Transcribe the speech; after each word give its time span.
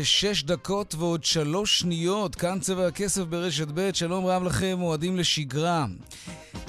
ושש 0.00 0.42
דקות 0.42 0.94
ועוד 0.94 1.24
שלוש 1.24 1.78
שניות, 1.78 2.34
כאן 2.34 2.58
צבע 2.60 2.86
הכסף 2.86 3.22
ברשת 3.22 3.66
ב', 3.74 3.90
שלום 3.94 4.26
רב 4.26 4.42
לכם, 4.42 4.74
מועדים 4.78 5.16
לשגרה. 5.16 5.86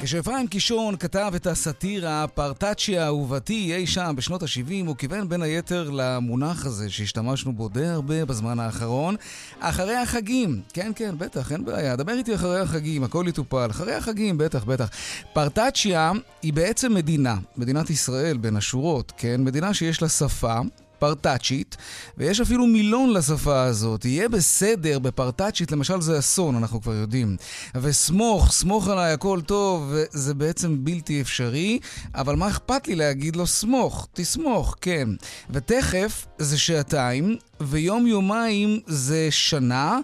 כשאפרים 0.01 0.47
קישון 0.47 0.97
כתב 0.97 1.31
את 1.35 1.47
הסאטירה 1.47 2.27
פרטאצ'י 2.27 2.99
אהובתי 2.99 3.75
אי 3.75 3.87
שם 3.87 4.13
בשנות 4.17 4.43
ה-70, 4.43 4.87
הוא 4.87 4.95
כיוון 4.95 5.29
בין 5.29 5.41
היתר 5.41 5.89
למונח 5.89 6.65
הזה 6.65 6.89
שהשתמשנו 6.89 7.53
בו 7.53 7.69
די 7.69 7.85
הרבה 7.85 8.25
בזמן 8.25 8.59
האחרון, 8.59 9.15
אחרי 9.59 9.95
החגים. 9.95 10.61
כן, 10.73 10.91
כן, 10.95 11.15
בטח, 11.17 11.51
אין 11.51 11.65
בעיה. 11.65 11.95
דבר 11.95 12.13
איתי 12.13 12.35
אחרי 12.35 12.59
החגים, 12.59 13.03
הכל 13.03 13.25
יטופל. 13.27 13.67
אחרי 13.69 13.93
החגים, 13.93 14.37
בטח, 14.37 14.63
בטח. 14.63 14.89
פרטאצ'יה 15.33 16.11
היא 16.41 16.53
בעצם 16.53 16.93
מדינה, 16.93 17.35
מדינת 17.57 17.89
ישראל 17.89 18.37
בין 18.37 18.55
השורות, 18.55 19.13
כן? 19.17 19.43
מדינה 19.43 19.73
שיש 19.73 20.01
לה 20.01 20.09
שפה. 20.09 20.59
פרטאצ'ית, 20.99 21.77
ויש 22.17 22.41
אפילו 22.41 22.67
מילון 22.67 23.13
לשפה 23.13 23.61
הזאת. 23.61 24.05
יהיה 24.05 24.29
בסדר 24.29 24.99
בפרטאצ'ית, 24.99 25.71
למשל 25.71 26.01
זה 26.01 26.19
אסון, 26.19 26.55
אנחנו 26.55 26.81
כבר 26.81 26.93
יודעים. 26.93 27.37
וסמוך, 27.75 28.51
סמוך 28.51 28.87
עליי, 28.87 29.13
הכל 29.13 29.41
טוב, 29.45 29.93
זה 30.11 30.33
בעצם 30.33 30.85
בלתי 30.85 31.21
אפשרי, 31.21 31.79
אבל 32.15 32.35
מה 32.35 32.47
אכפת 32.47 32.87
לי 32.87 32.95
להגיד 32.95 33.35
לו 33.35 33.47
סמוך? 33.47 34.07
תסמוך, 34.13 34.75
כן. 34.81 35.09
ותכף 35.49 36.25
זה 36.37 36.57
שעתיים, 36.57 37.37
ויום-יומיים 37.61 38.79
זה 38.87 39.27
שנה, 39.31 39.99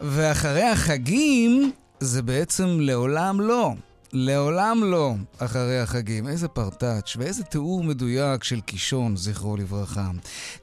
ואחרי 0.00 0.62
החגים 0.62 1.72
זה 2.00 2.22
בעצם 2.22 2.80
לעולם 2.80 3.40
לא. 3.40 3.72
לעולם 4.12 4.84
לא 4.84 5.14
אחרי 5.38 5.80
החגים. 5.80 6.28
איזה 6.28 6.48
פרטאץ' 6.48 7.16
ואיזה 7.18 7.44
תיאור 7.44 7.84
מדויק 7.84 8.44
של 8.44 8.60
קישון, 8.60 9.16
זכרו 9.16 9.56
לברכה. 9.56 10.08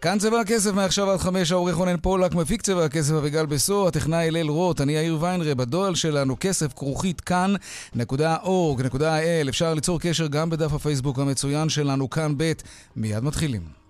כאן 0.01 0.17
צבע 0.19 0.39
הכסף 0.39 0.73
מעכשיו 0.73 1.11
עד 1.11 1.19
חמש, 1.19 1.51
העורך 1.51 1.75
רונן 1.75 1.97
פולק, 1.97 2.35
מפיק 2.35 2.61
צבע 2.61 2.85
הכסף 2.85 3.13
אביגל 3.13 3.45
בסור, 3.45 3.87
הטכנאי 3.87 4.27
הלל 4.27 4.49
רוט, 4.49 4.81
אני 4.81 4.93
יאיר 4.93 5.17
ויינרב, 5.21 5.61
הדואל 5.61 5.95
שלנו, 5.95 6.35
כסף 6.39 6.73
כרוכית 6.73 7.21
כאן.org.il. 7.21 9.49
אפשר 9.49 9.73
ליצור 9.73 9.99
קשר 9.99 10.27
גם 10.27 10.49
בדף 10.49 10.73
הפייסבוק 10.73 11.19
המצוין 11.19 11.69
שלנו, 11.69 12.09
כאן 12.09 12.33
ב', 12.37 12.51
מיד 12.95 13.23
מתחילים. 13.23 13.86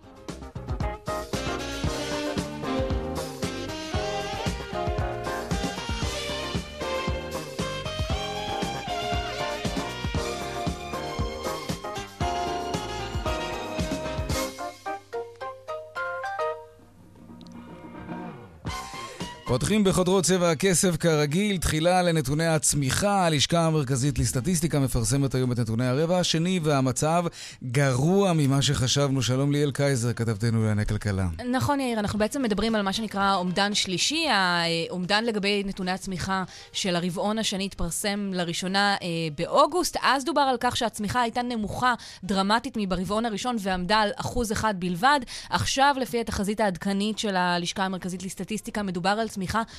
פותחים 19.48 19.84
בחודרות 19.84 20.24
צבע 20.24 20.52
הכסף 20.52 20.98
כרגיל, 20.98 21.58
תחילה 21.58 22.02
לנתוני 22.02 22.48
הצמיחה. 22.48 23.26
הלשכה 23.26 23.66
המרכזית 23.66 24.20
לסטטיסטיקה 24.20 24.80
מפרסמת 24.80 25.36
היום 25.36 25.52
את 25.52 25.60
נתוני 25.60 25.86
הרבע 25.86 26.20
השני, 26.20 26.60
והמצב 26.64 27.26
גרוע 27.64 28.34
ממה 28.34 28.62
שחשבנו. 28.62 29.22
שלום 29.22 29.52
ליאל 29.52 29.72
קייזר, 29.72 30.14
כתבתנו 30.14 30.60
לענייני 30.60 30.86
כלכלה. 30.86 31.28
נכון, 31.52 31.80
יאיר, 31.80 32.00
אנחנו 32.00 32.20
בעצם 32.20 32.42
מדברים 32.42 32.76
על 32.76 32.82
מה 32.82 32.94
שנקרא 32.94 33.36
אומדן 33.36 33.74
שלישי. 33.74 34.28
האומדן 34.30 35.24
לגבי 35.26 35.64
נתוני 35.66 35.92
הצמיחה 35.92 36.44
של 36.72 36.96
הרבעון 36.96 37.40
השני 37.40 37.66
התפרסם 37.66 38.32
לראשונה 38.34 38.96
אה, 39.02 39.08
באוגוסט. 39.38 39.98
אז 40.02 40.26
דובר 40.26 40.42
על 40.42 40.58
כך 40.60 40.78
שהצמיחה 40.78 41.22
הייתה 41.22 41.42
נמוכה 41.42 41.94
דרמטית 42.24 42.74
מברבעון 42.78 43.26
הראשון 43.26 43.56
ועמדה 43.60 43.98
על 43.98 44.10
אחוז 44.16 44.52
אחד 44.52 44.74
בלבד. 44.80 45.20
עכשיו, 45.50 45.96
לפי 46.02 46.20
התחזית 46.20 46.60
העדכנית 46.60 47.20
של 47.20 47.36
הלשכה 47.36 47.84
המרכזית 47.84 48.24
לסטטיסטיקה, 48.24 48.84
מדובר 48.84 49.10
על 49.10 49.28
צמיחה 49.38 49.38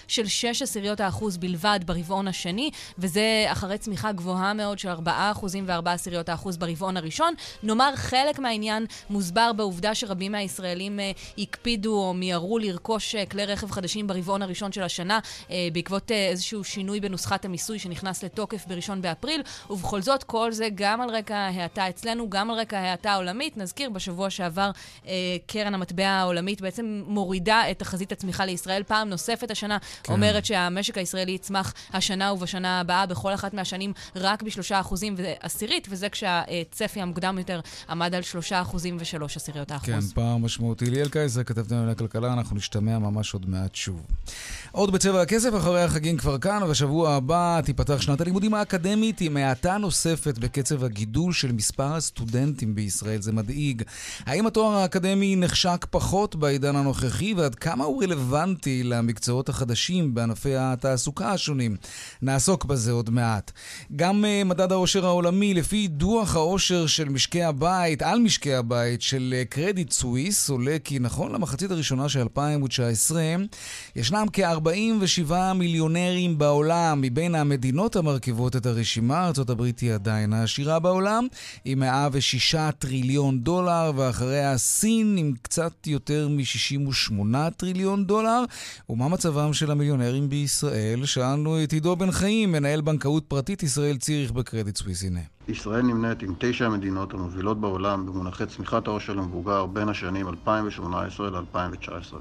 של 0.09 0.27
6 0.27 0.63
עשיריות 0.63 1.01
האחוז 1.01 1.37
בלבד 1.37 1.81
ברבעון 1.87 2.29
השני, 2.29 2.71
וזה 2.99 3.45
אחרי 3.47 3.79
צמיחה 3.79 4.13
גבוהה 4.13 4.55
מאוד 4.55 4.79
של 4.79 4.89
4 4.89 5.31
אחוזים 5.31 5.65
ו-4 5.67 5.91
עשיריות 5.91 6.29
האחוז 6.29 6.57
ברבעון 6.57 6.97
הראשון. 6.97 7.35
נאמר, 7.63 7.97
חלק 7.97 8.39
מהעניין 8.39 8.87
מוסבר 9.11 9.53
בעובדה 9.53 9.95
שרבים 9.95 10.33
מהישראלים 10.33 11.01
אה, 11.01 11.11
הקפידו 11.39 11.95
או 11.95 12.15
מיהרו 12.15 12.59
לרכוש 12.59 13.15
אה, 13.15 13.27
כלי 13.27 13.45
רכב 13.45 13.71
חדשים 13.71 14.07
ברבעון 14.07 14.43
הראשון 14.43 14.73
של 14.73 14.83
השנה, 14.83 15.19
אה, 15.51 15.69
בעקבות 15.73 16.11
אה, 16.11 16.29
איזשהו 16.29 16.65
שינוי 16.65 17.01
בנוסחת 17.01 17.45
המיסוי 17.45 17.79
שנכנס 17.79 18.25
לתוקף 18.25 18.67
בראשון 18.67 19.03
באפריל, 19.03 19.43
ובכל 19.71 20.03
זאת, 20.03 20.23
כל 20.25 20.53
זה 20.53 20.69
גם 20.75 21.01
על 21.01 21.11
רקע 21.11 21.37
ההאטה 21.37 21.89
אצלנו, 21.89 22.31
גם 22.31 22.51
על 22.51 22.59
רקע 22.59 22.79
ההאטה 22.79 23.13
העולמית. 23.13 23.57
נזכיר, 23.57 23.91
בשבוע 23.91 24.31
שעבר 24.31 24.71
אה, 25.07 25.37
קרן 25.47 25.75
המטבע 25.75 26.09
העולמית 26.09 26.61
בעצם 26.61 27.03
מורידה 27.07 27.71
את 27.71 27.79
תחזית 27.79 28.13
הצמיחה 28.13 28.45
לישראל 28.45 28.83
פעם 28.83 29.09
נוספת. 29.09 29.48
תוספת 29.49 29.51
השנה 29.51 29.79
כן. 30.03 30.13
אומרת 30.13 30.45
שהמשק 30.45 30.99
הישראלי 30.99 31.33
יצמח 31.33 31.75
השנה 31.93 32.33
ובשנה 32.33 32.81
הבאה 32.81 33.07
בכל 33.07 33.35
אחת 33.35 33.55
מהשנים 33.55 33.93
רק 34.17 34.43
בשלושה 34.43 34.81
אחוזים 34.81 35.15
ועשירית, 35.17 35.87
וזה 35.91 36.09
כשהצפי 36.09 37.01
המוקדם 37.01 37.39
יותר 37.39 37.61
עמד 37.89 38.15
על 38.15 38.23
שלושה 38.23 38.61
אחוזים 38.63 38.97
ושלוש 39.01 39.37
עשיריות 39.37 39.71
האחוז. 39.71 39.89
כן, 39.89 40.01
פער 40.15 40.37
משמעותי. 40.37 40.91
ליאל 40.91 41.09
קייזר, 41.09 41.43
כתבתנו 41.43 41.83
על 41.83 41.91
הכלכלה, 41.91 42.33
אנחנו 42.33 42.57
נשתמע 42.57 42.99
ממש 42.99 43.35
עוד 43.35 43.49
מעט 43.49 43.75
שוב. 43.75 44.03
עוד 44.73 44.93
בצבע 44.93 45.23
הכסף, 45.23 45.51
אחרי 45.57 45.83
החגים 45.83 46.17
כבר 46.17 46.39
כאן, 46.39 46.63
ובשבוע 46.63 47.11
הבא 47.11 47.61
תיפתח 47.65 48.01
שנת 48.01 48.21
הלימודים 48.21 48.55
האקדמית 48.55 49.21
עם 49.21 49.37
האטה 49.37 49.79
נוספת 49.79 50.39
בקצב 50.39 50.85
הגידול 50.85 51.33
של 51.33 51.53
מספר 51.53 51.95
הסטודנטים 51.95 52.75
בישראל. 52.75 53.21
זה 53.21 53.33
מדאיג. 53.33 53.83
האם 54.27 54.47
התואר 54.47 54.77
האקדמי 54.77 55.37
נחשק 55.37 55.87
פחות 55.91 56.37
בעידן 56.37 56.77
הנוכחי, 56.77 57.35
ועד 57.35 57.55
כמה 57.55 57.85
הוא 57.85 58.03
רלוונטי 58.03 58.83
למקצועות 58.83 59.38
המקצועות 59.39 59.49
החדשים 59.49 60.15
בענפי 60.15 60.57
התעסוקה 60.57 61.33
השונים. 61.33 61.77
נעסוק 62.23 62.65
בזה 62.65 62.93
עוד 62.93 63.11
מעט. 63.11 63.53
גם 63.97 64.25
uh, 64.25 64.45
מדד 64.49 64.73
העושר 64.73 65.07
העולמי, 65.07 65.55
לפי 65.55 65.89
דוח 65.89 66.37
העושר 66.37 66.87
של 66.87 67.09
משקי 67.09 67.43
הבית, 67.43 68.03
על 68.03 68.19
משקי 68.19 68.55
הבית 68.55 69.03
של 69.03 69.35
קרדיט 69.49 69.93
סוויס, 69.93 70.51
עולה 70.51 70.77
כי 70.85 70.99
נכון 70.99 71.33
למחצית 71.33 71.71
הראשונה 71.71 72.09
של 72.09 72.21
2019, 72.21 73.23
ישנם 73.97 74.27
כ-47 74.33 75.33
מיליונרים 75.55 76.39
בעולם, 76.39 77.01
מבין 77.01 77.35
המדינות 77.35 77.97
המרכיבות 77.97 78.57
את 78.57 78.67
הרשימה, 78.67 79.27
ארה"ב 79.27 79.63
היא 79.81 79.93
עדיין 79.93 80.33
העשירה 80.33 80.79
בעולם, 80.79 81.27
עם 81.65 81.79
106 81.79 82.55
טריליון 82.79 83.41
דולר, 83.41 83.93
ואחריה 83.97 84.59
סין 84.59 85.17
עם 85.19 85.33
קצת 85.43 85.87
יותר 85.87 86.29
מ-68 86.29 87.51
טריליון 87.57 88.07
דולר. 88.07 88.45
ומה 88.91 89.09
מצב 89.09 89.28
מצבם 89.29 89.53
של 89.53 89.71
המיליונרים 89.71 90.29
בישראל? 90.29 91.05
שאלנו 91.05 91.63
את 91.65 91.73
עידו 91.73 91.97
בן 91.97 92.11
חיים, 92.11 92.53
מנהל 92.53 92.81
בנקאות 92.81 93.25
פרטית 93.29 93.63
ישראל 93.63 93.97
ציריך 93.97 94.33
בקרדיט 94.33 94.77
סוויס. 94.77 95.05
ישראל 95.49 95.83
נמנית 95.83 96.23
עם 96.23 96.35
תשע 96.39 96.67
המדינות 96.67 97.15
המובילות 97.15 97.61
בעולם 97.61 98.07
במונחי 98.07 98.47
צמיחת 98.47 98.87
העושר 98.87 99.13
למבוגר 99.13 99.67
בין 99.67 99.89
השנים 99.89 100.29
2018 100.29 101.31
ל-2019. 101.31 102.15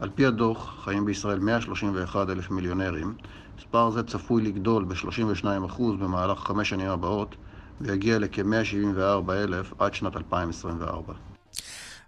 על 0.00 0.10
פי 0.14 0.26
הדוח, 0.26 0.84
חיים 0.84 1.04
בישראל 1.04 1.38
131 1.38 2.30
אלף 2.30 2.50
מיליונרים. 2.50 3.14
מספר 3.58 3.90
זה 3.90 4.02
צפוי 4.02 4.42
לגדול 4.42 4.84
ב-32% 4.84 5.82
במהלך 6.00 6.38
חמש 6.38 6.68
שנים 6.68 6.88
הבאות, 6.88 7.36
ויגיע 7.80 8.18
לכ-174 8.18 9.32
אלף 9.32 9.72
עד 9.78 9.94
שנת 9.94 10.16
2024. 10.16 11.33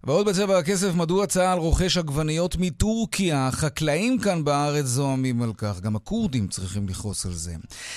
ועוד 0.07 0.27
בצבע 0.27 0.59
הכסף, 0.59 0.95
מדוע 0.95 1.27
צה"ל 1.27 1.59
רוכש 1.59 1.97
עגבניות 1.97 2.57
מטורקיה? 2.59 3.49
החקלאים 3.49 4.19
כאן 4.19 4.45
בארץ 4.45 4.85
זועמים 4.85 5.43
על 5.43 5.53
כך, 5.59 5.81
גם 5.81 5.97
הכורדים 5.97 6.49
צריכים 6.49 6.89
לכעוס 6.89 7.27
על 7.27 7.33
זה. 7.33 7.55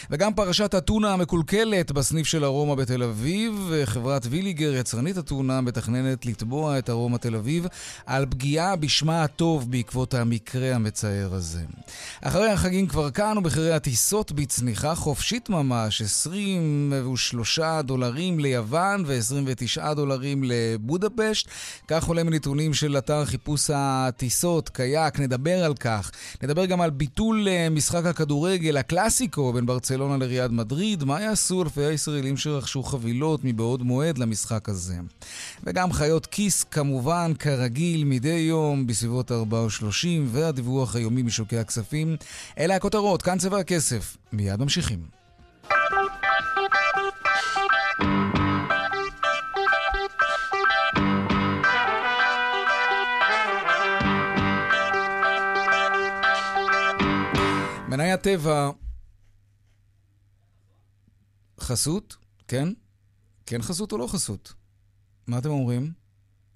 וגם 0.09 0.33
פרשת 0.33 0.73
הטונה 0.73 1.13
המקולקלת 1.13 1.91
בסניף 1.91 2.27
של 2.27 2.45
ארומה 2.45 2.75
בתל 2.75 3.03
אביב, 3.03 3.71
חברת 3.85 4.27
ויליגר, 4.29 4.73
יצרנית 4.73 5.17
הטונה, 5.17 5.61
מתכננת 5.61 6.25
לתבוע 6.25 6.79
את 6.79 6.89
ארומה 6.89 7.17
תל 7.17 7.35
אביב 7.35 7.67
על 8.05 8.25
פגיעה 8.29 8.75
בשמה 8.75 9.23
הטוב 9.23 9.71
בעקבות 9.71 10.13
המקרה 10.13 10.75
המצער 10.75 11.33
הזה. 11.33 11.61
אחרי 12.21 12.49
החגים 12.49 12.87
כבר 12.87 13.11
כאן, 13.11 13.37
ובחירי 13.37 13.73
הטיסות 13.73 14.31
בצניחה 14.31 14.95
חופשית 14.95 15.49
ממש, 15.49 16.01
23 16.01 17.59
דולרים 17.83 18.39
ליוון 18.39 19.03
ו-29 19.07 19.93
דולרים 19.93 20.43
לבודפשט. 20.43 21.47
כך 21.87 21.98
עולה 22.07 22.23
מנתונים 22.23 22.73
של 22.73 22.97
אתר 22.97 23.25
חיפוש 23.25 23.69
הטיסות, 23.73 24.69
קייק, 24.69 25.19
נדבר 25.19 25.63
על 25.63 25.73
כך. 25.73 26.11
נדבר 26.43 26.65
גם 26.65 26.81
על 26.81 26.89
ביטול 26.89 27.47
אה, 27.47 27.69
משחק 27.69 28.05
הכדורגל, 28.05 28.77
הקלאסיקו 28.77 29.53
בין 29.53 29.65
ברצלונה 29.65 30.17
לריאד 30.17 30.51
מדריד. 30.51 31.03
מה 31.03 31.21
יעשו 31.21 31.63
אלפי 31.63 31.85
הישראלים 31.85 32.37
שרכשו 32.37 32.83
חבילות 32.83 33.39
מבעוד 33.43 33.83
מועד 33.83 34.17
למשחק 34.17 34.69
הזה? 34.69 34.95
וגם 35.63 35.93
חיות 35.93 36.25
כיס, 36.25 36.63
כמובן, 36.63 37.31
כרגיל, 37.39 38.03
מדי 38.03 38.29
יום, 38.29 38.87
בסביבות 38.87 39.31
4.30, 39.31 39.35
והדיווח 40.25 40.95
היומי 40.95 41.21
משוקי 41.21 41.57
הכספים. 41.57 42.15
אלה 42.59 42.75
הכותרות, 42.75 43.21
כאן 43.21 43.37
צבע 43.37 43.59
הכסף. 43.59 44.17
מיד 44.33 44.59
ממשיכים. 44.59 45.19
מניה 58.09 58.17
טבע... 58.17 58.71
חסות? 61.59 62.17
כן? 62.47 62.69
כן 63.45 63.61
חסות 63.61 63.91
או 63.91 63.97
לא 63.97 64.07
חסות? 64.07 64.53
מה 65.27 65.37
אתם 65.37 65.49
אומרים? 65.49 65.93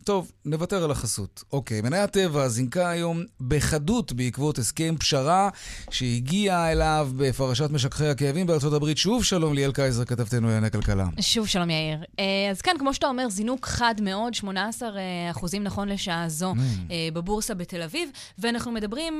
טוב, 0.04 0.32
נוותר 0.46 0.84
על 0.84 0.92
החסות. 0.92 1.44
אוקיי, 1.54 1.82
מניה 1.82 2.04
הטבע 2.04 2.48
זינקה 2.48 2.90
היום 2.90 3.24
בחדות 3.48 4.14
בעקבות 4.14 4.58
הסכם 4.58 4.96
פשרה 5.00 5.50
שהגיע 5.90 6.72
אליו 6.72 7.10
בפרשת 7.18 7.70
משככי 7.70 8.08
הכאבים 8.08 8.48
בארצות 8.48 8.74
הברית. 8.74 8.98
שוב 8.98 9.24
שלום 9.24 9.54
ליאל 9.54 9.72
קייזר, 9.72 10.06
כתבתנו 10.06 10.48
לענייני 10.48 10.72
כלכלה. 10.72 11.06
שוב 11.22 11.48
שלום 11.48 11.70
יאיר. 11.70 11.98
אה, 12.20 12.26
אז 12.52 12.62
כן, 12.62 12.76
כמו 12.80 12.94
שאתה 12.94 13.08
אומר, 13.08 13.30
זינוק 13.30 13.66
חד 13.66 13.96
מאוד, 14.02 14.34
18 14.34 14.90
אה, 14.90 15.32
אחוזים 15.32 15.64
נכון 15.64 15.90
לשעה 15.90 16.30
זו 16.30 16.52
mm. 16.52 16.92
אה, 16.92 17.10
בבורסה 17.14 17.54
בתל 17.54 17.82
אביב, 17.82 18.10
ואנחנו 18.38 18.72
מדברים, 18.72 19.20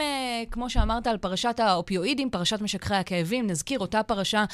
כמו 0.52 0.70
שאמרת, 0.70 1.08
על 1.08 1.18
פרשת 1.18 1.60
האופיואידים, 1.60 2.30
פרשת 2.30 2.62
משככי 2.62 2.96
הכאבים. 2.96 3.48
נזכיר, 3.48 3.80
אותה 3.80 4.04
פרשה 4.04 4.46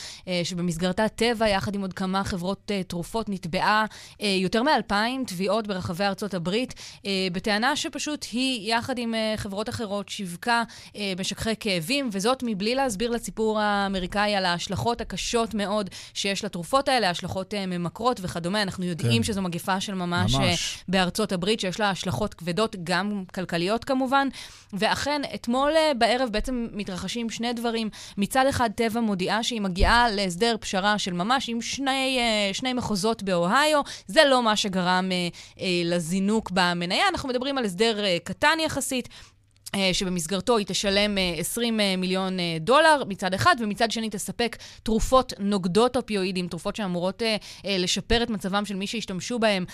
שבמסגרתה 0.44 1.08
טבע, 1.08 1.48
יחד 1.48 1.76
עם 1.76 1.81
עוד 1.81 1.94
כמה 1.94 2.24
חברות 2.24 2.72
תרופות, 2.88 3.30
נתבעה 3.30 3.86
יותר 4.20 4.64
מאלפיים 4.64 5.24
תביעות 5.28 5.68
ברחבי 5.68 6.04
ארצות 6.19 6.33
הברית, 6.33 6.74
אה, 7.06 7.27
בטענה 7.31 7.75
שפשוט 7.75 8.25
היא, 8.31 8.74
יחד 8.74 8.98
עם 8.98 9.16
אה, 9.16 9.33
חברות 9.38 9.69
אחרות, 9.69 10.10
שיווקה 10.10 10.63
אה, 10.95 11.13
משככי 11.19 11.50
כאבים, 11.60 12.10
וזאת 12.12 12.44
מבלי 12.45 12.75
להסביר 12.75 13.12
לציבור 13.12 13.60
האמריקאי 13.60 14.36
על 14.36 14.45
ההשלכות 14.45 15.01
הקשות 15.01 15.54
מאוד 15.54 15.89
שיש 16.13 16.45
לתרופות 16.45 16.89
האלה, 16.89 17.10
השלכות 17.10 17.54
ממכרות 17.68 18.19
וכדומה. 18.24 18.62
אנחנו 18.62 18.86
יודעים 18.86 19.21
כן. 19.21 19.24
שזו 19.24 19.42
מגפה 19.42 19.81
של 19.81 19.94
ממש, 19.94 20.36
ממש 20.36 20.83
בארצות 20.88 21.31
הברית, 21.31 21.60
שיש 21.60 21.80
לה 21.80 21.89
השלכות 21.89 22.33
כבדות, 22.33 22.75
גם 22.83 23.24
כלכליות 23.33 23.83
כמובן. 23.83 24.27
ואכן, 24.74 25.21
אתמול 25.36 25.71
בערב 25.98 26.30
בעצם 26.31 26.68
מתרחשים 26.74 27.30
שני 27.30 27.54
דברים. 27.54 27.89
מצד 28.18 28.45
אחד, 28.50 28.69
טבע 28.75 29.00
מודיעה 29.00 29.44
שהיא 29.44 29.62
מגיעה 29.62 30.10
להסדר 30.10 30.56
פשרה 30.60 30.98
של 30.98 31.13
ממש 31.13 31.50
עם 31.50 31.62
שני, 31.62 32.19
שני 32.54 32.74
מחוזות 32.74 33.24
באוהיו. 33.24 33.81
זה 34.07 34.21
לא 34.30 34.44
מה 34.44 34.56
שגרם 34.56 35.10
לז... 35.86 36.08
זינוק 36.09 36.51
במניה. 36.51 37.07
אנחנו 37.07 37.29
מדברים 37.29 37.57
על 37.57 37.65
הסדר 37.65 38.03
אה, 38.06 38.17
קטן 38.23 38.57
יחסית. 38.65 39.09
אה, 39.75 39.89
שבמסגרתו 39.94 40.57
היא 40.57 40.66
תשלם 40.66 41.18
20 41.38 41.80
אה, 41.80 41.95
מיליון 41.98 42.38
דולר 42.60 43.04
מצד 43.07 43.33
אחד, 43.33 43.56
ומצד 43.60 43.92
שני 43.92 44.10
תספק 44.10 44.57
תרופות 44.83 45.33
נוגדות 45.39 45.98
אופיואידים, 45.98 46.48
תרופות 46.48 46.75
שאמורות 46.75 47.21
לשפר 47.63 48.24
את 48.24 48.30
מצבם 48.30 48.66
של 48.66 48.75
מי 48.75 48.88
שהשתמשו 48.88 49.39
בהם, 49.39 49.66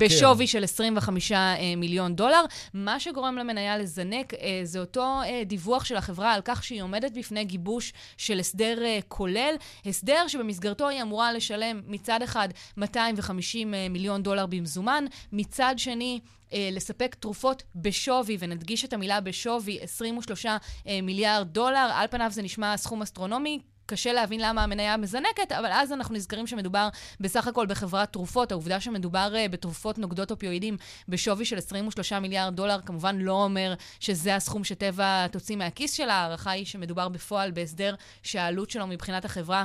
בשווי 0.00 0.46
של 0.46 0.64
25 0.64 1.32
מיליון 1.76 2.16
דולר. 2.16 2.44
מה 2.74 3.00
שגורם 3.00 3.36
למניה 3.36 3.78
לזנק 3.78 4.32
זה 4.62 4.80
אותו 4.80 5.20
דיווח 5.46 5.84
של 5.84 5.96
החברה 5.96 6.32
על 6.32 6.40
כך 6.44 6.64
שהיא 6.64 6.82
עומדת 6.82 7.12
בפני 7.12 7.44
גיבוש 7.44 7.92
של 8.16 8.40
הסדר 8.40 8.78
כולל, 9.08 9.54
הסדר 9.86 10.28
שבמסגרתו 10.28 10.88
היא 10.88 11.02
אמורה 11.02 11.32
לשלם 11.32 11.80
מצד 11.86 12.22
אחד 12.22 12.48
250 12.76 13.74
מיליון 13.90 14.22
דולר 14.22 14.46
במזומן, 14.46 15.04
מצד 15.32 15.74
שני... 15.76 16.20
אה, 16.52 16.68
לספק 16.72 17.14
תרופות 17.14 17.62
בשווי, 17.74 18.36
ונדגיש 18.40 18.84
את 18.84 18.92
המילה 18.92 19.20
בשווי, 19.20 19.78
23 19.80 20.46
אה, 20.46 21.00
מיליארד 21.02 21.48
דולר. 21.52 21.90
על 21.94 22.06
פניו 22.10 22.30
זה 22.30 22.42
נשמע 22.42 22.76
סכום 22.76 23.02
אסטרונומי. 23.02 23.60
קשה 23.86 24.12
להבין 24.12 24.40
למה 24.40 24.62
המניה 24.64 24.96
מזנקת, 24.96 25.52
אבל 25.52 25.70
אז 25.72 25.92
אנחנו 25.92 26.14
נזכרים 26.14 26.46
שמדובר 26.46 26.88
בסך 27.20 27.46
הכל 27.46 27.66
בחברת 27.66 28.12
תרופות. 28.12 28.52
העובדה 28.52 28.80
שמדובר 28.80 29.32
uh, 29.34 29.48
בתרופות 29.48 29.98
נוגדות 29.98 30.30
אופיואידים 30.30 30.76
בשווי 31.08 31.44
של 31.44 31.58
23 31.58 32.12
מיליארד 32.12 32.56
דולר, 32.56 32.80
כמובן 32.86 33.18
לא 33.18 33.44
אומר 33.44 33.74
שזה 34.00 34.36
הסכום 34.36 34.64
שטבע 34.64 35.26
תוציא 35.28 35.56
מהכיס 35.56 35.92
שלה. 35.92 36.14
ההערכה 36.14 36.50
היא 36.50 36.66
שמדובר 36.66 37.08
בפועל 37.08 37.50
בהסדר 37.50 37.94
שהעלות 38.22 38.70
שלו 38.70 38.86
מבחינת 38.86 39.24
החברה 39.24 39.64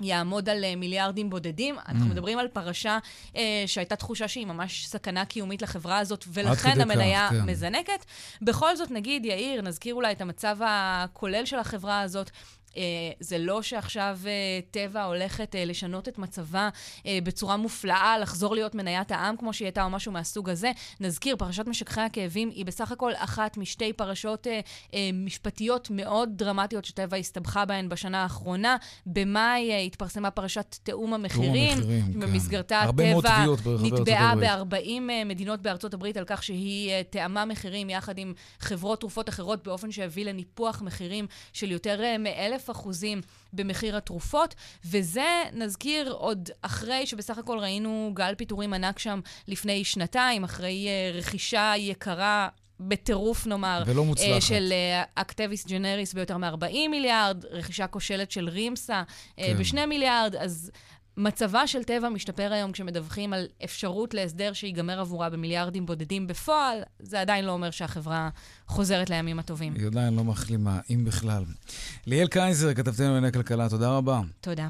יעמוד 0.00 0.48
על 0.48 0.64
אה, 0.64 0.76
מיליארדים 0.76 1.30
בודדים. 1.30 1.78
Mm. 1.78 1.82
אנחנו 1.88 2.06
מדברים 2.06 2.38
על 2.38 2.48
פרשה 2.48 2.98
אה, 3.36 3.64
שהייתה 3.66 3.96
תחושה 3.96 4.28
שהיא 4.28 4.46
ממש 4.46 4.86
סכנה 4.86 5.24
קיומית 5.24 5.62
לחברה 5.62 5.98
הזאת, 5.98 6.24
ולכן 6.28 6.80
המניה 6.80 7.28
כך, 7.30 7.36
כן. 7.36 7.50
מזנקת. 7.50 8.04
בכל 8.42 8.76
זאת, 8.76 8.90
נגיד, 8.90 9.24
יאיר, 9.24 9.62
נזכיר 9.62 9.94
אולי 9.94 10.12
את 10.12 10.20
המצב 10.20 10.56
הכולל 10.66 11.44
של 11.44 11.58
החברה 11.58 12.00
הזאת. 12.00 12.30
אה, 12.76 12.82
זה 13.20 13.38
לא 13.38 13.62
שעכשיו 13.62 14.18
אה, 14.26 14.30
טבע 14.70 15.04
הולכת 15.04 15.54
אה, 15.54 15.64
לשנות 15.64 16.08
את 16.08 16.18
מצבה 16.18 16.68
בצורה 17.06 17.56
מופלאה, 17.56 18.18
לחזור 18.18 18.54
להיות 18.54 18.74
מניית 18.74 19.10
העם 19.10 19.36
כמו 19.36 19.52
שהיא 19.52 19.66
הייתה 19.66 19.84
או 19.84 19.90
משהו 19.90 20.12
מהסוג 20.12 20.50
הזה. 20.50 20.70
נזכיר, 21.00 21.36
פרשת 21.36 21.66
משככי 21.66 22.00
הכאבים 22.00 22.48
היא 22.48 22.66
בסך 22.66 22.92
הכל 22.92 23.12
אחת 23.16 23.56
משתי 23.56 23.92
פרשות 23.92 24.46
משפטיות 25.14 25.88
מאוד 25.90 26.30
דרמטיות 26.36 26.84
שטבע 26.84 27.16
הסתבכה 27.16 27.64
בהן 27.64 27.88
בשנה 27.88 28.22
האחרונה. 28.22 28.76
במאי 29.06 29.86
התפרסמה 29.86 30.30
פרשת 30.30 30.76
תיאום 30.82 31.14
המחירים. 31.14 31.78
המחירים, 31.78 32.12
כן. 32.12 32.20
במסגרתה 32.20 32.82
טבע 32.96 33.44
נתבעה 33.82 34.34
ב-40 34.36 35.00
מדינות 35.26 35.62
בארצות 35.62 35.94
הברית 35.94 36.16
על 36.16 36.24
כך 36.26 36.42
שהיא 36.42 36.92
תאמה 37.10 37.44
מחירים 37.44 37.90
יחד 37.90 38.18
עם 38.18 38.34
חברות 38.60 39.00
תרופות 39.00 39.28
אחרות 39.28 39.64
באופן 39.64 39.92
שהביא 39.92 40.24
לניפוח 40.24 40.82
מחירים 40.82 41.26
של 41.52 41.70
יותר 41.70 42.00
מאלף 42.18 42.63
אלף 42.64 42.70
אחוזים 42.70 43.20
במחיר 43.52 43.96
התרופות, 43.96 44.54
וזה, 44.84 45.42
נזכיר, 45.52 46.12
עוד 46.12 46.50
אחרי 46.62 47.06
שבסך 47.06 47.38
הכל 47.38 47.58
ראינו 47.58 48.10
גל 48.14 48.34
פיטורים 48.34 48.72
ענק 48.72 48.98
שם 48.98 49.20
לפני 49.48 49.84
שנתיים, 49.84 50.44
אחרי 50.44 50.86
uh, 50.86 51.16
רכישה 51.16 51.72
יקרה 51.76 52.48
בטירוף 52.80 53.46
נאמר, 53.46 53.82
ולא 53.86 54.04
מוצלחת. 54.04 54.42
של 54.42 54.72
אקטיביס 55.14 55.64
uh, 55.64 55.68
ג'נריס 55.68 56.12
ביותר 56.12 56.36
מ-40 56.36 56.88
מיליארד, 56.90 57.44
רכישה 57.50 57.86
כושלת 57.86 58.30
של 58.30 58.48
רימסה 58.48 59.02
uh, 59.08 59.40
כן. 59.40 59.58
ב-2 59.58 59.86
מיליארד, 59.86 60.36
אז 60.36 60.70
מצבה 61.16 61.66
של 61.66 61.84
טבע 61.84 62.08
משתפר 62.08 62.52
היום 62.52 62.72
כשמדווחים 62.72 63.32
על 63.32 63.46
אפשרות 63.64 64.14
להסדר 64.14 64.52
שיגמר 64.52 65.00
עבורה 65.00 65.30
במיליארדים 65.30 65.86
בודדים 65.86 66.26
בפועל, 66.26 66.78
זה 66.98 67.20
עדיין 67.20 67.44
לא 67.44 67.52
אומר 67.52 67.70
שהחברה 67.70 68.28
חוזרת 68.66 69.10
לימים 69.10 69.38
הטובים. 69.38 69.74
היא 69.74 69.86
עדיין 69.86 70.14
לא 70.14 70.24
מחלימה, 70.24 70.80
אם 70.90 71.04
בכלל. 71.04 71.44
ליאל 72.06 72.26
קייזר, 72.28 72.74
כתבתנו 72.74 73.06
לענייני 73.06 73.32
כלכלה, 73.32 73.68
תודה 73.68 73.90
רבה. 73.90 74.20
תודה. 74.40 74.68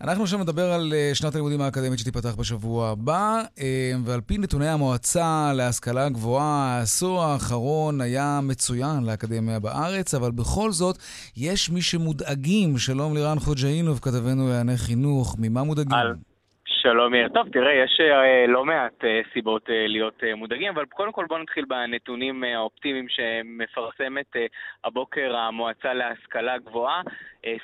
אנחנו 0.00 0.22
עכשיו 0.22 0.38
נדבר 0.38 0.72
על 0.72 0.92
אה, 0.96 1.10
שנת 1.14 1.34
הלימודים 1.34 1.60
האקדמית 1.60 1.98
שתיפתח 1.98 2.34
בשבוע 2.34 2.88
הבא, 2.88 3.42
אה, 3.60 3.92
ועל 4.04 4.20
פי 4.20 4.38
נתוני 4.38 4.68
המועצה 4.68 5.52
להשכלה 5.54 6.08
גבוהה, 6.08 6.78
העשור 6.78 7.22
האחרון 7.22 8.00
היה 8.00 8.40
מצוין 8.42 9.04
לאקדמיה 9.04 9.60
בארץ, 9.60 10.14
אבל 10.14 10.30
בכל 10.30 10.72
זאת, 10.72 10.98
יש 11.36 11.70
מי 11.70 11.82
שמודאגים. 11.82 12.78
שלום 12.78 13.14
לירן 13.14 13.38
חוג'אינוב, 13.38 13.98
כתבנו 14.02 14.48
לענייני 14.48 14.76
חינוך. 14.76 15.36
ממה 15.38 15.62
מודאגים? 15.62 15.92
על... 15.92 16.14
שלום, 16.86 17.14
יאיר. 17.14 17.28
טוב, 17.28 17.48
תראה, 17.48 17.72
יש 17.72 18.00
uh, 18.00 18.50
לא 18.50 18.64
מעט 18.64 19.04
uh, 19.04 19.32
סיבות 19.32 19.68
uh, 19.68 19.72
להיות 19.72 20.22
מודאגים, 20.36 20.68
אבל 20.68 20.84
קודם 20.84 21.12
כל 21.12 21.26
בואו 21.28 21.42
נתחיל 21.42 21.64
בנתונים 21.64 22.44
האופטימיים 22.44 23.08
שמפרסמת 23.08 24.36
הבוקר 24.84 25.36
המועצה 25.36 25.94
להשכלה 25.94 26.58
גבוהה. 26.58 27.02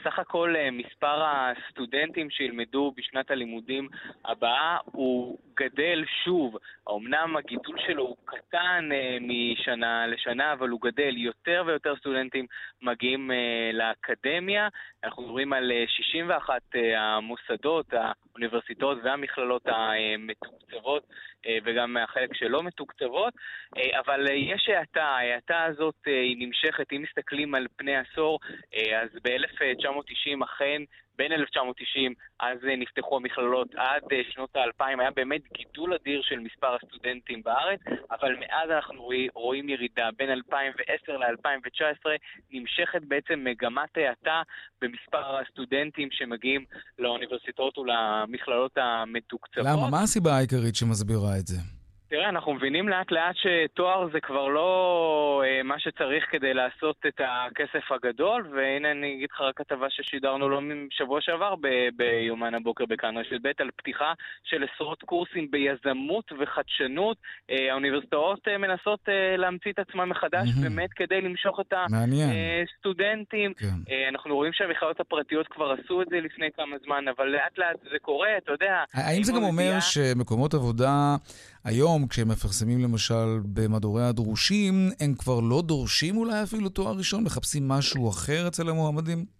סך 0.04 0.18
הכל 0.18 0.54
מספר 0.72 1.22
הסטודנטים 1.24 2.30
שילמדו 2.30 2.92
בשנת 2.96 3.30
הלימודים 3.30 3.88
הבאה 4.24 4.76
הוא 4.84 5.38
גדל 5.56 6.04
שוב. 6.24 6.56
אמנם 6.90 7.36
הגידול 7.36 7.76
שלו 7.86 8.02
הוא 8.02 8.16
קטן 8.24 8.88
משנה 9.20 10.06
לשנה, 10.06 10.52
אבל 10.52 10.68
הוא 10.68 10.80
גדל. 10.80 11.16
יותר 11.16 11.62
ויותר 11.66 11.96
סטודנטים 11.96 12.46
מגיעים 12.82 13.30
לאקדמיה. 13.72 14.68
אנחנו 15.04 15.22
מדברים 15.22 15.52
על 15.52 15.72
uh, 15.86 15.90
61 15.90 16.62
uh, 16.74 16.78
המוסדות, 16.96 17.94
האוניברסיטאות 18.40 18.98
והמכללות 19.04 19.62
המתוקצבות 19.66 21.02
אה, 21.46 21.58
וגם 21.64 21.92
מהחלק 21.92 22.34
שלא 22.34 22.62
מתוקצבות, 22.62 23.34
אה, 23.76 24.00
אבל 24.00 24.28
אה, 24.28 24.34
יש 24.34 24.68
האטה, 24.68 25.02
ההאטה 25.02 25.64
הזאת 25.64 25.94
היא 26.06 26.36
נמשכת, 26.46 26.92
אם 26.92 27.02
מסתכלים 27.02 27.54
על 27.54 27.66
פני 27.76 27.96
עשור, 27.96 28.38
אז 28.74 29.08
ב-1990 29.24 30.44
אכן 30.44 30.82
בין 31.20 31.32
1990, 31.32 32.14
אז 32.40 32.58
נפתחו 32.78 33.16
המכללות 33.16 33.74
עד 33.74 34.02
שנות 34.30 34.56
האלפיים, 34.56 35.00
היה 35.00 35.10
באמת 35.10 35.40
גידול 35.52 35.94
אדיר 35.94 36.22
של 36.22 36.38
מספר 36.38 36.76
הסטודנטים 36.76 37.42
בארץ, 37.42 37.80
אבל 38.10 38.36
מאז 38.40 38.70
אנחנו 38.70 39.08
רואים 39.34 39.68
ירידה. 39.68 40.08
בין 40.16 40.30
2010 40.30 41.16
ל-2019 41.16 42.06
נמשכת 42.50 43.02
בעצם 43.08 43.44
מגמת 43.44 43.96
האטה 43.96 44.42
במספר 44.80 45.40
הסטודנטים 45.40 46.08
שמגיעים 46.12 46.64
לאוניברסיטאות 46.98 47.78
ולמכללות 47.78 48.72
המתוקצבות. 48.76 49.66
למה? 49.66 49.90
מה 49.90 50.02
הסיבה 50.02 50.32
העיקרית 50.36 50.76
שמסבירה 50.76 51.36
את 51.40 51.46
זה? 51.46 51.79
תראה, 52.10 52.28
אנחנו 52.28 52.54
מבינים 52.54 52.88
לאט 52.88 53.10
לאט 53.12 53.36
שתואר 53.36 54.08
זה 54.12 54.20
כבר 54.20 54.48
לא 54.48 55.42
אה, 55.44 55.62
מה 55.62 55.78
שצריך 55.78 56.24
כדי 56.30 56.54
לעשות 56.54 56.96
את 57.08 57.20
הכסף 57.24 57.92
הגדול, 57.92 58.48
והנה 58.52 58.90
אני 58.90 59.14
אגיד 59.14 59.28
לך 59.32 59.40
רק 59.40 59.56
כתבה 59.56 59.86
ששידרנו 59.90 60.48
לו 60.48 60.60
בשבוע 60.88 61.20
שעבר 61.20 61.54
ב- 61.60 61.88
ביומן 61.96 62.54
הבוקר 62.54 62.84
בכאן 62.86 63.16
רשת 63.18 63.40
ב' 63.42 63.50
על 63.58 63.70
פתיחה 63.76 64.12
של 64.44 64.64
עשרות 64.64 65.02
קורסים 65.02 65.50
ביזמות 65.50 66.32
וחדשנות. 66.38 67.16
אה, 67.50 67.70
האוניברסיטאות 67.70 68.48
אה, 68.48 68.58
מנסות 68.58 69.00
אה, 69.08 69.36
להמציא 69.36 69.72
את 69.72 69.78
עצמן 69.78 70.08
מחדש 70.08 70.48
mm-hmm. 70.48 70.62
באמת 70.62 70.90
כדי 70.92 71.20
למשוך 71.20 71.60
את 71.60 71.72
הסטודנטים. 71.72 73.54
כן. 73.54 73.66
אה, 73.90 74.08
אנחנו 74.08 74.34
רואים 74.34 74.52
שהמכללות 74.52 75.00
הפרטיות 75.00 75.48
כבר 75.48 75.72
עשו 75.72 76.02
את 76.02 76.06
זה 76.10 76.16
לפני 76.20 76.48
כמה 76.56 76.76
זמן, 76.84 77.04
אבל 77.16 77.26
לאט 77.26 77.58
לאט 77.58 77.76
זה 77.92 77.98
קורה, 78.02 78.36
אתה 78.36 78.52
יודע. 78.52 78.84
האם 78.94 79.22
זה 79.22 79.32
גם 79.32 79.42
אומר 79.42 79.80
שמקומות 79.80 80.54
עבודה... 80.54 81.16
היום, 81.64 82.06
כשהם 82.06 82.28
מפרסמים 82.28 82.80
למשל 82.80 83.40
במדורי 83.44 84.04
הדרושים, 84.04 84.90
הם 85.00 85.14
כבר 85.14 85.40
לא 85.40 85.62
דורשים 85.62 86.16
אולי 86.16 86.42
אפילו 86.42 86.68
תואר 86.68 86.96
ראשון, 86.96 87.24
מחפשים 87.24 87.68
משהו 87.68 88.08
אחר 88.08 88.48
אצל 88.48 88.68
המועמדים? 88.68 89.39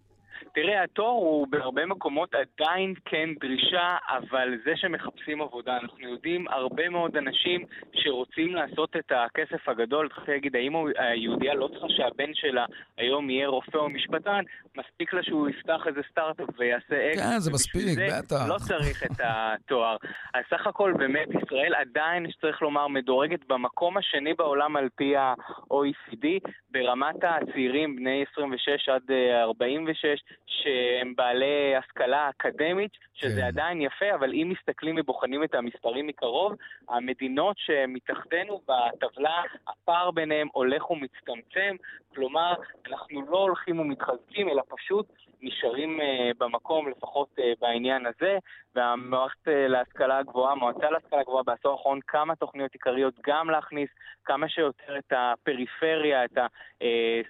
תראה, 0.53 0.83
התואר 0.83 1.09
הוא 1.09 1.47
בהרבה 1.47 1.85
מקומות 1.85 2.35
עדיין 2.35 2.93
כן 3.05 3.29
דרישה, 3.39 3.97
אבל 4.09 4.49
זה 4.65 4.71
שמחפשים 4.75 5.41
עבודה, 5.41 5.77
אנחנו 5.77 5.99
יודעים 5.99 6.47
הרבה 6.47 6.89
מאוד 6.89 7.17
אנשים 7.17 7.65
שרוצים 7.93 8.55
לעשות 8.55 8.95
את 8.95 9.11
הכסף 9.11 9.69
הגדול, 9.69 10.09
צריך 10.09 10.29
להגיד, 10.29 10.55
האם 10.55 10.73
היהודייה 10.97 11.53
לא 11.53 11.67
צריכה 11.67 11.87
שהבן 11.89 12.33
שלה 12.33 12.65
היום 12.97 13.29
יהיה 13.29 13.47
רופא 13.47 13.77
או 13.77 13.89
משפטן, 13.89 14.43
מספיק 14.77 15.13
לה 15.13 15.23
שהוא 15.23 15.49
יפתח 15.49 15.81
איזה 15.87 16.01
סטארט-אפ 16.11 16.49
ויעשה 16.57 17.09
אקס. 17.09 17.19
כן, 17.19 17.39
זה 17.39 17.51
מספיק, 17.51 17.83
בטח. 18.17 18.47
לא 18.47 18.57
צריך 18.57 19.03
את 19.03 19.21
התואר. 19.23 19.97
אז 20.33 20.43
סך 20.49 20.67
הכל 20.67 20.93
באמת 20.97 21.27
ישראל 21.43 21.75
עדיין, 21.75 22.31
שצריך 22.31 22.61
לומר, 22.61 22.87
מדורגת 22.87 23.47
במקום 23.47 23.97
השני 23.97 24.33
בעולם 24.33 24.75
על 24.75 24.89
פי 24.95 25.17
ה-OECD, 25.17 26.27
ברמת 26.71 27.23
הצעירים 27.23 27.95
בני 27.95 28.25
26 28.33 28.89
עד 28.89 29.11
46, 29.43 30.05
אה, 30.05 30.15
שהם 30.51 31.13
בעלי 31.15 31.75
השכלה 31.75 32.29
אקדמית, 32.29 32.91
שזה 33.13 33.41
כן. 33.41 33.47
עדיין 33.47 33.81
יפה, 33.81 34.15
אבל 34.15 34.33
אם 34.33 34.53
מסתכלים 34.57 34.95
ובוחנים 34.99 35.43
את 35.43 35.55
המספרים 35.55 36.07
מקרוב, 36.07 36.53
המדינות 36.89 37.57
שמתחתנו 37.57 38.61
בטבלה, 38.67 39.41
הפער 39.67 40.11
ביניהם 40.11 40.47
הולך 40.51 40.91
ומצטמצם, 40.91 41.75
כלומר, 42.15 42.53
אנחנו 42.87 43.21
לא 43.29 43.37
הולכים 43.37 43.79
ומתחזקים, 43.79 44.49
אלא 44.49 44.61
פשוט 44.69 45.05
נשארים 45.41 45.99
uh, 45.99 46.03
במקום, 46.37 46.89
לפחות 46.89 47.29
uh, 47.39 47.41
בעניין 47.61 48.05
הזה, 48.05 48.37
והמערכת 48.75 49.47
uh, 49.47 49.51
להשכלה 49.51 50.17
הגבוהה, 50.17 50.51
המועצה 50.51 50.89
להשכלה 50.89 51.19
הגבוהה 51.19 51.43
בעשור 51.43 51.71
האחרון, 51.71 51.99
כמה 52.07 52.35
תוכניות 52.35 52.73
עיקריות 52.73 53.13
גם 53.27 53.49
להכניס 53.49 53.89
כמה 54.25 54.49
שיותר 54.49 54.97
את 54.97 55.13
הפריפריה, 55.15 56.25
את 56.25 56.37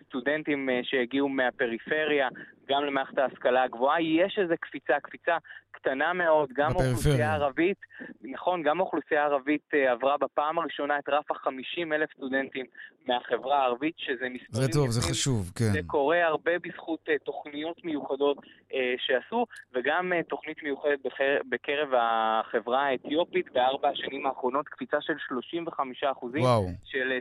הסטודנטים 0.01 0.69
uh, 0.69 0.87
שהגיעו 0.89 1.29
מהפריפריה, 1.29 2.27
גם 2.71 2.85
למערכת 2.85 3.17
ההשכלה 3.17 3.63
הגבוהה. 3.63 4.01
יש 4.01 4.39
איזו 4.39 4.53
קפיצה, 4.59 4.99
קפיצה 4.99 5.37
קטנה 5.71 6.13
מאוד, 6.13 6.49
גם 6.55 6.71
האוכלוסייה 6.71 7.31
הערבית, 7.31 7.77
נכון, 8.23 8.63
גם 8.63 8.79
האוכלוסייה 8.79 9.21
הערבית 9.21 9.61
uh, 9.73 9.91
עברה 9.91 10.15
בפעם 10.17 10.59
הראשונה 10.59 10.99
את 10.99 11.09
רף 11.09 11.31
ה-50 11.31 11.93
אלף 11.95 12.09
סטודנטים 12.15 12.65
מהחברה 13.07 13.57
הערבית, 13.61 13.95
שזה 13.97 14.25
מספרים... 14.29 14.65
זה 14.65 14.71
טוב. 14.71 14.89
זה 14.89 15.01
חשוב, 15.01 15.51
כן. 15.55 15.71
זה 15.71 15.79
קורה 15.87 16.25
הרבה 16.25 16.51
בזכות 16.63 16.99
uh, 17.07 17.11
תוכניות 17.25 17.85
מיוחדות 17.85 18.37
uh, 18.37 18.73
שעשו, 18.97 19.45
וגם 19.75 20.11
תוכנית 20.29 20.63
מיוחדת 20.63 20.99
בקר... 21.05 21.37
בקרב 21.49 21.89
החברה 21.93 22.85
האתיופית, 22.87 23.45
בארבע 23.53 23.89
השנים 23.89 24.25
האחרונות 24.25 24.67
קפיצה 24.67 24.97
של 25.01 25.13
35 25.27 26.03
אחוזים. 26.11 26.41
וואו, 26.41 26.67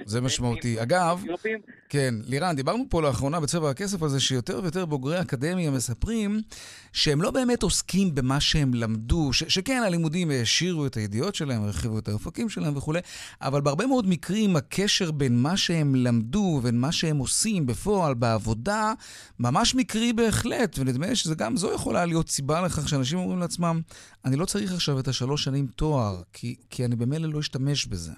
זה 0.04 0.20
משמעותי. 0.20 0.82
אגב, 0.82 1.20
אתיופים. 1.24 1.58
כן, 1.88 2.14
לירן, 2.28 2.56
דיברנו 2.56 2.84
פה 2.90 3.02
לאחרונה 3.02 3.40
בצבע 3.40 3.70
הכסף 3.70 4.02
הזה, 4.02 4.20
שיותר 4.20 4.60
ויותר 4.62 4.86
בוגרי 4.86 5.20
אקדמיה 5.20 5.70
מספרים 5.70 6.30
שהם 6.92 7.22
לא 7.22 7.30
באמת 7.30 7.62
עוסקים 7.62 8.14
במה 8.14 8.39
שהם 8.40 8.74
למדו, 8.74 9.32
ש- 9.32 9.44
שכן, 9.48 9.82
הלימודים 9.86 10.30
העשירו 10.30 10.86
את 10.86 10.94
הידיעות 10.96 11.34
שלהם, 11.34 11.62
הרחיבו 11.62 11.98
את 11.98 12.08
האופקים 12.08 12.48
שלהם 12.48 12.76
וכולי, 12.76 13.00
אבל 13.40 13.60
בהרבה 13.60 13.86
מאוד 13.86 14.08
מקרים 14.08 14.56
הקשר 14.56 15.10
בין 15.10 15.42
מה 15.42 15.56
שהם 15.56 15.94
למדו 15.94 16.56
ובין 16.58 16.80
מה 16.80 16.92
שהם 16.92 17.18
עושים 17.18 17.66
בפועל, 17.66 18.14
בעבודה, 18.14 18.92
ממש 19.38 19.74
מקרי 19.74 20.12
בהחלט, 20.12 20.78
ונדמה 20.78 21.06
לי 21.06 21.16
שגם 21.16 21.56
זו 21.56 21.72
יכולה 21.72 22.06
להיות 22.06 22.28
סיבה 22.28 22.60
לכך 22.60 22.88
שאנשים 22.88 23.18
אומרים 23.18 23.38
לעצמם, 23.38 23.80
אני 24.24 24.36
לא 24.36 24.44
צריך 24.44 24.72
עכשיו 24.72 24.98
את 24.98 25.08
השלוש 25.08 25.44
שנים 25.44 25.66
תואר, 25.66 26.22
כי, 26.32 26.54
כי 26.70 26.84
אני 26.84 26.96
במילא 26.96 27.28
לא 27.28 27.40
אשתמש 27.40 27.86
בזה. 27.86 28.12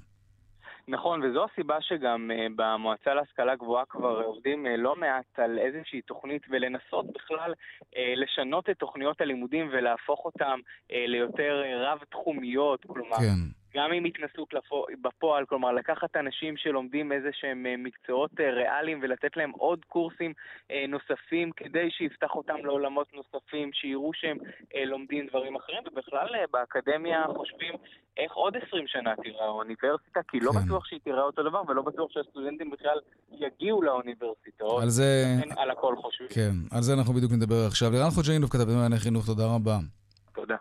נכון, 0.89 1.23
וזו 1.23 1.45
הסיבה 1.45 1.81
שגם 1.81 2.31
uh, 2.31 2.53
במועצה 2.57 3.15
להשכלה 3.15 3.57
גבוהה 3.57 3.85
כבר 3.85 4.23
עובדים 4.25 4.67
uh, 4.67 4.69
לא 4.79 4.97
מעט 4.97 5.39
על 5.39 5.59
איזושהי 5.59 6.03
תוכנית 6.03 6.43
ולנסות 6.51 7.13
בכלל 7.13 7.53
uh, 7.81 7.99
לשנות 8.17 8.71
את 8.71 8.79
תוכניות 8.79 9.21
הלימודים 9.21 9.69
ולהפוך 9.73 10.25
אותן 10.25 10.61
ליותר 10.91 11.63
רב-תחומיות, 11.77 12.85
כלומר... 12.87 13.17
כן. 13.17 13.62
גם 13.77 13.93
עם 13.93 14.05
התנסות 14.05 14.55
בפועל, 15.03 15.45
כלומר 15.47 15.73
לקחת 15.73 16.17
אנשים 16.17 16.57
שלומדים 16.57 17.13
איזה 17.13 17.29
שהם 17.33 17.67
אה, 17.67 17.75
מקצועות 17.79 18.31
אה, 18.41 18.51
ריאליים 18.51 19.01
ולתת 19.03 19.37
להם 19.37 19.51
עוד 19.51 19.79
קורסים 19.89 20.33
אה, 20.71 20.85
נוספים 20.89 21.51
כדי 21.57 21.91
שיפתח 21.91 22.31
אותם 22.35 22.57
לעולמות 22.65 23.07
נוספים, 23.15 23.71
שיראו 23.73 24.11
שהם 24.15 24.39
לומדים 24.87 25.27
דברים 25.27 25.57
אחרים, 25.57 25.83
ובכלל 25.93 26.29
באקדמיה 26.53 27.25
חושבים 27.37 27.75
איך 28.17 28.33
עוד 28.33 28.57
20 28.67 28.87
שנה 28.87 29.15
תיראה 29.23 29.45
האוניברסיטה, 29.45 30.21
כי 30.29 30.41
לא 30.41 30.51
כן. 30.53 30.59
בטוח 30.59 30.87
שהיא 30.87 31.01
תיראה 31.05 31.23
אותו 31.23 31.43
דבר 31.43 31.63
ולא 31.69 31.83
בטוח 31.83 32.11
שהסטודנטים 32.11 32.71
בכלל 32.71 32.99
יגיעו 33.33 33.83
לאוניברסיטאות. 33.83 34.83
על 34.83 34.89
זה... 34.89 35.25
על 35.57 35.71
הכל 35.71 35.95
חושבים. 35.97 36.29
כן, 36.29 36.77
על 36.77 36.83
זה 36.83 36.93
אנחנו 36.93 37.15
בדיוק 37.15 37.33
נדבר 37.33 37.67
עכשיו. 37.67 37.91
לירן 37.91 38.11
חוג'יינוב 38.11 38.51
כתב 38.51 38.63
במענייני 38.63 38.97
חינוך, 38.97 39.27
תודה 39.27 39.45
רבה. 39.55 40.02
תודה. 40.35 40.57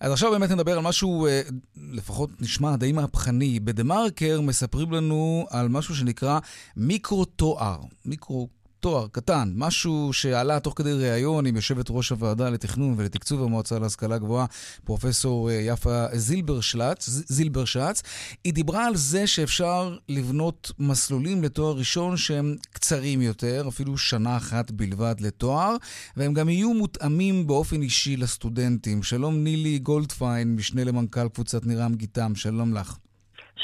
אז 0.00 0.12
עכשיו 0.12 0.30
באמת 0.30 0.50
נדבר 0.50 0.72
על 0.72 0.80
משהו, 0.84 1.26
אה, 1.26 1.42
לפחות 1.92 2.30
נשמע 2.40 2.76
די 2.76 2.92
מהפכני. 2.92 3.60
בדה-מרקר 3.60 4.40
מספרים 4.40 4.92
לנו 4.92 5.46
על 5.50 5.68
משהו 5.68 5.94
שנקרא 5.94 6.38
מיקרו-תואר. 6.76 7.80
מיקרו 8.04 8.48
תואר 8.80 9.06
קטן, 9.12 9.52
משהו 9.54 10.12
שעלה 10.12 10.60
תוך 10.60 10.74
כדי 10.76 10.92
ראיון 10.92 11.46
עם 11.46 11.56
יושבת 11.56 11.86
ראש 11.90 12.10
הוועדה 12.10 12.50
לתכנון 12.50 12.94
ולתקצוב 12.96 13.42
המועצה 13.42 13.78
להשכלה 13.78 14.18
גבוהה, 14.18 14.46
פרופסור 14.84 15.50
אה, 15.50 15.54
יפה 15.54 16.06
זילברשלץ, 16.12 17.08
זילברשץ. 17.08 18.02
היא 18.44 18.52
דיברה 18.52 18.86
על 18.86 18.96
זה 18.96 19.26
שאפשר 19.26 19.96
לבנות 20.08 20.72
מסלולים 20.78 21.42
לתואר 21.42 21.76
ראשון 21.76 22.16
שהם 22.16 22.56
קצרים 22.72 23.22
יותר, 23.22 23.64
אפילו 23.68 23.98
שנה 23.98 24.36
אחת 24.36 24.70
בלבד 24.70 25.14
לתואר, 25.20 25.76
והם 26.16 26.34
גם 26.34 26.48
יהיו 26.48 26.74
מותאמים 26.74 27.46
באופן 27.46 27.82
אישי 27.82 28.16
לסטודנטים. 28.16 29.02
שלום 29.02 29.44
נילי 29.44 29.78
גולדפיין, 29.78 30.56
משנה 30.56 30.84
למנכ"ל 30.84 31.28
קבוצת 31.28 31.66
נירם 31.66 31.94
גיתם, 31.94 32.34
שלום 32.34 32.74
לך. 32.74 32.96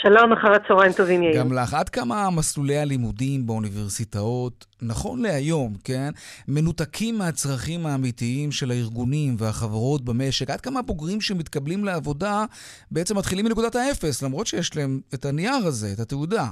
שלום, 0.02 0.32
אחר 0.32 0.52
הצהריים 0.52 0.92
טובים, 0.92 1.22
יאיר. 1.22 1.40
גם 1.40 1.52
לך. 1.52 1.74
עד 1.74 1.88
כמה 1.88 2.30
מסלולי 2.30 2.78
הלימודים 2.78 3.46
באוניברסיטאות, 3.46 4.66
נכון 4.82 5.22
להיום, 5.22 5.72
כן, 5.84 6.10
מנותקים 6.48 7.18
מהצרכים 7.18 7.86
האמיתיים 7.86 8.52
של 8.52 8.70
הארגונים 8.70 9.34
והחברות 9.38 10.04
במשק? 10.04 10.50
עד 10.50 10.60
כמה 10.60 10.80
הבוגרים 10.80 11.20
שמתקבלים 11.20 11.84
לעבודה 11.84 12.44
בעצם 12.90 13.18
מתחילים 13.18 13.44
מנקודת 13.44 13.74
האפס, 13.74 14.22
למרות 14.22 14.46
שיש 14.46 14.76
להם 14.76 15.00
את 15.14 15.24
הנייר 15.24 15.66
הזה, 15.66 15.86
את 15.94 15.98
התעודה? 15.98 16.44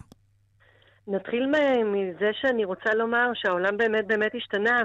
נתחיל 1.08 1.46
מזה 1.84 2.30
שאני 2.40 2.64
רוצה 2.64 2.94
לומר 2.94 3.30
שהעולם 3.34 3.76
באמת 3.76 4.06
באמת 4.06 4.32
השתנה, 4.34 4.82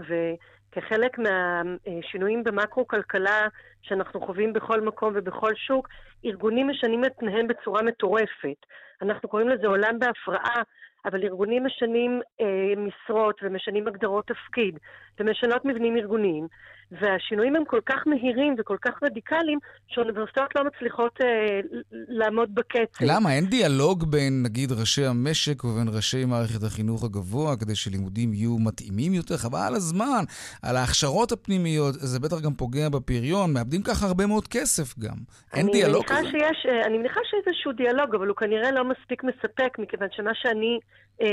וכחלק 0.77 1.17
מהשינויים 1.19 2.43
במקרו-כלכלה 2.43 3.47
שאנחנו 3.81 4.21
חווים 4.21 4.53
בכל 4.53 4.81
מקום 4.81 5.13
ובכל 5.15 5.55
שוק, 5.55 5.87
ארגונים 6.25 6.67
משנים 6.67 7.05
את 7.05 7.11
פניהם 7.17 7.47
בצורה 7.47 7.83
מטורפת. 7.83 8.65
אנחנו 9.01 9.29
קוראים 9.29 9.49
לזה 9.49 9.67
עולם 9.67 9.99
בהפרעה, 9.99 10.61
אבל 11.05 11.23
ארגונים 11.23 11.65
משנים 11.65 12.21
אה, 12.41 12.73
משרות 12.77 13.39
ומשנים 13.43 13.87
הגדרות 13.87 14.27
תפקיד 14.27 14.79
ומשנות 15.19 15.65
מבנים 15.65 15.97
ארגוניים. 15.97 16.47
והשינויים 16.91 17.55
הם 17.55 17.65
כל 17.65 17.79
כך 17.85 18.03
מהירים 18.05 18.55
וכל 18.59 18.77
כך 18.81 19.03
רדיקליים, 19.03 19.59
שאוניברסיטאות 19.87 20.55
לא 20.55 20.63
מצליחות 20.63 21.19
אה, 21.21 21.59
לעמוד 21.91 22.55
בקצב. 22.55 23.05
למה? 23.05 23.33
אין 23.33 23.45
דיאלוג 23.45 24.11
בין, 24.11 24.43
נגיד, 24.43 24.71
ראשי 24.71 25.05
המשק 25.05 25.63
ובין 25.63 25.87
ראשי 25.95 26.25
מערכת 26.25 26.63
החינוך 26.63 27.03
הגבוה, 27.03 27.55
כדי 27.57 27.75
שלימודים 27.75 28.33
יהיו 28.33 28.57
מתאימים 28.59 29.13
יותר? 29.13 29.37
חבל 29.37 29.59
על 29.67 29.75
הזמן, 29.75 30.23
על 30.63 30.75
ההכשרות 30.75 31.31
הפנימיות, 31.31 31.93
זה 31.93 32.19
בטח 32.19 32.41
גם 32.41 32.53
פוגע 32.53 32.89
בפריון, 32.89 33.53
מאבדים 33.53 33.81
ככה 33.83 34.05
הרבה 34.05 34.25
מאוד 34.25 34.47
כסף 34.47 34.99
גם. 34.99 35.17
אין 35.53 35.67
דיאלוג 35.71 36.05
כזה? 36.05 36.29
שיש, 36.31 36.65
אה, 36.69 36.85
אני 36.85 36.97
מניחה 36.97 37.19
שיש 37.23 37.47
איזשהו 37.47 37.71
דיאלוג, 37.71 38.15
אבל 38.15 38.27
הוא 38.27 38.35
כנראה 38.35 38.71
לא 38.71 38.83
מספיק 38.83 39.23
מספק, 39.23 39.79
מכיוון 39.79 40.07
שמה 40.11 40.31
שאני 40.33 40.79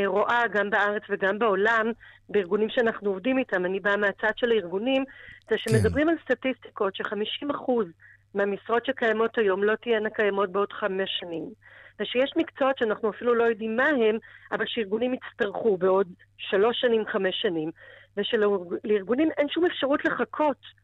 רואה 0.07 0.43
גם 0.53 0.71
בארץ 0.71 1.03
וגם 1.09 1.39
בעולם, 1.39 1.93
בארגונים 2.29 2.69
שאנחנו 2.69 3.11
עובדים 3.11 3.39
איתם, 3.39 3.65
אני 3.65 3.81
באה 3.81 3.97
מהצד 3.97 4.33
של 4.37 4.51
הארגונים, 4.51 5.05
זה 5.51 5.57
שמדברים 5.59 6.07
כן. 6.07 6.13
על 6.13 6.17
סטטיסטיקות 6.25 6.97
ש-50% 6.97 7.73
מהמשרות 8.35 8.87
שקיימות 8.87 9.39
היום 9.39 9.65
לא 9.65 9.75
תהיינה 9.75 10.11
קיימות 10.11 10.51
בעוד 10.51 10.73
חמש 10.73 11.11
שנים. 11.21 11.45
ושיש 12.01 12.33
מקצועות 12.37 12.79
שאנחנו 12.79 13.11
אפילו 13.11 13.35
לא 13.35 13.45
יודעים 13.45 13.77
מה 13.77 13.87
הם, 13.87 14.19
אבל 14.53 14.65
שארגונים 14.67 15.15
יצטרכו 15.15 15.77
בעוד 15.77 16.07
שלוש 16.39 16.81
שנים, 16.81 17.05
חמש 17.07 17.41
שנים, 17.43 17.71
ושלארגונים 18.17 19.31
אין 19.39 19.49
שום 19.49 19.67
אפשרות 19.67 20.05
לחכות 20.05 20.57
אה, 20.57 20.84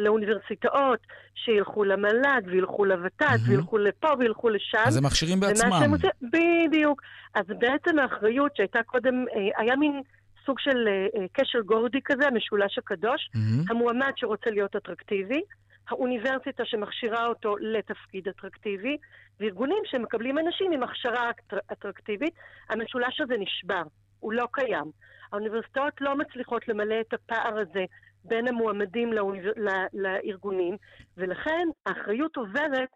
לאוניברסיטאות, 0.00 0.98
שילכו 1.34 1.84
למל"ג 1.84 2.42
וילכו 2.46 2.84
לוות"ת 2.84 3.22
mm-hmm. 3.22 3.50
וילכו 3.50 3.78
לפה 3.78 4.08
וילכו 4.18 4.48
לשם. 4.48 4.78
אז 4.86 4.96
הם 4.96 5.04
מכשירים 5.04 5.40
בעצמם. 5.40 5.92
עושה, 5.92 6.08
בדיוק. 6.22 7.02
אז 7.34 7.44
בעצם 7.58 7.98
האחריות 7.98 8.56
שהייתה 8.56 8.82
קודם, 8.82 9.24
אה, 9.34 9.62
היה 9.62 9.76
מין 9.76 10.02
סוג 10.46 10.58
של 10.58 10.88
אה, 10.88 11.26
קשר 11.32 11.60
גורדי 11.60 11.98
כזה, 12.04 12.26
המשולש 12.26 12.78
הקדוש, 12.78 13.30
mm-hmm. 13.34 13.70
המועמד 13.70 14.12
שרוצה 14.16 14.50
להיות 14.50 14.76
אטרקטיבי, 14.76 15.40
האוניברסיטה 15.88 16.64
שמכשירה 16.64 17.26
אותו 17.26 17.56
לתפקיד 17.60 18.28
אטרקטיבי, 18.28 18.96
וארגונים 19.40 19.82
שמקבלים 19.84 20.38
אנשים 20.38 20.72
עם 20.72 20.82
הכשרה 20.82 21.30
אטרקטיבית, 21.72 22.34
המשולש 22.70 23.20
הזה 23.20 23.34
נשבר, 23.38 23.82
הוא 24.20 24.32
לא 24.32 24.46
קיים. 24.52 24.90
האוניברסיטאות 25.32 25.92
לא 26.00 26.16
מצליחות 26.16 26.68
למלא 26.68 27.00
את 27.00 27.14
הפער 27.14 27.58
הזה 27.58 27.84
בין 28.24 28.48
המועמדים 28.48 29.12
לאוניבר... 29.12 29.50
לארגונים, 29.92 30.76
ולכן 31.16 31.68
האחריות 31.86 32.36
עוברת 32.36 32.88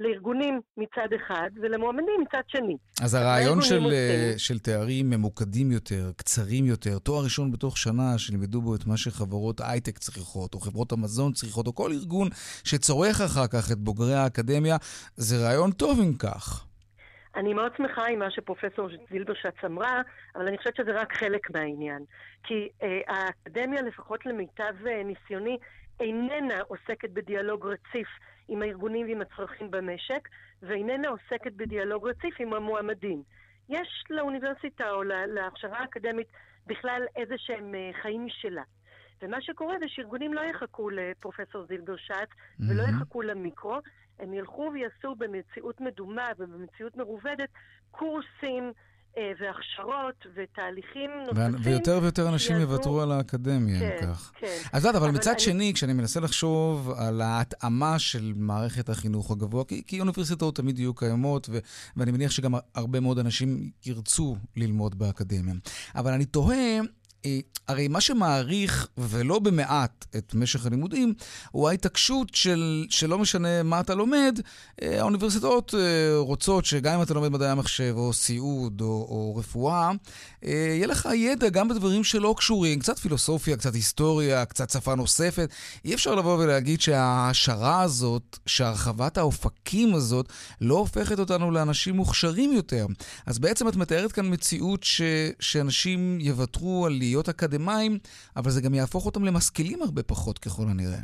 לארגונים 0.00 0.60
מצד 0.76 1.08
אחד 1.16 1.50
ולמועמדים 1.62 2.14
מצד 2.22 2.42
שני. 2.48 2.76
אז 3.02 3.14
הרעיון 3.14 3.62
של, 3.62 3.80
uh, 3.80 4.38
של 4.38 4.58
תארים 4.58 5.10
ממוקדים 5.10 5.72
יותר, 5.72 6.10
קצרים 6.16 6.64
יותר, 6.66 6.98
תואר 6.98 7.24
ראשון 7.24 7.52
בתוך 7.52 7.78
שנה, 7.78 8.18
שלימדו 8.18 8.62
בו 8.62 8.74
את 8.74 8.86
מה 8.86 8.96
שחברות 8.96 9.60
הייטק 9.60 9.98
צריכות, 9.98 10.54
או 10.54 10.60
חברות 10.60 10.92
המזון 10.92 11.32
צריכות, 11.32 11.66
או 11.66 11.74
כל 11.74 11.92
ארגון 11.92 12.28
שצורך 12.64 13.20
אחר 13.20 13.46
כך 13.46 13.72
את 13.72 13.78
בוגרי 13.78 14.14
האקדמיה, 14.14 14.76
זה 15.16 15.36
רעיון 15.36 15.72
טוב 15.72 16.00
אם 16.00 16.14
כך. 16.14 16.69
אני 17.36 17.54
מאוד 17.54 17.72
שמחה 17.76 18.06
עם 18.06 18.18
מה 18.18 18.30
שפרופסור 18.30 18.88
זילברשץ 19.10 19.64
אמרה, 19.64 20.02
אבל 20.34 20.46
אני 20.48 20.58
חושבת 20.58 20.76
שזה 20.76 21.00
רק 21.00 21.12
חלק 21.12 21.50
מהעניין. 21.50 22.04
כי 22.42 22.68
אה, 22.82 23.00
האקדמיה, 23.06 23.82
לפחות 23.82 24.26
למיטב 24.26 24.86
אה, 24.86 25.02
ניסיוני, 25.04 25.58
איננה 26.00 26.60
עוסקת 26.60 27.10
בדיאלוג 27.10 27.66
רציף 27.66 28.08
עם 28.48 28.62
הארגונים 28.62 29.06
ועם 29.06 29.20
הצרכים 29.20 29.70
במשק, 29.70 30.28
ואיננה 30.62 31.08
עוסקת 31.08 31.52
בדיאלוג 31.52 32.08
רציף 32.08 32.34
עם 32.38 32.52
המועמדים. 32.52 33.22
יש 33.68 34.04
לאוניברסיטה 34.10 34.90
או 34.90 35.02
להכשרה 35.02 35.78
האקדמית 35.78 36.26
בכלל 36.66 37.02
איזה 37.16 37.34
שהם 37.38 37.74
אה, 37.74 37.90
חיים 38.02 38.26
משלה. 38.26 38.62
ומה 39.22 39.40
שקורה 39.40 39.74
זה 39.80 39.88
שארגונים 39.88 40.34
לא 40.34 40.40
יחכו 40.40 40.90
לפרופסור 40.90 41.66
זילברשץ 41.66 42.12
mm-hmm. 42.12 42.64
ולא 42.68 42.82
יחכו 42.82 43.22
למיקרו, 43.22 43.78
הם 44.20 44.34
ילכו 44.34 44.70
ויעשו 44.74 45.14
במציאות 45.14 45.80
מדומה 45.80 46.28
ובמציאות 46.38 46.96
מרובדת 46.96 47.48
קורסים 47.90 48.72
אה, 49.18 49.32
והכשרות 49.40 50.26
ותהליכים 50.34 51.10
נוספים. 51.26 51.72
ויותר 51.72 51.98
ויותר 52.02 52.28
אנשים 52.28 52.56
שיעזו... 52.56 52.72
יוותרו 52.72 53.00
על 53.00 53.12
האקדמיה, 53.12 53.80
כן, 53.80 53.96
אם 54.02 54.06
כך. 54.06 54.32
כן. 54.34 54.58
אז 54.72 54.86
את, 54.86 54.94
אבל, 54.94 55.04
אבל 55.04 55.14
מצד 55.14 55.30
אני... 55.30 55.40
שני, 55.40 55.72
כשאני 55.74 55.92
מנסה 55.92 56.20
לחשוב 56.20 56.90
על 56.90 57.20
ההתאמה 57.20 57.98
של 57.98 58.32
מערכת 58.36 58.88
החינוך 58.88 59.30
הגבוה, 59.30 59.64
כי, 59.64 59.82
כי 59.86 60.00
אוניברסיטאות 60.00 60.56
תמיד 60.56 60.78
יהיו 60.78 60.94
קיימות, 60.94 61.48
ו, 61.52 61.58
ואני 61.96 62.12
מניח 62.12 62.30
שגם 62.30 62.54
הרבה 62.74 63.00
מאוד 63.00 63.18
אנשים 63.18 63.70
ירצו 63.86 64.36
ללמוד 64.56 64.98
באקדמיה. 64.98 65.54
אבל 65.94 66.12
אני 66.12 66.24
תוהה... 66.24 66.80
אה, 67.26 67.38
הרי 67.68 67.88
מה 67.88 68.00
שמעריך, 68.00 68.88
ולא 68.98 69.38
במעט, 69.38 70.04
את 70.16 70.34
משך 70.34 70.66
הלימודים, 70.66 71.14
הוא 71.50 71.68
ההתעקשות 71.68 72.34
של, 72.34 72.86
שלא 72.90 73.18
משנה 73.18 73.62
מה 73.62 73.80
אתה 73.80 73.94
לומד, 73.94 74.40
אה, 74.82 75.00
האוניברסיטאות 75.00 75.74
אה, 75.74 76.18
רוצות 76.18 76.64
שגם 76.64 76.94
אם 76.94 77.02
אתה 77.02 77.14
לומד 77.14 77.28
מדעי 77.28 77.48
המחשב, 77.48 77.94
או 77.96 78.12
סיעוד, 78.12 78.80
או, 78.80 78.86
או 78.86 79.36
רפואה, 79.36 79.90
יהיה 80.42 80.86
לך 80.86 81.08
ידע 81.14 81.48
גם 81.48 81.68
בדברים 81.68 82.04
שלא 82.04 82.34
קשורים, 82.36 82.78
קצת 82.78 82.98
פילוסופיה, 82.98 83.56
קצת 83.56 83.74
היסטוריה, 83.74 84.44
קצת 84.44 84.70
שפה 84.70 84.94
נוספת. 84.94 85.50
אי 85.84 85.94
אפשר 85.94 86.14
לבוא 86.14 86.38
ולהגיד 86.38 86.80
שההעשרה 86.80 87.82
הזאת, 87.82 88.38
שהרחבת 88.46 89.18
האופקים 89.18 89.94
הזאת, 89.94 90.28
לא 90.60 90.78
הופכת 90.78 91.18
אותנו 91.18 91.50
לאנשים 91.50 91.96
מוכשרים 91.96 92.52
יותר. 92.52 92.86
אז 93.26 93.38
בעצם 93.38 93.68
את 93.68 93.76
מתארת 93.76 94.12
כאן 94.12 94.32
מציאות 94.32 94.82
ש, 94.82 95.02
שאנשים 95.40 96.18
יוותרו 96.20 96.86
על... 96.86 97.02
להיות 97.10 97.28
אקדמאים, 97.28 97.92
אבל 98.36 98.50
זה 98.50 98.60
גם 98.64 98.74
יהפוך 98.74 99.06
אותם 99.06 99.24
למשכילים 99.24 99.82
הרבה 99.82 100.02
פחות 100.02 100.38
ככל 100.38 100.62
הנראה. 100.70 101.02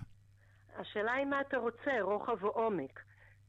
השאלה 0.78 1.12
היא 1.12 1.26
מה 1.26 1.40
אתה 1.40 1.56
רוצה, 1.56 1.92
רוחב 2.00 2.44
או 2.44 2.48
עומק. 2.48 3.00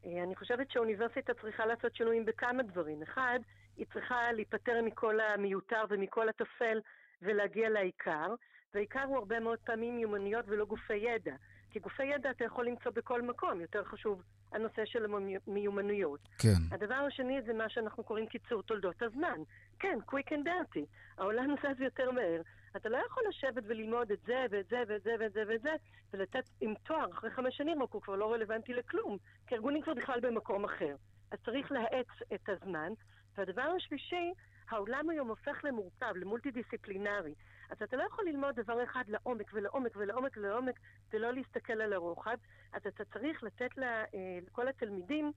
אה, 0.06 0.24
אני 0.24 0.36
חושבת 0.36 0.72
שאוניברסיטה 0.72 1.34
צריכה 1.42 1.66
לעשות 1.66 1.96
שינויים 1.96 2.26
בכמה 2.26 2.64
דברים. 2.64 3.04
אחד, 3.04 3.40
היא 3.78 3.86
צריכה 3.94 4.32
להיפטר 4.32 4.82
מכל 4.84 5.20
המיותר 5.20 5.84
ומכל 5.90 6.30
הטפל 6.30 6.80
ולהגיע 7.22 7.70
לעיקר, 7.70 8.36
והעיקר 8.74 9.04
הוא 9.04 9.18
הרבה 9.18 9.40
מאוד 9.40 9.60
פעמים 9.66 9.96
מיומנויות 9.96 10.46
ולא 10.48 10.66
גופי 10.66 10.96
ידע. 10.96 11.36
כי 11.72 11.80
גופי 11.80 12.04
ידע 12.04 12.30
אתה 12.32 12.44
יכול 12.44 12.68
למצוא 12.68 12.92
בכל 12.96 13.22
מקום, 13.22 13.62
יותר 13.62 13.84
חשוב 13.84 14.24
הנושא 14.52 14.86
של 14.86 15.06
המיומנויות. 15.48 16.20
כן. 16.38 16.60
הדבר 16.72 16.96
השני 17.08 17.42
זה 17.46 17.54
מה 17.54 17.70
שאנחנו 17.70 18.04
קוראים 18.04 18.26
קיצור 18.26 18.64
תולדות 18.64 19.02
הזמן. 19.02 19.40
כן, 19.80 19.98
quick 20.12 20.30
and 20.30 20.48
dirty. 20.48 20.86
העולם 21.18 21.56
זז 21.62 21.82
יותר 21.82 22.12
מהר. 22.12 22.42
אתה 22.76 22.90
לא 22.90 22.98
יכול 23.08 23.24
לשבת 23.30 23.64
וללמוד 23.68 24.12
את 24.12 24.20
זה 24.26 24.46
ואת 24.52 24.70
זה 24.70 24.84
ואת 24.88 25.04
זה 25.04 25.12
ואת 25.20 25.34
זה 25.34 25.44
ואת 25.48 25.62
זה, 25.62 25.76
ולתת 26.14 26.50
עם 26.62 26.74
תואר 26.84 27.12
אחרי 27.12 27.30
חמש 27.30 27.58
שנים, 27.58 27.84
רק 27.84 27.92
הוא 27.92 28.02
כבר 28.02 28.16
לא 28.16 28.34
רלוונטי 28.34 28.74
לכלום, 28.74 29.18
כי 29.48 29.56
הארגונים 29.56 29.82
כבר 29.82 29.94
בכלל 29.94 30.20
במקום 30.20 30.66
אחר. 30.66 30.96
אז 31.32 31.40
צריך 31.46 31.72
להאץ 31.72 32.08
את 32.34 32.50
הזמן. 32.50 32.92
והדבר 33.38 33.74
השלישי, 33.78 34.34
העולם 34.70 35.10
היום 35.10 35.28
הופך 35.28 35.62
למורכב, 35.64 36.16
למולטי 36.16 36.52
דיסציפלינרי. 36.52 37.34
אז 37.70 37.82
אתה 37.84 37.98
לא 37.98 38.04
יכול 38.04 38.26
ללמוד 38.26 38.56
דבר 38.56 38.84
אחד 38.84 39.04
לעומק 39.08 39.52
ולעומק 39.54 39.92
ולעומק 39.96 40.38
ולעומק 40.38 40.80
ולא 41.14 41.34
להסתכל 41.34 41.82
על 41.82 41.94
הרוחב, 41.94 42.38
אז 42.74 42.82
אתה 42.88 43.06
צריך 43.06 43.44
לתת 43.44 43.78
לה, 43.78 44.04
אה, 44.14 44.40
לכל 44.48 44.68
התלמידים, 44.68 45.32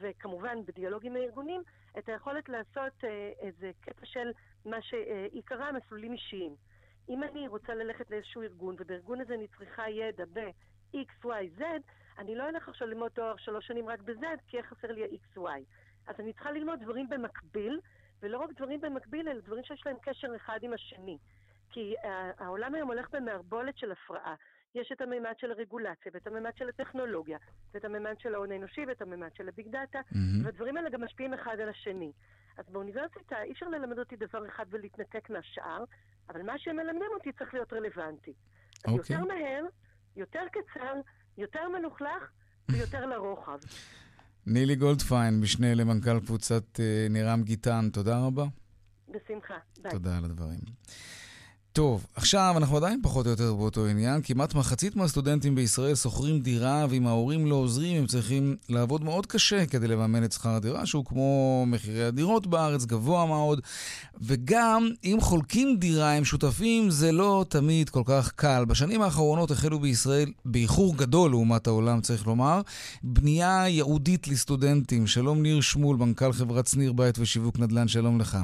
וכמובן 0.00 0.64
בדיאלוג 0.66 1.06
עם 1.06 1.16
הארגונים, 1.16 1.62
את 1.98 2.08
היכולת 2.08 2.48
לעשות 2.48 3.04
אה, 3.04 3.32
איזה 3.40 3.70
קטע 3.80 4.06
של 4.06 4.32
מה 4.64 4.82
שעיקרה 4.82 5.72
מסלולים 5.72 6.12
אישיים. 6.12 6.56
אם 7.08 7.22
אני 7.22 7.48
רוצה 7.48 7.74
ללכת 7.74 8.10
לאיזשהו 8.10 8.42
ארגון, 8.42 8.76
ובארגון 8.78 9.20
הזה 9.20 9.34
אני 9.34 9.48
צריכה 9.48 9.90
ידע 9.90 10.24
ב-X, 10.32 11.24
Y, 11.24 11.60
Z, 11.60 11.62
אני 12.18 12.34
לא 12.34 12.48
אלך 12.48 12.68
עכשיו 12.68 12.88
ללמוד 12.88 13.10
תואר 13.10 13.36
שלוש 13.36 13.66
שנים 13.66 13.88
רק 13.88 14.00
ב-Z, 14.00 14.22
כי 14.48 14.56
יהיה 14.56 14.66
חסר 14.66 14.92
לי 14.92 15.02
ה-X, 15.02 15.38
Y. 15.38 15.62
אז 16.06 16.14
אני 16.18 16.32
צריכה 16.32 16.50
ללמוד 16.50 16.80
דברים 16.80 17.08
במקביל, 17.08 17.80
ולא 18.22 18.38
רק 18.38 18.50
דברים 18.56 18.80
במקביל, 18.80 19.28
אלא 19.28 19.40
דברים 19.40 19.64
שיש 19.64 19.86
להם 19.86 19.96
קשר 20.02 20.36
אחד 20.36 20.58
עם 20.62 20.72
השני. 20.72 21.18
כי 21.70 21.94
העולם 22.38 22.74
היום 22.74 22.88
הולך 22.88 23.06
במערבולת 23.12 23.78
של 23.78 23.92
הפרעה. 23.92 24.34
יש 24.74 24.92
את 24.92 25.00
הממד 25.00 25.32
של 25.38 25.50
הרגולציה, 25.50 26.12
ואת 26.14 26.26
הממד 26.26 26.50
של 26.56 26.68
הטכנולוגיה, 26.68 27.38
ואת 27.74 27.84
הממד 27.84 28.14
של 28.18 28.34
ההון 28.34 28.52
האנושי, 28.52 28.80
ואת 28.88 29.02
הממד 29.02 29.28
של 29.34 29.48
ה 29.48 29.53
big 29.53 29.68
data, 29.68 29.98
מהמם. 30.12 30.44
והדברים 30.44 30.76
האלה 30.76 30.90
גם 30.90 31.04
משפיעים 31.04 31.34
אחד 31.34 31.60
על 31.60 31.68
השני. 31.68 32.12
אז 32.58 32.64
באוניברסיטה 32.68 33.42
אי 33.42 33.52
אפשר 33.52 33.68
ללמד 33.68 33.98
אותי 33.98 34.16
דבר 34.16 34.48
אחד 34.48 34.66
ולהתנתק 34.70 35.30
מהשאר, 35.30 35.84
אבל 36.28 36.42
מה 36.42 36.58
שהם 36.58 36.76
מלמדים 36.76 37.10
אותי 37.14 37.32
צריך 37.32 37.54
להיות 37.54 37.72
רלוונטי. 37.72 38.32
אז 38.84 38.92
אוקיי. 38.92 39.16
יותר 39.16 39.24
מהר, 39.24 39.64
יותר 40.16 40.42
קצר, 40.52 40.94
יותר 41.38 41.68
מלוכלך 41.68 42.30
ויותר 42.68 43.06
לרוחב. 43.06 43.58
נילי 44.46 44.76
גולדפיין, 44.76 45.40
משנה 45.40 45.74
למנכ"ל 45.74 46.20
קבוצת 46.20 46.80
אה, 46.80 47.06
נירם 47.10 47.42
גיתן, 47.42 47.90
תודה 47.92 48.18
רבה. 48.26 48.44
בשמחה. 49.08 49.58
ביי. 49.82 49.90
תודה 49.90 50.18
על 50.18 50.24
הדברים. 50.24 50.58
טוב, 51.78 52.06
עכשיו 52.14 52.54
אנחנו 52.56 52.76
עדיין 52.76 53.00
פחות 53.02 53.26
או 53.26 53.30
יותר 53.30 53.54
באותו 53.54 53.86
עניין. 53.86 54.20
כמעט 54.22 54.54
מחצית 54.54 54.96
מהסטודנטים 54.96 55.54
בישראל 55.54 55.94
שוכרים 55.94 56.40
דירה, 56.40 56.86
ואם 56.90 57.06
ההורים 57.06 57.46
לא 57.46 57.54
עוזרים, 57.54 57.96
הם 57.96 58.06
צריכים 58.06 58.56
לעבוד 58.68 59.04
מאוד 59.04 59.26
קשה 59.26 59.66
כדי 59.66 59.88
לממן 59.88 60.24
את 60.24 60.32
שכר 60.32 60.50
הדירה, 60.50 60.86
שהוא 60.86 61.04
כמו 61.04 61.64
מחירי 61.66 62.04
הדירות 62.04 62.46
בארץ, 62.46 62.84
גבוה 62.84 63.26
מאוד. 63.26 63.60
וגם, 64.20 64.88
אם 65.04 65.16
חולקים 65.20 65.76
דירה 65.76 66.12
עם 66.12 66.24
שותפים, 66.24 66.90
זה 66.90 67.12
לא 67.12 67.44
תמיד 67.48 67.90
כל 67.90 68.02
כך 68.04 68.32
קל. 68.32 68.64
בשנים 68.64 69.02
האחרונות 69.02 69.50
החלו 69.50 69.80
בישראל, 69.80 70.32
באיחור 70.44 70.96
גדול 70.96 71.30
לעומת 71.30 71.66
העולם, 71.66 72.00
צריך 72.00 72.26
לומר, 72.26 72.60
בנייה 73.02 73.64
ייעודית 73.68 74.28
לסטודנטים. 74.28 75.06
שלום 75.06 75.42
ניר 75.42 75.60
שמול, 75.60 75.96
מנכ"ל 75.96 76.32
חברת 76.32 76.66
שניר 76.66 76.92
בית 76.92 77.18
ושיווק 77.18 77.58
נדל"ן, 77.58 77.88
שלום 77.88 78.20
לך. 78.20 78.38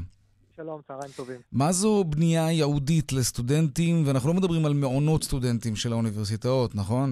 שלום, 0.57 0.81
צהריים 0.89 1.11
טובים. 1.17 1.41
מה 1.53 1.73
זו 1.73 2.05
בנייה 2.05 2.51
ייעודית 2.51 3.13
לסטודנטים? 3.13 3.95
ואנחנו 4.07 4.29
לא 4.29 4.35
מדברים 4.35 4.67
על 4.67 4.73
מעונות 4.75 5.23
סטודנטים 5.23 5.77
של 5.77 5.93
האוניברסיטאות, 5.93 6.75
נכון? 6.75 7.11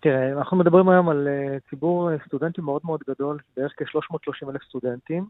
תראה, 0.00 0.32
אנחנו 0.32 0.56
מדברים 0.56 0.88
היום 0.88 1.08
על 1.08 1.28
uh, 1.28 1.70
ציבור 1.70 2.10
uh, 2.10 2.26
סטודנטים 2.26 2.64
מאוד 2.64 2.80
מאוד 2.84 3.00
גדול, 3.08 3.38
בערך 3.56 3.72
כ-330 3.76 4.50
אלף 4.50 4.62
סטודנטים, 4.68 5.26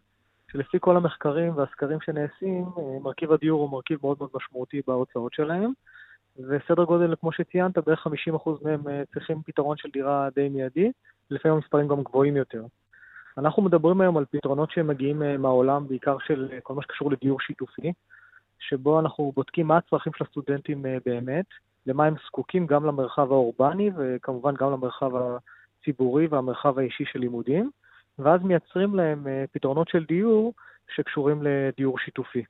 שלפי 0.52 0.78
כל 0.80 0.96
המחקרים 0.96 1.56
והסקרים 1.56 1.98
שנעשים, 2.00 2.64
uh, 2.64 2.80
מרכיב 3.02 3.32
הדיור 3.32 3.60
הוא 3.62 3.70
מרכיב 3.70 3.98
מאוד 4.02 4.16
מאוד 4.20 4.30
משמעותי 4.34 4.80
בהוצאות 4.86 5.32
שלהם, 5.32 5.72
וסדר 6.38 6.84
גודל, 6.84 7.14
כמו 7.20 7.32
שציינת, 7.32 7.78
בערך 7.78 8.06
50% 8.06 8.10
מהם 8.62 8.82
צריכים 9.14 9.42
פתרון 9.46 9.76
של 9.76 9.88
דירה 9.92 10.28
די 10.34 10.48
מיידי, 10.48 10.90
לפעמים 11.30 11.56
המספרים 11.56 11.88
גם 11.88 12.02
גבוהים 12.02 12.36
יותר. 12.36 12.62
אנחנו 13.38 13.62
מדברים 13.62 14.00
היום 14.00 14.16
על 14.16 14.24
פתרונות 14.30 14.70
שמגיעים 14.70 15.22
uh, 15.22 15.38
מהעולם, 15.38 15.88
בעיקר 15.88 16.16
של 16.26 16.48
uh, 16.50 16.60
כל 16.62 16.74
מה 16.74 16.82
שקשור 16.82 17.10
לדיור 17.10 17.40
שיתופי, 17.40 17.92
שבו 18.58 19.00
אנחנו 19.00 19.32
בודקים 19.34 19.66
מה 19.66 19.76
הצרכים 19.76 20.12
של 20.16 20.24
הסטודנטים 20.24 20.84
uh, 20.84 20.88
באמת, 21.06 21.46
למה 21.86 22.04
הם 22.04 22.14
זקוקים 22.26 22.66
גם 22.66 22.86
למרחב 22.86 23.32
האורבני 23.32 23.90
וכמובן 23.96 24.54
גם 24.54 24.72
למרחב 24.72 25.10
הציבורי 25.16 26.26
והמרחב 26.26 26.78
האישי 26.78 27.04
של 27.12 27.18
לימודים, 27.18 27.70
ואז 28.18 28.42
מייצרים 28.42 28.94
להם 28.94 29.26
אה, 29.28 29.44
פתרונות 29.52 29.88
של 29.88 30.04
דיור 30.04 30.52
שקשורים 30.94 31.42
לדיור 31.42 31.98
שיתופי. 31.98 32.44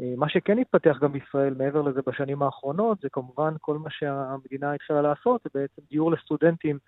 אה, 0.00 0.14
מה 0.16 0.28
שכן 0.28 0.58
התפתח 0.58 0.98
גם 1.00 1.12
בישראל 1.12 1.54
מעבר 1.58 1.82
לזה 1.82 2.00
בשנים 2.06 2.42
האחרונות, 2.42 3.00
זה 3.00 3.08
כמובן 3.12 3.54
כל 3.60 3.78
מה 3.78 3.90
שהמדינה 3.90 4.72
התחילה 4.72 5.02
לעשות, 5.02 5.40
זה 5.44 5.50
בעצם 5.54 5.82
דיור 5.90 6.12
לסטודנטים 6.12 6.78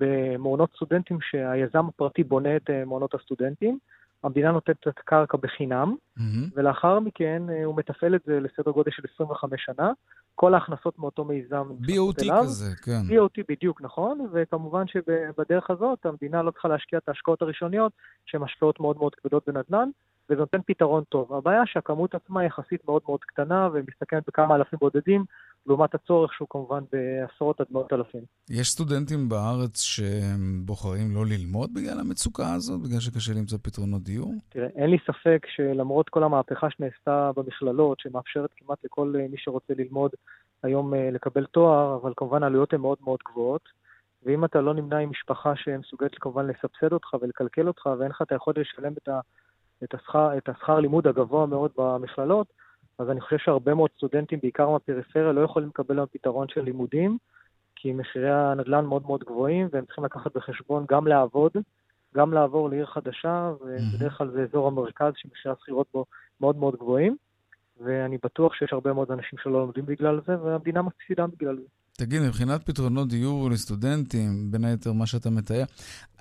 במעונות 0.00 0.70
סטודנטים 0.76 1.18
שהיזם 1.20 1.86
הפרטי 1.88 2.24
בונה 2.24 2.56
את 2.56 2.70
אה, 2.70 2.84
מעונות 2.84 3.14
הסטודנטים. 3.14 3.78
המדינה 4.24 4.52
נותנת 4.52 4.76
את 4.80 4.86
הקרקע 4.86 5.38
בחינם, 5.38 5.94
מהמם. 6.16 6.48
ולאחר 6.54 7.00
מכן 7.00 7.42
אה, 7.50 7.64
הוא 7.64 7.76
מתפעל 7.76 8.14
את 8.14 8.20
זה 8.26 8.40
לסדר 8.40 8.70
גודל 8.70 8.90
של 8.90 9.02
25 9.14 9.64
שנה. 9.64 9.92
כל 10.34 10.54
ההכנסות 10.54 10.98
מאותו 10.98 11.24
מיזם 11.24 11.64
נכנסות 11.80 12.18
BOT 12.18 12.22
אליו. 12.22 12.42
כזה, 12.42 12.76
כן. 12.82 13.00
BOT 13.08 13.42
בדיוק, 13.48 13.82
נכון, 13.82 14.28
וכמובן 14.32 14.86
שבדרך 14.86 15.70
הזאת 15.70 16.06
המדינה 16.06 16.42
לא 16.42 16.50
צריכה 16.50 16.68
להשקיע 16.68 16.98
את 16.98 17.08
ההשקעות 17.08 17.42
הראשוניות, 17.42 17.92
שהן 18.26 18.42
השקעות 18.42 18.80
מאוד 18.80 18.96
מאוד 18.96 19.14
כבדות 19.14 19.42
בנדל"ן, 19.46 19.88
וזה 20.30 20.40
נותן 20.40 20.58
פתרון 20.66 21.04
טוב. 21.08 21.32
הבעיה 21.32 21.62
שהכמות 21.66 22.14
עצמה 22.14 22.44
יחסית 22.44 22.84
מאוד 22.84 23.02
מאוד 23.08 23.20
קטנה, 23.20 23.68
ומסתכמת 23.72 24.22
בכמה 24.26 24.54
אלפים 24.54 24.78
בודדים, 24.78 25.24
לעומת 25.66 25.94
הצורך 25.94 26.32
שהוא 26.32 26.48
כמובן 26.50 26.84
בעשרות 26.92 27.60
עד 27.60 27.66
מאות 27.70 27.92
אלפים. 27.92 28.20
יש 28.50 28.68
סטודנטים 28.68 29.28
בארץ 29.28 29.80
שבוחרים 29.80 31.14
לא 31.14 31.26
ללמוד 31.26 31.74
בגלל 31.74 32.00
המצוקה 32.00 32.54
הזאת, 32.54 32.80
בגלל 32.80 33.00
שקשה 33.00 33.32
למצוא 33.32 33.58
פתרונות 33.62 34.02
דיור? 34.02 34.34
תראה, 34.48 34.68
אין 34.76 34.90
לי 34.90 34.96
ספק 35.06 35.46
שלמרות 35.56 36.08
כל 36.08 36.22
המהפכה 36.22 36.70
שנעשתה 36.70 37.30
במכללות, 37.36 38.00
שמאפשרת 38.00 38.50
כמעט 38.56 38.78
לכל 38.84 39.14
אה, 39.18 39.26
מי 39.30 39.36
שרוצה 39.38 39.74
ללמוד 39.78 40.10
היום 40.62 40.94
אה, 40.94 41.10
לקבל 41.12 41.46
תואר, 41.46 41.98
אבל 42.02 42.12
כמובן 42.16 42.42
העלויות 42.42 42.72
הן 42.72 42.80
מאוד 42.80 42.98
מאוד 43.00 43.18
גבוהות. 43.28 43.68
ואם 44.22 44.44
אתה 44.44 44.60
לא 44.60 44.74
נמנה 44.74 44.98
עם 44.98 45.10
משפחה 45.10 45.52
שמסוגלת 45.56 46.14
כמובן 46.20 46.46
לסבסד 46.46 46.92
אותך 46.92 47.14
ולקלקל 47.20 47.68
אותך, 47.68 47.86
ואין 47.98 48.10
לך 48.10 48.22
את 48.22 48.32
היכולת 48.32 48.58
לשלם 48.58 48.92
את, 48.92 49.08
את, 49.84 49.94
השכר, 49.94 50.38
את 50.38 50.48
השכר 50.48 50.80
לימוד 50.80 51.06
הגבוה 51.06 51.46
מאוד 51.46 51.70
במכללות, 51.76 52.46
אז 52.98 53.10
אני 53.10 53.20
חושב 53.20 53.36
שהרבה 53.38 53.74
מאוד 53.74 53.90
סטודנטים, 53.96 54.38
בעיקר 54.42 54.70
מהפריפריה, 54.70 55.32
לא 55.32 55.40
יכולים 55.40 55.68
לקבל 55.68 55.98
היום 55.98 56.06
פתרון 56.12 56.46
של 56.48 56.60
לימודים, 56.60 57.18
כי 57.76 57.92
מחירי 57.92 58.30
הנדל"ן 58.30 58.84
מאוד 58.84 59.02
מאוד 59.06 59.24
גבוהים, 59.24 59.68
והם 59.72 59.84
צריכים 59.84 60.04
לקחת 60.04 60.36
בחשבון 60.36 60.84
גם 60.88 61.06
לעבוד, 61.06 61.52
גם 62.14 62.32
לעבור 62.32 62.70
לעיר 62.70 62.86
חדשה, 62.86 63.52
ובדרך 63.60 64.18
כלל 64.18 64.30
זה 64.30 64.42
אזור 64.42 64.66
המרכז 64.66 65.12
שמחירי 65.16 65.54
השכירות 65.54 65.86
בו 65.94 66.04
מאוד 66.40 66.56
מאוד 66.56 66.76
גבוהים, 66.76 67.16
ואני 67.80 68.18
בטוח 68.24 68.54
שיש 68.54 68.72
הרבה 68.72 68.92
מאוד 68.92 69.10
אנשים 69.10 69.38
שלא 69.42 69.60
לומדים 69.60 69.86
בגלל 69.86 70.20
זה, 70.26 70.40
והמדינה 70.42 70.82
מפסידה 70.82 71.26
בגלל 71.26 71.56
זה. 71.56 71.68
תגיד, 71.92 72.22
מבחינת 72.22 72.62
פתרונות 72.66 73.08
דיור 73.08 73.50
לסטודנטים, 73.50 74.50
בין 74.50 74.64
היתר 74.64 74.92
מה 74.92 75.06
שאתה 75.06 75.30
מתאר, 75.30 75.64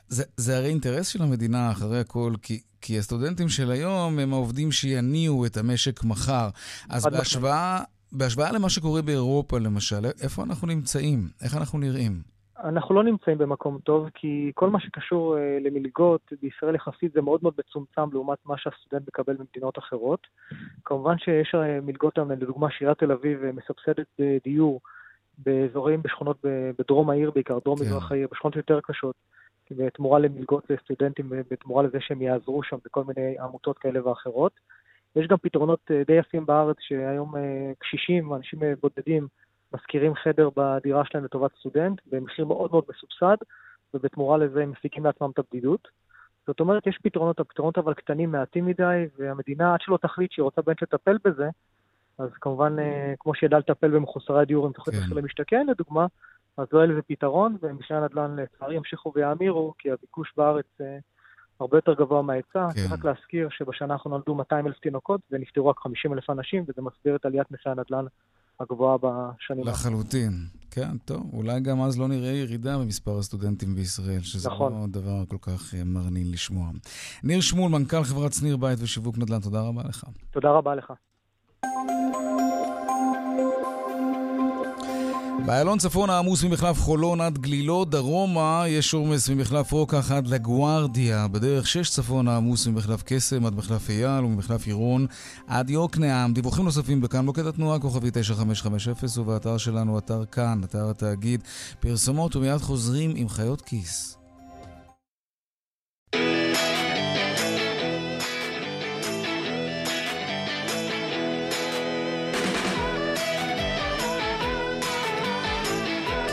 זה, 0.08 0.24
זה 0.38 0.58
הרי 0.58 0.68
אינטרס 0.68 1.08
של 1.08 1.24
המדינה 1.24 1.72
אחרי 1.72 2.00
הכל, 2.00 2.34
כי, 2.42 2.62
כי 2.82 2.98
הסטודנטים 2.98 3.50
של 3.50 3.72
היום 3.72 4.20
הם 4.20 4.34
העובדים 4.34 4.72
שיניעו 4.72 5.46
את 5.46 5.58
המשק 5.58 6.04
מחר. 6.04 6.50
אז. 6.90 7.06
בהשוואה, 7.06 7.84
בהשוואה 8.12 8.52
למה 8.52 8.70
שקורה 8.70 9.02
באירופה, 9.02 9.60
למשל, 9.60 10.06
איפה 10.24 10.44
אנחנו 10.44 10.68
נמצאים? 10.68 11.20
איך 11.44 11.58
אנחנו 11.58 11.80
נראים? 11.80 12.36
אנחנו 12.64 12.96
לא 12.96 13.04
נמצאים 13.04 13.38
במקום 13.38 13.78
טוב, 13.84 14.10
כי 14.14 14.52
כל 14.56 14.70
מה 14.70 14.80
שקשור 14.80 15.38
אה, 15.38 15.58
למלגות 15.62 16.22
בישראל 16.42 16.76
יחסית 16.76 17.14
זה 17.14 17.22
מאוד 17.22 17.40
מאוד 17.44 17.54
מצומצם 17.60 18.02
לעומת 18.14 18.38
מה 18.46 18.56
שהסטודנט 18.58 19.08
מקבל 19.08 19.34
במדינות 19.34 19.78
אחרות. 19.78 20.28
כמובן 20.86 21.18
שיש 21.18 21.56
אה, 21.56 21.82
מלגות, 21.82 22.20
אה, 22.20 22.24
לדוגמה 22.24 22.68
שעיריית 22.72 22.98
תל 23.00 23.12
אביב 23.12 23.44
אה, 23.44 23.52
מסבסדת 23.52 24.08
אה, 24.20 24.38
דיור 24.44 24.82
באזורים, 25.38 26.02
בשכונות 26.02 26.38
בדרום 26.80 27.10
העיר 27.10 27.32
בעיקר, 27.32 27.60
דרום 27.66 27.78
כן. 27.78 27.84
מזרח 27.84 28.12
העיר, 28.12 28.28
בשכונות 28.32 28.56
יותר 28.56 28.80
קשות, 28.84 29.16
בתמורה 29.72 30.20
למלגות 30.20 30.70
לסטודנטים 30.70 31.28
ובתמורה 31.30 31.84
לזה 31.84 31.98
שהם 32.02 32.22
יעזרו 32.22 32.64
שם 32.64 32.78
בכל 32.86 33.04
מיני 33.04 33.40
עמותות 33.40 33.78
כאלה 33.78 34.08
ואחרות. 34.08 34.52
יש 35.16 35.28
גם 35.28 35.38
פתרונות 35.38 35.80
אה, 35.92 36.02
די 36.08 36.14
יפים 36.14 36.46
בארץ, 36.46 36.78
שהיום 36.80 37.36
אה, 37.36 37.72
קשישים, 37.80 38.34
אנשים 38.34 38.64
אה, 38.64 38.74
בודדים, 38.82 39.28
משכירים 39.74 40.16
חדר 40.16 40.50
בדירה 40.56 41.06
שלהם 41.06 41.24
לטובת 41.26 41.52
סטודנט, 41.60 42.02
במחיר 42.12 42.46
מאוד 42.46 42.72
מאוד 42.72 42.84
מסובסד, 42.90 43.38
ובתמורה 43.94 44.38
לזה 44.38 44.64
הם 44.64 44.72
מפיקים 44.72 45.06
לעצמם 45.06 45.30
את 45.34 45.40
הבדידות. 45.40 45.88
זאת 46.48 46.60
אומרת, 46.60 46.88
יש 46.88 47.00
פתרונות, 47.04 47.40
הפתרונות 47.40 47.78
אבל 47.78 47.94
קטנים, 47.94 48.32
מעטים 48.32 48.66
מדי, 48.66 49.06
והמדינה, 49.18 49.74
עד 49.74 49.82
שלא 49.82 49.98
תחליט 49.98 50.32
שהיא 50.32 50.44
רוצה 50.44 50.62
באמת 50.62 50.82
לטפל 50.82 51.18
בזה, 51.26 51.50
אז 52.18 52.30
כמובן, 52.42 52.76
כמו 53.20 53.36
שידעה 53.36 53.60
לטפל 53.60 53.92
במחוסרי 53.92 54.42
הדיור 54.42 54.66
עם 54.66 54.72
תוכנית 54.72 54.98
כן. 54.98 55.04
מחיר 55.04 55.18
למשתכן, 55.18 55.68
לדוגמה, 55.68 56.06
אז 56.58 56.68
לא 56.72 56.80
יהיה 56.80 56.88
לזה 56.88 57.02
פתרון, 57.02 57.58
ומחירי 57.62 58.00
הנדל"ן 58.00 58.36
לצערי 58.36 58.76
ימשיכו 58.76 59.12
ויאמירו, 59.16 59.74
כי 59.78 59.92
הביקוש 59.92 60.34
בארץ 60.38 60.66
אה, 60.82 60.98
הרבה 61.60 61.78
יותר 61.78 61.94
גבוה 61.94 62.22
מההיצע. 62.22 62.68
כן. 62.68 62.82
צריך 62.82 62.92
רק 62.92 63.06
להזכיר 63.06 63.48
שבשנה 63.52 63.94
האחרונה 63.94 64.16
נולדו 64.16 64.36
200 64.36 64.68
אלף 64.68 64.80
תינוקות 64.80 65.22
ונפטרו 65.32 65.68
רק 65.68 65.80
50 65.80 66.14
אלף 66.14 66.30
אנשים, 66.30 66.64
וזה 66.68 66.82
מסביר 66.82 67.16
את 67.16 67.26
עליית 67.26 67.52
מחירי 67.52 67.76
הנדל"ן 67.78 68.06
הגבוהה 68.60 68.98
בשנים 68.98 69.68
האחרונות. 69.68 69.68
לחלוטין. 69.68 70.32
כן, 70.72 70.98
טוב, 70.98 71.30
אולי 71.34 71.60
גם 71.60 71.82
אז 71.82 72.00
לא 72.00 72.08
נראה 72.08 72.32
ירידה 72.32 72.78
במספר 72.78 73.18
הסטודנטים 73.18 73.76
בישראל, 73.76 74.20
שזה 74.22 74.50
נכון. 74.50 74.74
לא 74.74 74.88
דבר 74.88 75.26
כל 75.28 75.38
כך 75.42 75.74
אה, 75.74 75.84
מרנין 75.86 76.32
לשמוע. 76.32 76.70
ניר 77.24 77.42
שמול, 77.42 77.72
מנכ"ל 77.72 78.04
חברת 78.04 78.34
שניר 78.34 78.58
בית 78.58 78.80
ושיווק 78.82 79.18
נדל"ן, 79.18 79.40
תודה 79.40 79.62
רבה 79.62 79.82
לך. 79.90 80.04
תודה 80.32 80.52
רבה 80.52 80.76
לך. 80.76 80.94
באיילון 85.44 85.78
צפון 85.78 86.10
העמוס 86.10 86.44
ממחלף 86.44 86.80
חולון 86.80 87.22
עד 87.22 87.38
גלילות, 87.38 87.90
דרומה 87.90 88.64
יש 88.68 88.94
עומס 88.94 89.30
ממחלף 89.30 89.72
רוקח 89.72 90.12
עד 90.12 90.28
לגוארדיה. 90.28 91.28
בדרך 91.28 91.68
6 91.68 91.90
צפון 91.90 92.28
העמוס 92.28 92.68
ממחלף 92.68 93.04
קסם 93.06 93.46
עד 93.46 93.56
מחלף 93.56 93.90
אייל 93.90 94.26
וממחלף 94.26 94.68
עירון 94.68 95.06
עד 95.48 95.70
יוקנעם. 95.70 96.34
דיווחים 96.34 96.66
נוספים 96.66 97.02
בכאן 97.02 97.26
מוקד 97.26 97.46
התנועה 97.46 97.80
כוכבי 97.80 98.10
9550 98.14 99.22
ובאתר 99.22 99.58
שלנו, 99.58 99.98
אתר 99.98 100.26
כאן, 100.26 100.62
אתר 100.64 100.90
התאגיד. 100.90 101.44
פרסומות 101.80 102.36
ומיד 102.36 102.58
חוזרים 102.58 103.14
עם 103.16 103.30
חיות 103.30 103.62
כיס. 103.62 104.25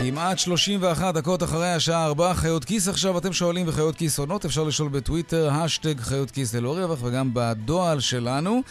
כמעט 0.05 0.39
31 0.39 1.13
דקות 1.13 1.43
אחרי 1.43 1.71
השעה 1.71 2.05
4, 2.05 2.33
חיות 2.33 2.65
כיס 2.65 2.87
עכשיו, 2.87 3.17
אתם 3.17 3.33
שואלים 3.33 3.65
בחיות 3.65 3.95
כיס 3.95 4.19
עונות, 4.19 4.45
אפשר 4.45 4.63
לשאול 4.63 4.89
בטוויטר, 4.89 5.49
השטג 5.51 5.99
חיות 5.99 6.31
כיס 6.31 6.55
ללא 6.55 6.77
רווח, 6.77 6.99
וגם 7.03 7.29
בדואל 7.33 7.99
שלנו, 7.99 8.61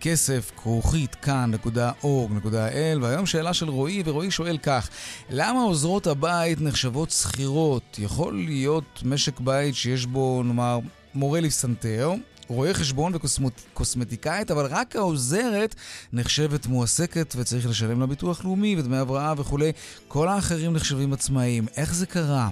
כסף 0.00 0.52
כרוכית 0.56 1.14
כאן.org.il, 1.14 3.02
והיום 3.02 3.26
שאלה 3.26 3.54
של 3.54 3.68
רועי, 3.68 4.02
ורועי 4.04 4.30
שואל 4.30 4.58
כך, 4.62 4.88
למה 5.30 5.60
עוזרות 5.60 6.06
הבית 6.06 6.60
נחשבות 6.60 7.10
שכירות? 7.10 7.98
יכול 7.98 8.44
להיות 8.44 9.02
משק 9.04 9.40
בית 9.40 9.74
שיש 9.74 10.06
בו, 10.06 10.42
נאמר, 10.42 10.78
מורה 11.14 11.40
לפסנתר, 11.40 12.12
רואה 12.48 12.74
חשבון 12.74 13.12
וקוסמטיקאית, 13.14 14.50
אבל 14.50 14.66
רק 14.66 14.96
העוזרת 14.96 15.74
נחשבת 16.12 16.66
מועסקת 16.66 17.34
וצריך 17.38 17.68
לשלם 17.68 18.00
לה 18.00 18.06
ביטוח 18.06 18.44
לאומי 18.44 18.76
ודמי 18.78 18.96
הבראה 18.96 19.34
וכולי. 19.36 19.72
כל 20.08 20.28
האחרים 20.28 20.72
נחשבים 20.72 21.12
עצמאיים. 21.12 21.66
איך 21.76 21.94
זה 21.94 22.06
קרה? 22.06 22.48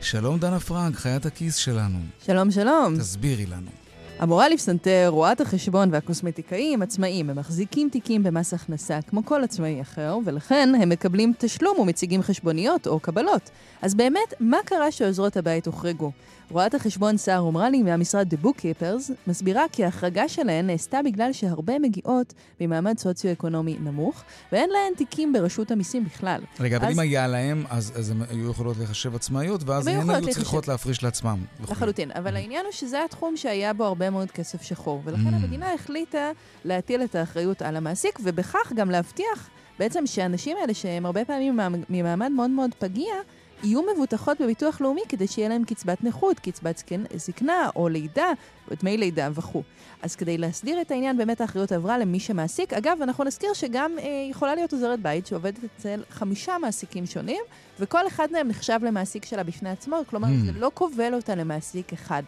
שלום 0.00 0.38
דנה 0.38 0.60
פרנק, 0.60 0.96
חיית 0.96 1.26
הכיס 1.26 1.56
שלנו. 1.56 1.98
שלום, 2.26 2.50
שלום. 2.50 2.98
תסבירי 2.98 3.46
לנו. 3.46 3.70
המורה 4.18 4.48
לפסנתר, 4.48 5.06
רואת 5.08 5.40
החשבון 5.40 5.88
והקוסמטיקאי 5.92 6.74
הם 6.74 6.82
עצמאים, 6.82 7.30
הם 7.30 7.38
מחזיקים 7.38 7.88
תיקים 7.92 8.22
במס 8.22 8.54
הכנסה 8.54 8.98
כמו 9.02 9.24
כל 9.24 9.44
עצמאי 9.44 9.80
אחר, 9.80 10.18
ולכן 10.24 10.72
הם 10.82 10.88
מקבלים 10.88 11.32
תשלום 11.38 11.78
ומציגים 11.78 12.22
חשבוניות 12.22 12.86
או 12.86 13.00
קבלות. 13.00 13.50
אז 13.82 13.94
באמת, 13.94 14.34
מה 14.40 14.56
קרה 14.64 14.92
שעוזרות 14.92 15.36
הבית 15.36 15.66
הוחרגו? 15.66 16.12
רואת 16.50 16.74
החשבון 16.74 17.16
סער 17.16 17.40
אומרלי 17.40 17.82
מהמשרד 17.82 18.34
The 18.34 18.46
Bookkeepers 18.46 19.12
מסבירה 19.26 19.64
כי 19.72 19.84
ההחרגה 19.84 20.28
שלהן 20.28 20.66
נעשתה 20.66 21.00
בגלל 21.04 21.32
שהרבה 21.32 21.78
מגיעות 21.78 22.34
ממעמד 22.60 22.98
סוציו-אקונומי 22.98 23.76
נמוך, 23.80 24.22
ואין 24.52 24.70
להן 24.70 24.94
תיקים 24.96 25.32
ברשות 25.32 25.70
המיסים 25.70 26.04
בכלל. 26.04 26.40
רגע, 26.60 26.76
אבל 26.76 26.86
אז... 26.86 26.94
אם 26.94 26.98
היה 26.98 27.26
להם, 27.26 27.64
אז, 27.70 27.92
אז 27.96 28.10
הן 28.10 28.22
היו 28.30 28.50
יכולות 28.50 28.76
להיחשב 28.76 29.14
עצמאיות, 29.14 29.68
ואז 29.68 29.86
הן 29.86 30.10
היו 30.10 30.28
צריכות 30.30 30.68
להפריש 30.68 31.02
לעצמם. 31.02 31.44
לחלוטין, 31.70 32.10
אבל 32.14 32.34
mm. 32.34 32.38
העניין 32.38 32.64
הוא 32.64 32.72
שזה 32.72 33.04
התחום 33.04 33.36
שהיה 33.36 33.72
בו 33.72 33.84
הרבה 33.84 34.10
מאוד 34.10 34.30
כסף 34.30 34.62
שחור, 34.62 35.02
ולכן 35.04 35.28
mm. 35.28 35.34
המדינה 35.34 35.72
החליטה 35.74 36.30
להטיל 36.64 37.02
את 37.04 37.14
האחריות 37.14 37.62
על 37.62 37.76
המעסיק, 37.76 38.18
ובכך 38.22 38.72
גם 38.74 38.90
להבטיח 38.90 39.50
בעצם 39.78 40.06
שהאנשים 40.06 40.56
האלה, 40.60 40.74
שהם 40.74 41.06
הרבה 41.06 41.24
פעמים 41.24 41.60
ממעמד 41.90 42.30
מאוד 42.30 42.50
מאוד 42.50 42.70
פגיע, 42.78 43.14
יהיו 43.64 43.80
מבוטחות 43.94 44.40
בביטוח 44.40 44.80
לאומי 44.80 45.02
כדי 45.08 45.26
שיהיה 45.26 45.48
להם 45.48 45.64
קצבת 45.64 46.04
נכות, 46.04 46.40
קצבת 46.40 46.82
זקנה 47.14 47.70
או 47.76 47.88
לידה, 47.88 48.32
דמי 48.80 48.96
לידה 48.96 49.28
וכו'. 49.34 49.62
אז 50.02 50.16
כדי 50.16 50.38
להסדיר 50.38 50.80
את 50.80 50.90
העניין, 50.90 51.16
באמת 51.16 51.40
האחריות 51.40 51.72
עברה 51.72 51.98
למי 51.98 52.20
שמעסיק. 52.20 52.72
אגב, 52.72 52.98
אנחנו 53.02 53.24
נזכיר 53.24 53.52
שגם 53.52 53.92
אה, 53.98 54.04
יכולה 54.30 54.54
להיות 54.54 54.72
עוזרת 54.72 55.00
בית 55.00 55.26
שעובדת 55.26 55.58
אצל 55.64 56.02
חמישה 56.10 56.58
מעסיקים 56.58 57.06
שונים, 57.06 57.42
וכל 57.80 58.06
אחד 58.06 58.28
מהם 58.32 58.48
נחשב 58.48 58.78
למעסיק 58.82 59.24
שלה 59.24 59.42
בפני 59.42 59.70
עצמו, 59.70 59.96
כלומר, 60.10 60.28
mm. 60.28 60.46
זה 60.46 60.52
לא 60.60 60.70
כובל 60.74 61.14
אותה 61.14 61.34
למעסיק 61.34 61.92
אחד. 61.92 62.22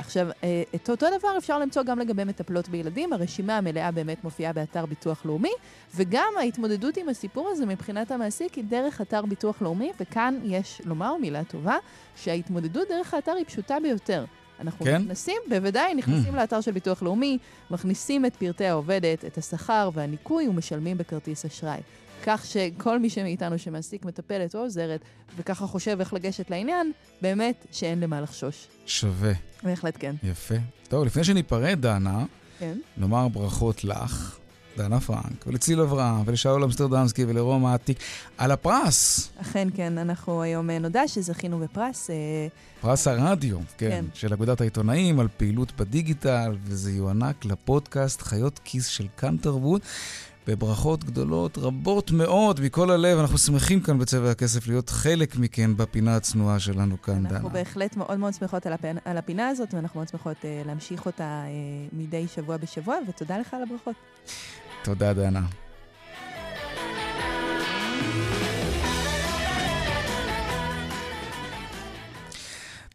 עכשיו, 0.00 0.28
אה, 0.44 0.62
את 0.74 0.90
אותו 0.90 1.06
דבר 1.18 1.38
אפשר 1.38 1.58
למצוא 1.58 1.82
גם 1.82 1.98
לגבי 1.98 2.24
מטפלות 2.24 2.68
בילדים. 2.68 3.12
הרשימה 3.12 3.58
המלאה 3.58 3.90
באמת 3.90 4.24
מופיעה 4.24 4.52
באתר 4.52 4.86
ביטוח 4.86 5.24
לאומי, 5.24 5.52
וגם 5.94 6.32
ההתמודדות 6.38 6.96
עם 6.96 7.08
הסיפור 7.08 7.48
הזה 7.48 7.66
מבחינת 7.66 8.10
המעסיק 8.10 8.54
היא 8.54 8.64
דרך 8.64 9.00
אתר 9.00 9.26
ביטוח 9.26 9.62
לאומי, 9.62 9.92
וכאן 10.00 10.38
יש 10.44 10.82
לומר 10.84 11.16
מילה 11.16 11.44
טובה, 11.44 11.76
שההתמודדות 12.16 12.88
דרך 12.88 13.14
האתר 13.14 13.32
היא 13.32 13.44
פשוטה 13.44 13.76
ביותר. 13.82 14.24
אנחנו 14.60 14.84
כן? 14.84 15.02
נכנסים, 15.02 15.36
בוודאי, 15.48 15.94
נכנסים 15.94 16.34
mm. 16.34 16.36
לאתר 16.36 16.60
של 16.60 16.72
ביטוח 16.72 17.02
לאומי, 17.02 17.38
מכניסים 17.70 18.26
את 18.26 18.36
פרטי 18.36 18.66
העובדת, 18.66 19.24
את 19.24 19.38
השכר 19.38 19.90
והניכוי 19.94 20.48
ומשלמים 20.48 20.98
בכרטיס 20.98 21.44
אשראי. 21.44 21.80
כך 22.26 22.46
שכל 22.46 22.98
מי 22.98 23.10
שמאיתנו 23.10 23.58
שמעסיק 23.58 24.04
מטפלת 24.04 24.54
או 24.54 24.60
עוזרת, 24.60 25.00
וככה 25.36 25.66
חושב 25.66 25.96
איך 26.00 26.14
לגשת 26.14 26.50
לעניין, 26.50 26.92
באמת 27.22 27.66
שאין 27.72 28.00
למה 28.00 28.20
לחשוש. 28.20 28.66
שווה. 28.86 29.32
בהחלט 29.62 29.96
כן. 29.98 30.14
יפה. 30.22 30.54
טוב, 30.88 31.04
לפני 31.04 31.24
שניפרד, 31.24 31.78
דנה, 31.80 32.24
כן. 32.58 32.78
נאמר 32.96 33.28
ברכות 33.28 33.84
לך. 33.84 34.40
דנה 34.76 35.00
פרנק, 35.00 35.46
ולציל 35.46 35.80
אברהם, 35.80 36.22
ולשאול 36.26 36.64
אמסטרדמסקי, 36.64 37.24
ולרום 37.24 37.66
העתיק, 37.66 37.98
על 38.38 38.50
הפרס. 38.50 39.30
אכן 39.40 39.68
כן, 39.74 39.98
אנחנו 39.98 40.42
היום 40.42 40.70
אה, 40.70 40.78
נודע 40.78 41.08
שזכינו 41.08 41.58
בפרס. 41.58 42.10
אה, 42.10 42.16
פרס 42.80 43.08
הרדיו, 43.08 43.58
כן, 43.78 43.90
כן, 43.90 44.04
של 44.14 44.32
אגודת 44.32 44.60
העיתונאים, 44.60 45.20
על 45.20 45.28
פעילות 45.36 45.72
בדיגיטל, 45.76 46.56
וזה 46.64 46.90
יוענק 46.90 47.44
לפודקאסט 47.44 48.22
חיות 48.22 48.60
כיס 48.64 48.86
של 48.86 49.06
כאן 49.16 49.36
תרבות. 49.36 49.82
בברכות 50.46 51.04
גדולות, 51.04 51.58
רבות 51.58 52.10
מאוד, 52.10 52.60
מכל 52.60 52.90
הלב. 52.90 53.18
אנחנו 53.18 53.38
שמחים 53.38 53.80
כאן 53.80 53.98
בצבע 53.98 54.30
הכסף 54.30 54.68
להיות 54.68 54.90
חלק 54.90 55.36
מכן 55.36 55.76
בפינה 55.76 56.16
הצנועה 56.16 56.58
שלנו 56.58 57.02
כאן, 57.02 57.14
אנחנו 57.14 57.28
דנה. 57.28 57.36
אנחנו 57.36 57.50
בהחלט 57.50 57.96
מאוד 57.96 58.18
מאוד 58.18 58.34
שמחות 58.34 58.66
על, 58.66 58.72
הפינ... 58.72 58.96
על 59.04 59.18
הפינה 59.18 59.48
הזאת, 59.48 59.74
ואנחנו 59.74 59.98
מאוד 59.98 60.08
שמחות 60.08 60.36
uh, 60.36 60.66
להמשיך 60.66 61.06
אותה 61.06 61.42
uh, 61.46 61.94
מדי 61.96 62.26
שבוע 62.28 62.56
בשבוע, 62.56 62.96
ותודה 63.08 63.38
לך 63.38 63.54
על 63.54 63.62
הברכות. 63.62 63.94
תודה, 64.84 65.12
דנה. 65.12 65.42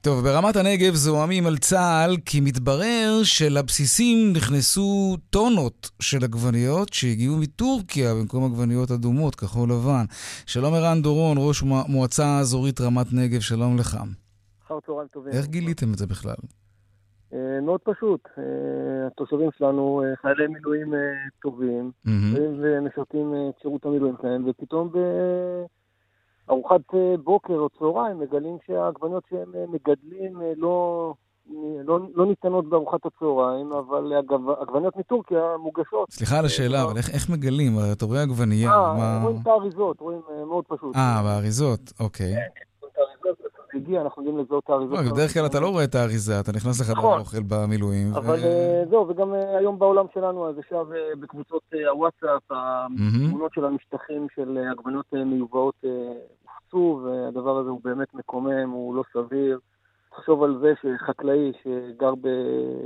טוב, 0.06 0.24
ברמת 0.24 0.56
הנגב 0.56 0.94
זועמים 0.94 1.48
על 1.48 1.58
צה"ל 1.58 2.18
כי 2.26 2.42
מתברר 2.42 3.12
שלבסיסים 3.24 4.18
נכנסו 4.36 5.16
טונות 5.30 5.92
של 6.02 6.18
עגבניות 6.24 6.94
שהגיעו 6.94 7.38
מטורקיה 7.38 8.14
במקום 8.14 8.46
עגבניות 8.46 8.92
אדומות, 8.92 9.36
כחול 9.36 9.70
לבן. 9.70 10.06
שלום 10.46 10.74
ערן 10.74 11.02
דורון, 11.02 11.38
ראש 11.40 11.64
מועצה 11.88 12.40
אזורית 12.40 12.82
רמת 12.82 13.08
נגב, 13.14 13.40
שלום 13.40 13.78
לך. 13.78 13.98
אחר 14.66 14.80
צהריים 14.86 15.08
טובים. 15.08 15.34
איך 15.34 15.46
גיליתם 15.46 15.94
את 15.94 15.98
זה 15.98 16.08
בכלל? 16.08 16.40
אה, 17.34 17.62
מאוד 17.62 17.80
פשוט. 17.84 18.22
אה, 18.38 19.08
התושבים 19.08 19.50
שלנו, 19.58 20.04
אה, 20.04 20.16
חיילי 20.22 20.48
מילואים 20.48 20.94
טובים, 21.42 21.92
ומשרתים 22.62 23.34
את 23.50 23.62
שירות 23.62 23.86
המילואים 23.86 24.16
שלהם, 24.22 24.50
ופתאום. 24.50 24.92
ארוחת 26.50 26.94
אה, 26.94 27.16
בוקר 27.24 27.54
או 27.54 27.70
צהריים 27.70 28.20
מגלים 28.20 28.58
שהעגבניות 28.68 29.24
שהם 29.30 29.56
אה, 29.56 29.66
מגדלים 29.68 30.42
אה, 30.42 30.54
לא, 30.58 31.14
לא, 31.86 32.00
לא 32.16 32.26
ניתנות 32.26 32.70
בארוחת 32.70 33.00
הצהריים, 33.06 33.72
אבל 33.72 34.14
עגבניות 34.62 34.98
מטורקיה 34.98 35.42
מוגשות. 35.60 36.12
סליחה 36.12 36.40
על 36.40 36.46
השאלה, 36.46 36.84
אבל 36.84 36.98
איך, 36.98 37.10
איך 37.10 37.30
מגלים? 37.30 37.74
אתה 37.92 38.06
רואה 38.06 38.22
עגבנייה, 38.22 38.72
אה, 38.72 38.94
מה... 38.94 39.20
רואים 39.24 39.38
את 39.42 39.48
האריזות, 39.48 40.00
רואים 40.00 40.22
מאוד 40.48 40.64
פשוט. 40.68 40.96
אה, 40.96 41.22
באריזות, 41.24 41.94
אוקיי. 42.00 42.36
הגיע, 43.76 44.02
אנחנו 44.02 44.22
יודעים 44.22 44.46
לזהות 44.46 44.64
את 44.64 44.70
האריזות. 44.70 45.00
לא, 45.06 45.12
בדרך 45.12 45.34
כלל 45.34 45.46
אתה 45.46 45.60
לא 45.60 45.68
רואה 45.70 45.84
את 45.84 45.96
האריזה, 45.96 46.40
אתה 46.40 46.52
נכנס 46.52 46.82
לחדר 46.82 46.98
נכון. 47.00 47.18
האוכל 47.18 47.44
במילואים. 47.48 48.08
אבל 48.16 48.40
זהו, 48.90 49.08
וגם 49.08 49.34
היום 49.34 49.80
בעולם 49.80 50.06
שלנו, 50.14 50.50
אז 50.50 50.56
ישר 50.58 50.84
בקבוצות 51.20 51.64
הוואטסאפ, 51.90 52.44
התמונות 52.50 53.54
של 53.54 53.66
המשטחים 53.66 54.28
של 54.36 54.58
עגבניות 54.72 55.14
מיובאות 55.14 55.76
עצוב, 56.68 57.04
והדבר 57.04 57.58
הזה 57.58 57.70
הוא 57.70 57.80
באמת 57.84 58.14
מקומם, 58.14 58.70
הוא 58.70 58.96
לא 58.96 59.04
סביר. 59.14 59.60
תחשוב 60.10 60.44
על 60.44 60.58
זה 60.62 60.74
שחקלאי 60.82 61.52
שגר 61.64 62.16
ב... 62.16 62.28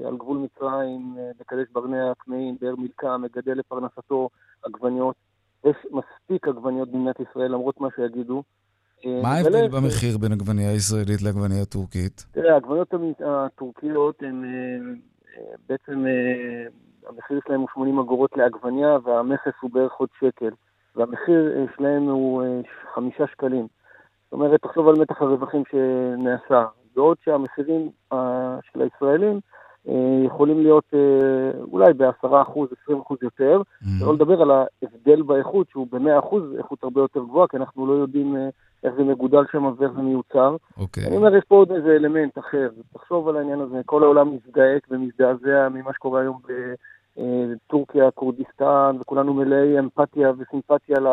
על 0.07 0.17
גבול 0.17 0.37
מצרים, 0.37 1.15
בקדש 1.39 1.67
ברנע 1.71 2.11
הכמהין, 2.11 2.55
באר 2.61 2.75
מילכה, 2.75 3.17
מגדל 3.17 3.53
לפרנסתו 3.53 4.29
עגבניות. 4.63 5.15
יש 5.63 5.75
מספיק 5.91 6.47
עגבניות 6.47 6.91
במדינת 6.91 7.19
ישראל, 7.19 7.51
למרות 7.51 7.81
מה 7.81 7.87
שיגידו. 7.95 8.43
מה 9.05 9.29
ההבדל 9.29 9.67
במחיר 9.67 10.17
בין 10.17 10.31
עגבנייה 10.31 10.73
ישראלית 10.73 11.21
לעגבנייה 11.21 11.65
טורקית? 11.65 12.25
תראה, 12.31 12.53
העגבניות 12.53 12.93
הטורקיות 13.25 14.21
הן 14.21 14.43
אה, 14.45 15.53
בעצם, 15.69 16.05
אה, 16.07 16.65
המחיר 17.09 17.39
שלהן 17.47 17.59
הוא 17.59 17.67
80 17.73 17.99
אגורות 17.99 18.37
לעגבנייה 18.37 18.97
והמכס 19.03 19.53
הוא 19.61 19.71
בערך 19.71 19.93
עוד 19.93 20.09
שקל. 20.19 20.49
והמחיר 20.95 21.53
אה, 21.55 21.65
שלהם 21.77 22.03
הוא 22.03 22.43
חמישה 22.93 23.27
שקלים. 23.27 23.67
זאת 24.23 24.33
אומרת, 24.33 24.61
תחשוב 24.61 24.87
על 24.87 24.95
מתח 24.95 25.21
הרווחים 25.21 25.63
שנעשה. 25.71 26.65
בעוד 26.95 27.17
שהמחירים 27.25 27.89
של 28.61 28.81
הישראלים 28.81 29.39
יכולים 30.25 30.61
להיות 30.61 30.83
uh, 30.93 31.57
אולי 31.71 31.93
ב-10%, 31.93 32.27
20% 32.27 32.91
יותר, 33.21 33.61
mm-hmm. 33.61 34.03
ולא 34.03 34.13
לדבר 34.13 34.41
על 34.41 34.51
ההבדל 34.51 35.21
באיכות, 35.21 35.69
שהוא 35.69 35.87
ב-100% 35.91 36.35
איכות 36.57 36.83
הרבה 36.83 37.01
יותר 37.01 37.23
גבוהה, 37.23 37.47
כי 37.47 37.57
אנחנו 37.57 37.87
לא 37.87 37.93
יודעים 37.93 38.35
uh, 38.35 38.39
איך 38.83 38.93
זה 38.97 39.03
מגודל 39.03 39.43
שם 39.51 39.65
ואיך 39.77 39.91
זה 39.95 40.01
מיוצר. 40.01 40.55
Okay. 40.55 40.81
אוקיי. 40.81 41.07
אני 41.07 41.17
אומר, 41.17 41.35
יש 41.35 41.43
פה 41.47 41.55
עוד 41.55 41.71
איזה 41.71 41.89
אלמנט 41.89 42.37
אחר. 42.37 42.69
תחשוב 42.93 43.27
על 43.27 43.37
העניין 43.37 43.59
הזה, 43.59 43.81
כל 43.85 44.03
העולם 44.03 44.35
מזדעק 44.35 44.87
ומזדעזע 44.91 45.69
ממה 45.69 45.93
שקורה 45.93 46.21
היום 46.21 46.39
בטורקיה, 47.17 48.11
כורדיסטן, 48.11 48.95
וכולנו 48.99 49.33
מלאי 49.33 49.79
אמפתיה 49.79 50.31
וסימפתיה 50.37 50.99
ל... 50.99 51.07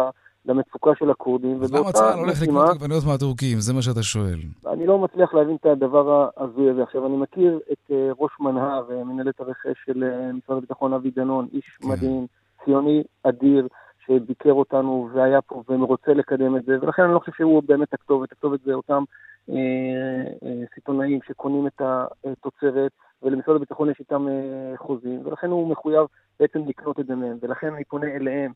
למצוקה 0.47 0.91
של 0.99 1.11
הכורדים. 1.11 1.63
אז 1.63 1.75
למה 1.75 1.93
צה"ל 1.93 2.19
הולך 2.19 2.43
לקנות 2.43 2.69
עגבניות 2.69 3.05
מהטורקים? 3.07 3.61
זה 3.61 3.75
מה 3.75 3.83
שאתה 3.83 4.03
שואל. 4.03 4.39
אני 4.67 4.87
לא 4.87 4.99
מצליח 4.99 5.35
להבין 5.35 5.57
את 5.57 5.67
הדבר 5.67 6.29
ההזוי 6.37 6.71
הזה. 6.71 6.83
עכשיו, 6.83 7.07
אני 7.07 7.17
מכיר 7.17 7.61
את 7.73 7.91
אה, 7.91 8.11
ראש 8.19 8.31
מנה"ר, 8.41 9.05
מנהלת 9.05 9.41
הרכש 9.41 9.77
של 9.87 10.05
אה, 10.05 10.33
משרד 10.33 10.57
הביטחון 10.57 10.93
אבי 10.93 11.11
דנון, 11.11 11.47
איש 11.53 11.65
כן. 11.81 11.89
מדהים, 11.89 12.27
ציוני 12.65 13.03
אדיר, 13.23 13.69
שביקר 14.07 14.53
אותנו 14.53 15.09
והיה 15.15 15.41
פה 15.43 15.63
ורוצה 15.69 16.15
לקדם 16.15 16.57
את 16.57 16.65
זה, 16.65 16.77
ולכן 16.81 17.03
אני 17.03 17.15
לא 17.15 17.19
חושב 17.19 17.33
שהוא 17.37 17.63
באמת 17.67 17.95
הכתובת, 17.95 18.33
הכתובת 18.33 18.61
זה 18.65 18.75
אותם 18.75 19.05
אה, 19.51 19.57
אה, 20.43 20.65
סיטונאים 20.75 21.19
שקונים 21.27 21.67
את 21.67 21.83
התוצרת, 22.25 22.93
ולמשרד 23.23 23.57
הביטחון 23.57 23.91
יש 23.91 23.97
איתם 24.01 24.29
אה, 24.29 24.77
חוזים, 24.77 25.27
ולכן 25.27 25.51
הוא 25.51 25.69
מחויב 25.69 26.07
בעצם 26.41 26.59
לקנות 26.69 27.01
את 27.01 27.07
זה 27.07 27.15
מהם, 27.15 27.37
ולכן 27.43 27.75
אני 27.75 27.85
פונה 27.85 28.07
אליהם. 28.07 28.53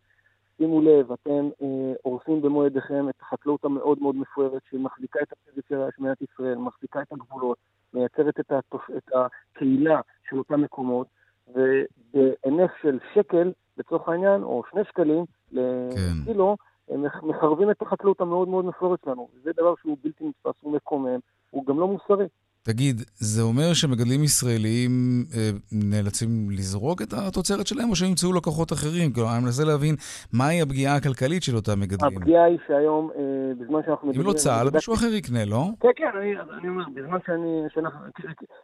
שימו 0.60 0.80
לב, 0.80 1.12
אתם 1.12 1.48
אה, 1.62 1.92
הורסים 2.02 2.42
במו 2.42 2.66
ידיכם 2.66 3.08
את 3.08 3.14
החקלאות 3.20 3.64
המאוד 3.64 4.02
מאוד 4.02 4.16
מפוארת 4.16 4.62
שמחזיקה 4.70 5.20
את 5.22 5.32
הפריפריה 5.32 5.86
של 5.96 6.02
מדינת 6.02 6.22
ישראל, 6.22 6.58
מחזיקה 6.58 7.02
את 7.02 7.12
הגבולות, 7.12 7.58
מייצרת 7.94 8.40
את, 8.40 8.52
התופ... 8.52 8.90
את 8.96 9.10
הקהילה 9.14 10.00
של 10.30 10.38
אותם 10.38 10.60
מקומות, 10.60 11.06
ובהינף 11.48 12.70
של 12.82 12.98
שקל, 13.14 13.52
לצורך 13.78 14.08
העניין, 14.08 14.42
או 14.42 14.62
שני 14.70 14.80
שקלים 14.84 15.24
לקילו, 15.52 16.56
כן. 16.88 16.94
הם 16.94 17.04
מחרבים 17.22 17.70
את 17.70 17.82
החקלאות 17.82 18.20
המאוד 18.20 18.48
מאוד 18.48 18.64
מפוארת 18.64 18.98
שלנו. 19.04 19.28
זה 19.42 19.50
דבר 19.56 19.74
שהוא 19.80 19.96
בלתי 20.02 20.24
נתפס, 20.28 20.60
הוא 20.60 20.72
מקומם, 20.72 21.18
הוא 21.50 21.66
גם 21.66 21.80
לא 21.80 21.88
מוסרי. 21.88 22.26
תגיד, 22.62 22.96
זה 23.14 23.42
אומר 23.42 23.72
שמגדלים 23.72 24.22
ישראלים 24.24 24.90
אה, 25.34 25.50
נאלצים 25.72 26.50
לזרוק 26.50 27.02
את 27.02 27.12
התוצרת 27.12 27.66
שלהם, 27.66 27.90
או 27.90 27.96
שהם 27.96 28.08
ימצאו 28.08 28.32
לקוחות 28.32 28.72
אחרים? 28.72 29.12
כלומר, 29.12 29.30
אני 29.36 29.44
מנסה 29.44 29.64
להבין 29.64 29.94
מהי 30.32 30.62
הפגיעה 30.62 30.96
הכלכלית 30.96 31.42
של 31.42 31.56
אותם 31.56 31.80
מגדלים. 31.80 32.18
הפגיעה 32.18 32.44
היא 32.44 32.58
שהיום, 32.66 33.10
אה, 33.16 33.54
בזמן 33.60 33.80
שאנחנו 33.86 34.08
מדברים... 34.08 34.26
אם 34.26 34.32
לא 34.32 34.38
צה"ל, 34.38 34.68
מישהו 34.72 34.94
אחר 34.94 35.06
יקנה, 35.06 35.44
לא? 35.44 35.62
כן, 35.80 35.88
כן, 35.96 36.10
אני, 36.18 36.32
אני 36.58 36.68
אומר, 36.68 36.84
בזמן 36.94 37.18
שאני... 37.26 37.62
שאנחנו, 37.74 37.98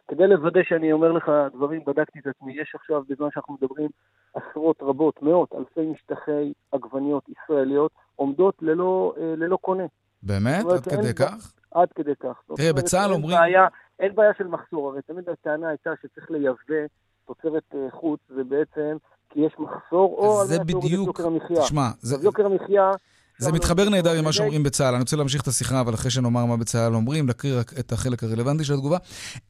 כדי 0.07 0.27
לוודא 0.27 0.59
שאני 0.63 0.91
אומר 0.91 1.11
לך 1.11 1.25
דברים, 1.55 1.81
בדקתי 1.87 2.19
את 2.19 2.27
עצמי. 2.27 2.53
יש 2.61 2.75
עכשיו, 2.75 3.01
בזמן 3.09 3.27
שאנחנו 3.33 3.57
מדברים, 3.61 3.89
עשרות 4.33 4.77
רבות, 4.81 5.21
מאות, 5.21 5.49
אלפי 5.57 5.91
משטחי 5.91 6.53
עגבניות 6.71 7.23
ישראליות 7.29 7.91
עומדות 8.15 8.55
ללא, 8.61 9.13
אה, 9.17 9.33
ללא 9.37 9.57
קונה. 9.61 9.85
באמת? 10.23 10.65
עד 10.65 10.85
כדי 10.87 11.13
כך? 11.13 11.53
עד 11.71 11.87
כדי 11.95 12.15
כך. 12.19 12.41
תראה, 12.55 12.73
בצה"ל 12.73 13.11
אומרים... 13.11 13.37
בעיה, 13.37 13.67
אין 13.99 14.15
בעיה 14.15 14.31
של 14.37 14.47
מחסור, 14.47 14.89
הרי 14.89 15.01
תמיד 15.01 15.29
הטענה 15.29 15.69
הייתה 15.69 15.89
שצריך 16.01 16.31
לייבא 16.31 16.85
תוצרת 17.25 17.63
אה, 17.75 17.91
חוץ, 17.91 18.19
ובעצם 18.29 18.97
כי 19.29 19.39
יש 19.39 19.53
מחסור, 19.59 20.15
או 20.17 20.41
על 20.41 20.47
מנת 20.57 20.71
להוריד 20.71 20.99
את 20.99 21.05
יוקר 21.05 21.25
המחיה. 21.25 21.61
תשמע, 21.61 21.89
זה... 21.99 22.25
יוקר 22.25 22.45
המחיה... 22.45 22.91
זה 23.39 23.51
מתחבר 23.51 23.89
נהדר 23.89 24.11
עם 24.11 24.23
מה 24.23 24.31
שאומרים 24.31 24.63
בצה"ל. 24.63 24.93
אני 24.93 25.01
רוצה 25.01 25.15
להמשיך 25.15 25.41
את 25.41 25.47
השיחה, 25.47 25.81
אבל 25.81 25.93
אחרי 25.93 26.11
שנאמר 26.11 26.45
מה 26.45 26.57
בצה"ל 26.57 26.95
אומרים, 26.95 27.27
להקריא 27.27 27.59
רק 27.59 27.71
את 27.79 27.91
החלק 27.91 28.23
הרלוונטי 28.23 28.63
של 28.63 28.73
התגובה. 28.73 28.97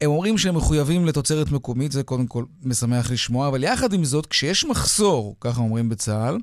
הם 0.00 0.10
אומרים 0.10 0.38
שהם 0.38 0.56
מחויבים 0.56 1.06
לתוצרת 1.06 1.52
מקומית, 1.52 1.92
זה 1.92 2.02
קודם 2.02 2.26
כל 2.26 2.44
משמח 2.64 3.12
לשמוע, 3.12 3.48
אבל 3.48 3.64
יחד 3.64 3.92
עם 3.92 4.04
זאת, 4.04 4.26
כשיש 4.26 4.64
מחסור, 4.64 5.36
ככה 5.40 5.60
אומרים 5.60 5.88
בצה"ל, 5.88 6.38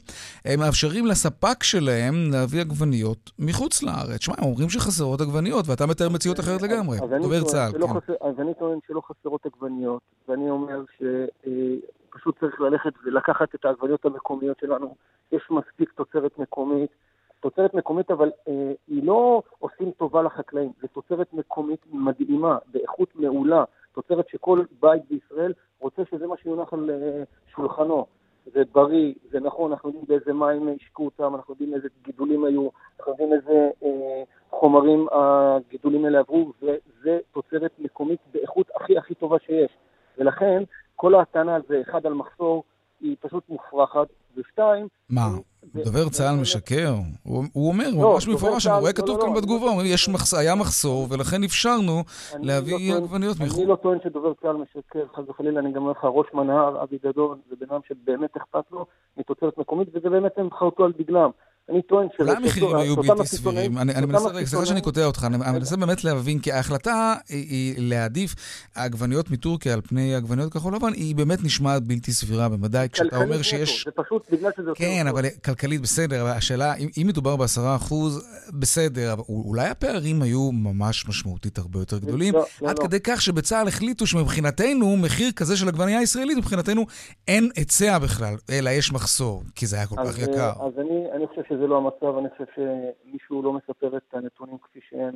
הם 0.45 0.59
מאפשרים 0.59 1.05
לספק 1.05 1.63
שלהם 1.63 2.31
להביא 2.31 2.61
עגבניות 2.61 3.31
מחוץ 3.39 3.83
לארץ. 3.83 4.21
שמע, 4.21 4.35
הם 4.37 4.43
אומרים 4.43 4.69
שחסרות 4.69 5.21
עגבניות, 5.21 5.67
ואתה 5.67 5.85
מתאר 5.85 6.09
מציאות 6.09 6.39
אחרת 6.39 6.61
לגמרי. 6.61 6.97
דובר 7.21 7.43
צה"ל, 7.43 7.71
כן. 7.71 8.13
אז 8.27 8.35
אני 8.39 8.53
טוען 8.59 8.79
שלא 8.87 9.01
חסרות 9.01 9.45
עגבניות, 9.45 10.01
ואני 10.29 10.49
אומר 10.49 10.81
שפשוט 10.97 12.39
צריך 12.39 12.61
ללכת 12.61 12.93
ולקחת 13.05 13.55
את 13.55 13.65
העגבניות 13.65 14.05
המקומיות 14.05 14.57
שלנו. 14.59 14.95
יש 15.31 15.41
מספיק 15.51 15.89
תוצרת 15.95 16.39
מקומית. 16.39 16.89
תוצרת 17.45 17.73
מקומית, 17.73 18.11
אבל 18.11 18.31
אה, 18.47 18.71
היא 18.87 19.03
לא 19.03 19.41
עושים 19.59 19.91
טובה 19.91 20.21
לחקלאים, 20.21 20.71
זו 20.81 20.87
תוצרת 20.87 21.33
מקומית 21.33 21.79
מדהימה, 21.91 22.57
באיכות 22.71 23.15
מעולה, 23.15 23.63
תוצרת 23.93 24.29
שכל 24.29 24.63
בית 24.79 25.01
בישראל 25.09 25.53
רוצה 25.79 26.01
שזה 26.11 26.27
מה 26.27 26.37
שיונח 26.37 26.73
על 26.73 26.89
אה, 26.89 27.23
שולחנו. 27.55 28.05
זה 28.53 28.63
בריא, 28.71 29.13
זה 29.31 29.39
נכון, 29.39 29.71
אנחנו 29.71 29.89
יודעים 29.89 30.05
באיזה 30.07 30.33
מים 30.33 30.67
השקו 30.75 31.05
אותם, 31.05 31.35
אנחנו 31.35 31.53
יודעים 31.53 31.73
איזה 31.73 31.87
גידולים 32.03 32.43
היו, 32.45 32.69
אנחנו 32.99 33.11
יודעים 33.11 33.33
איזה 33.33 33.69
אה, 33.83 34.23
חומרים 34.49 35.07
הגידולים 35.11 36.05
האלה 36.05 36.19
עברו, 36.19 36.53
וזה 36.61 37.19
תוצרת 37.31 37.71
מקומית 37.79 38.19
באיכות 38.33 38.67
הכי 38.75 38.97
הכי 38.97 39.15
טובה 39.15 39.37
שיש. 39.39 39.77
ולכן, 40.17 40.63
כל 40.95 41.15
הטענה 41.15 41.55
על 41.55 41.61
זה, 41.67 41.81
אחד, 41.81 42.05
על 42.05 42.13
מחסור, 42.13 42.63
היא 43.01 43.15
פשוט 43.19 43.43
מופרכת, 43.49 44.07
ושתיים... 44.37 44.87
מה? 45.09 45.29
דובר 45.83 46.09
צה"ל 46.09 46.35
משקר? 46.41 46.93
הוא 47.23 47.67
אומר, 47.69 47.85
הוא 47.93 48.03
לא, 48.03 48.13
ממש 48.13 48.27
מפורש, 48.27 48.67
אני 48.67 48.79
רואה 48.79 48.91
לא, 48.91 48.95
כתוב 48.95 49.17
לא, 49.17 49.21
כאן 49.25 49.33
בתגובה, 49.33 49.67
היה 50.37 50.55
מחסור 50.55 51.07
ולכן 51.09 51.43
אפשרנו 51.43 52.03
להביא 52.39 52.95
עגבניות 52.95 53.37
מחו"ל. 53.39 53.59
אני 53.59 53.69
לא 53.69 53.75
טוען 53.75 53.97
שדובר 54.03 54.33
צה"ל 54.41 54.55
משקר, 54.55 55.05
חס 55.15 55.23
וחלילה, 55.29 55.59
אני 55.59 55.71
גם 55.71 55.81
אומר 55.81 55.91
לך, 55.91 56.03
ראש 56.03 56.27
מנהר, 56.33 56.83
אבי 56.83 56.97
גדול, 57.03 57.37
זה 57.49 57.55
בן 57.59 57.65
אדם 57.69 57.79
שבאמת 57.87 58.37
אכפת 58.37 58.71
לו 58.71 58.85
מתוצרת 59.17 59.57
מקומית, 59.57 59.87
וזה 59.93 60.09
באמת 60.09 60.37
הם 60.37 60.49
חרטו 60.51 60.85
על 60.85 60.93
דגלם. 60.97 61.29
אני 61.69 61.81
טוען 61.81 62.07
ש... 62.17 62.19
אולי 62.19 62.31
המחירים 62.31 62.75
היו 62.75 62.95
בלתי 62.95 63.27
סבירים. 63.27 63.77
אני 63.77 64.05
מנסה, 64.05 64.29
סליחה 64.45 64.65
שאני 64.65 64.81
קוטע 64.81 65.05
אותך, 65.05 65.23
אני 65.23 65.37
מנסה 65.37 65.77
באמת 65.77 66.03
להבין, 66.03 66.39
כי 66.39 66.51
ההחלטה 66.51 67.15
היא 67.29 67.75
להעדיף 67.77 68.35
עגבניות 68.75 69.31
מטורקיה 69.31 69.73
על 69.73 69.81
פני 69.81 70.15
עגבניות 70.15 70.53
כחול 70.53 70.75
לבן, 70.75 70.93
היא 70.93 71.15
באמת 71.15 71.43
נשמעת 71.43 71.83
בלתי 71.83 72.11
סבירה 72.13 72.49
במדי, 72.49 72.85
כשאתה 72.91 73.17
אומר 73.17 73.41
שיש... 73.41 73.85
זה 73.85 73.91
פשוט 74.03 74.31
בגלל 74.31 74.51
שזה... 74.57 74.71
כן, 74.75 75.07
אבל 75.07 75.25
כלכלית 75.45 75.81
בסדר, 75.81 76.21
אבל 76.21 76.29
השאלה, 76.29 76.73
אם 76.75 77.07
מדובר 77.07 77.35
בעשרה 77.35 77.75
אחוז, 77.75 78.27
בסדר, 78.53 79.15
אולי 79.29 79.67
הפערים 79.67 80.21
היו 80.21 80.51
ממש 80.51 81.07
משמעותית 81.07 81.57
הרבה 81.57 81.79
יותר 81.79 81.97
גדולים, 81.97 82.33
לא, 82.33 82.45
לא, 82.61 82.69
עד 82.69 82.79
לא. 82.79 82.83
כדי 82.83 82.99
כך 83.03 83.21
שבצה"ל 83.21 83.67
החליטו 83.67 84.07
שמבחינתנו, 84.07 84.97
מחיר 84.97 85.31
כזה 85.31 85.57
של 85.57 85.67
עגבנייה 85.67 86.01
ישראלית, 86.01 86.37
מבחינתנו 86.37 86.85
אין 87.27 87.49
היצע 87.55 87.99
בכלל, 87.99 88.35
אלא 88.49 88.69
יש 88.69 88.93
מחסור, 88.93 89.43
כי 89.55 89.65
זה 89.65 89.75
היה 89.75 89.87
כל 89.87 89.95
כך 90.05 90.19
יקר. 90.19 90.49
אז 90.49 90.73
אני 91.15 91.27
חושב 91.27 91.54
שזה 91.55 91.67
לא 91.67 91.77
המצב, 91.77 92.17
אני 92.17 92.29
חושב 92.29 92.45
שמישהו 92.55 93.41
לא 93.41 93.53
מספר 93.53 93.97
את 93.97 94.13
הנתונים 94.13 94.57
כפי 94.57 94.79
שהם 94.89 95.15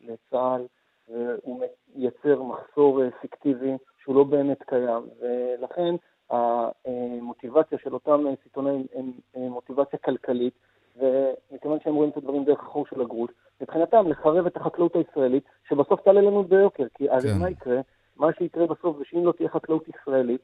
לצה"ל, 0.00 0.66
והוא 1.08 1.60
מייצר 1.94 2.42
מחסור 2.42 3.02
אה, 3.02 3.08
פיקטיבי 3.20 3.76
שהוא 4.02 4.14
לא 4.14 4.24
באמת 4.24 4.62
קיים, 4.62 5.02
ולכן 5.20 5.94
המוטיבציה 6.30 7.78
של 7.78 7.94
אותם 7.94 8.24
סיטונאים 8.42 8.86
הם 8.94 9.12
אה, 9.36 9.48
מוטיבציה 9.48 9.98
כלכלית, 9.98 10.54
ומכיוון 10.96 11.78
שהם 11.84 11.94
רואים 11.94 12.10
את 12.10 12.16
הדברים 12.16 12.44
דרך 12.44 12.60
החור 12.60 12.86
של 12.86 13.00
הגרוש, 13.00 13.30
מבחינתם 13.60 14.08
לחרב 14.08 14.46
את 14.46 14.56
החקלאות 14.56 14.96
הישראלית, 14.96 15.44
שבסוף 15.68 16.00
תעלה 16.00 16.20
לנו 16.20 16.44
ביוקר, 16.44 16.86
כי 16.94 17.10
אז 17.10 17.26
כן. 17.26 17.38
מה 17.38 17.50
יקרה? 17.50 17.80
מה 18.16 18.28
שיקרה 18.38 18.66
בסוף 18.66 18.98
זה 18.98 19.04
שאם 19.04 19.26
לא 19.26 19.32
תהיה 19.32 19.48
חקלאות 19.48 19.84
ישראלית, 19.88 20.42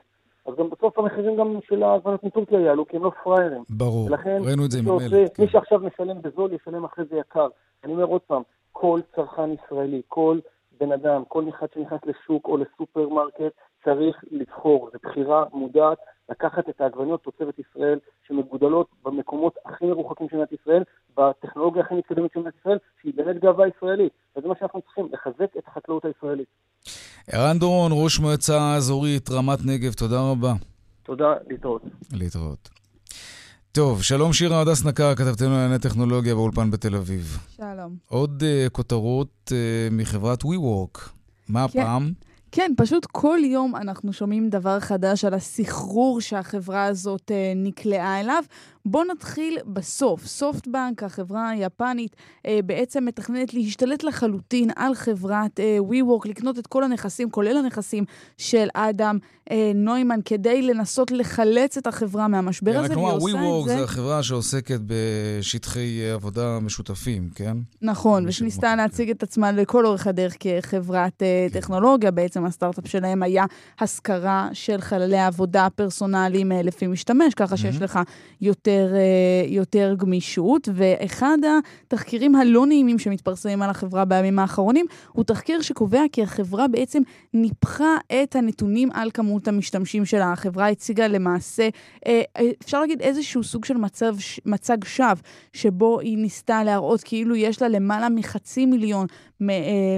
אז 0.49 0.55
גם 0.59 0.71
בסוף 0.71 0.99
המחירים 0.99 1.37
גם 1.37 1.59
של 1.69 1.83
העגבנות 1.83 2.25
מטורקיה 2.25 2.61
יעלו, 2.61 2.87
כי 2.87 2.97
הם 2.97 3.05
לא 3.05 3.11
פראיירים. 3.25 3.63
ברור, 3.71 4.07
ולכן, 4.07 4.39
ראינו 4.45 4.65
את 4.65 4.71
זה 4.71 4.79
עם 4.79 4.89
המלט. 4.89 5.37
כן. 5.37 5.43
מי 5.43 5.49
שעכשיו 5.49 5.79
משלם 5.81 6.23
בזול, 6.23 6.53
ישלם 6.53 6.85
אחרי 6.85 7.05
זה 7.11 7.17
יקר. 7.17 7.49
אני 7.85 7.93
אומר 7.93 8.05
עוד 8.05 8.21
פעם, 8.21 8.43
כל 8.73 9.01
צרכן 9.17 9.51
ישראלי, 9.53 10.03
כל 10.09 10.39
בן 10.81 10.93
אדם, 10.93 11.23
כל 11.29 11.45
אחד 11.49 11.67
שנכנס 11.75 12.01
לשוק 12.07 12.47
או 12.49 12.57
לסופרמרקט, 12.57 13.55
צריך 13.85 14.25
לבחור. 14.31 14.91
זו 14.93 14.99
בחירה 15.03 15.45
מודעת 15.53 15.99
לקחת 16.31 16.69
את 16.69 16.81
העגבניות 16.81 17.23
תוצרת 17.23 17.55
ישראל, 17.59 17.99
שמגודלות 18.27 18.87
במקומות 19.05 19.55
הכי 19.67 19.85
מרוחקים 19.85 20.27
של 20.31 20.37
מדינת 20.37 20.53
ישראל, 20.61 20.83
בטכנולוגיה 21.17 21.83
הכי 21.83 21.95
מתקדמת 21.95 22.31
של 22.33 22.41
מדינת 22.41 22.55
ישראל, 22.61 22.79
שהיא 23.01 23.12
באמת 23.17 23.43
גאווה 23.43 23.67
ישראלית. 23.69 24.12
וזה 24.37 24.49
מה 24.49 24.55
שאנחנו 24.59 24.83
צריכים, 24.83 25.09
לחזק 25.12 25.57
את 25.59 25.69
החקלאות 25.69 26.05
הישראלית. 26.05 26.49
ערן 27.33 27.59
דורון, 27.59 27.93
ראש 27.95 28.19
מועצה 28.19 28.75
אזורית 28.77 29.31
רמת 29.31 29.59
נגב, 29.67 29.93
תודה 29.93 30.21
רבה. 30.21 30.53
תודה, 31.03 31.35
להתראות. 31.51 31.83
להתראות. 32.12 32.69
טוב, 33.73 34.03
שלום 34.03 34.33
שירה 34.33 34.61
הדס 34.61 34.87
נקר, 34.87 35.14
כתבתנו 35.14 35.51
לענייני 35.51 35.79
טכנולוגיה 35.79 36.35
באולפן 36.35 36.71
בתל 36.71 36.95
אביב. 36.95 37.38
שלום. 37.57 37.97
עוד 38.07 38.43
uh, 38.43 38.71
כותרות 38.71 39.29
uh, 39.49 39.95
מחברת 39.95 40.43
WeWork. 40.43 40.99
מה 41.49 41.69
כן. 41.69 41.81
הפעם? 41.81 42.12
כן, 42.53 42.73
פשוט 42.77 43.07
כל 43.07 43.39
יום 43.45 43.77
אנחנו 43.77 44.13
שומעים 44.13 44.49
דבר 44.49 44.81
חדש 44.81 45.25
על 45.25 45.35
הסחרור 45.35 46.21
שהחברה 46.21 46.85
הזאת 46.85 47.31
uh, 47.31 47.35
נקלעה 47.57 48.21
אליו. 48.21 48.43
בואו 48.90 49.05
נתחיל 49.05 49.59
בסוף. 49.66 50.27
סופטבנק, 50.27 51.03
החברה 51.03 51.48
היפנית, 51.48 52.16
אה, 52.46 52.61
בעצם 52.66 53.05
מתכננת 53.05 53.55
להשתלט 53.55 54.03
לחלוטין 54.03 54.70
על 54.77 54.94
חברת 54.94 55.61
אה, 55.61 55.79
WeWork, 55.90 56.29
לקנות 56.29 56.59
את 56.59 56.66
כל 56.66 56.85
הנכסים, 56.85 57.31
כולל 57.31 57.57
הנכסים 57.57 58.05
של 58.37 58.68
אדם 58.74 59.18
אה, 59.51 59.72
נוימן, 59.74 60.20
כדי 60.24 60.62
לנסות 60.62 61.11
לחלץ 61.11 61.77
את 61.77 61.87
החברה 61.87 62.29
מהמשבר 62.29 62.72
כן, 62.72 62.79
הזה, 62.79 62.96
והיא 62.96 63.07
עושה 63.07 63.16
את 63.16 63.33
זה... 63.33 63.38
כלומר, 63.38 63.62
WeWork 63.62 63.68
זה 63.68 63.85
החברה 63.85 64.22
שעוסקת 64.22 64.81
בשטחי 64.87 66.11
עבודה 66.11 66.59
משותפים, 66.61 67.31
כן? 67.35 67.57
נכון, 67.83 68.24
ושניסתה 68.29 68.77
להציג 68.77 69.11
את 69.11 69.22
עצמה 69.22 69.53
לכל 69.53 69.87
אורך 69.87 70.07
הדרך 70.07 70.37
כחברת 70.40 71.12
כן. 71.18 71.61
טכנולוגיה. 71.61 72.11
בעצם 72.11 72.44
הסטארט-אפ 72.44 72.87
שלהם 72.87 73.22
היה 73.22 73.44
השכרה 73.81 74.48
של 74.53 74.81
חללי 74.81 75.18
עבודה 75.18 75.68
פרסונליים 75.74 76.53
אה, 76.53 76.62
לפי 76.62 76.87
משתמש, 76.87 77.35
ככה 77.35 77.57
שיש 77.57 77.83
לך 77.83 77.98
יותר... 78.40 78.78
יותר, 78.79 78.95
אה, 78.95 79.45
יותר 79.47 79.95
גמישות. 79.99 80.69
ואחד 80.75 81.38
התחקירים 81.87 82.35
הלא 82.35 82.67
נעימים 82.67 82.99
שמתפרסמים 82.99 83.62
על 83.62 83.71
החברה 83.71 84.05
בימים 84.05 84.38
האחרונים, 84.38 84.87
הוא 85.12 85.25
תחקיר 85.25 85.61
שקובע 85.61 86.03
כי 86.12 86.23
החברה 86.23 86.69
בעצם 86.69 87.03
ניפחה 87.35 87.97
את 88.23 88.37
הנתונים 88.37 88.88
על 88.93 89.11
כמות 89.14 89.49
המשתמשים 89.49 90.05
שלה. 90.05 90.33
החברה 90.33 90.69
הציגה 90.69 91.09
למעשה, 91.09 91.69
אה, 92.07 92.23
אפשר 92.64 92.81
להגיד 92.81 93.03
איזשהו 93.03 93.45
סוג 93.45 93.64
של 93.64 93.77
מצב, 93.77 94.17
מצג 94.47 94.85
שווא, 94.85 95.09
שבו 95.53 96.01
היא 96.01 96.19
ניסתה 96.19 96.64
להראות 96.64 97.01
כאילו 97.05 97.37
יש 97.37 97.62
לה 97.62 97.69
למעלה 97.69 98.09
מחצי 98.09 98.67
מיליון 98.67 99.07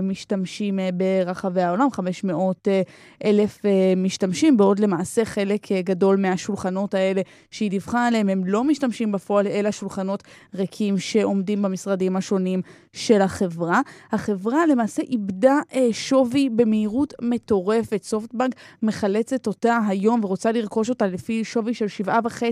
משתמשים 0.03 0.79
ברחבי 0.95 1.62
העולם, 1.62 1.90
500 1.90 2.69
אלף 3.25 3.62
משתמשים, 3.97 4.57
בעוד 4.57 4.79
למעשה 4.79 5.25
חלק 5.25 5.73
גדול 5.73 6.16
מהשולחנות 6.16 6.95
האלה 6.95 7.23
שהיא 7.51 7.71
דיווחה 7.71 8.07
עליהם 8.07 8.29
הם 8.29 8.45
לא 8.45 8.64
משתמשים 8.71 9.13
בפועל, 9.13 9.47
אלא 9.47 9.71
שולחנות 9.71 10.23
ריקים 10.55 10.99
שעומדים 10.99 11.62
במשרדים 11.62 12.16
השונים 12.16 12.62
של 12.93 13.23
החברה. 13.23 13.81
החברה 14.12 14.66
למעשה 14.66 15.03
איבדה 15.03 15.59
שווי 15.93 16.49
במהירות 16.49 17.14
מטורפת. 17.23 18.03
סופטבנק 18.05 18.55
מחלצת 18.83 19.47
אותה 19.47 19.79
היום 19.89 20.25
ורוצה 20.25 20.53
לרכוש 20.53 20.89
אותה 20.89 21.07
לפי 21.07 21.45
שווי 21.45 21.75
של 21.75 21.87
7.5 22.07 22.43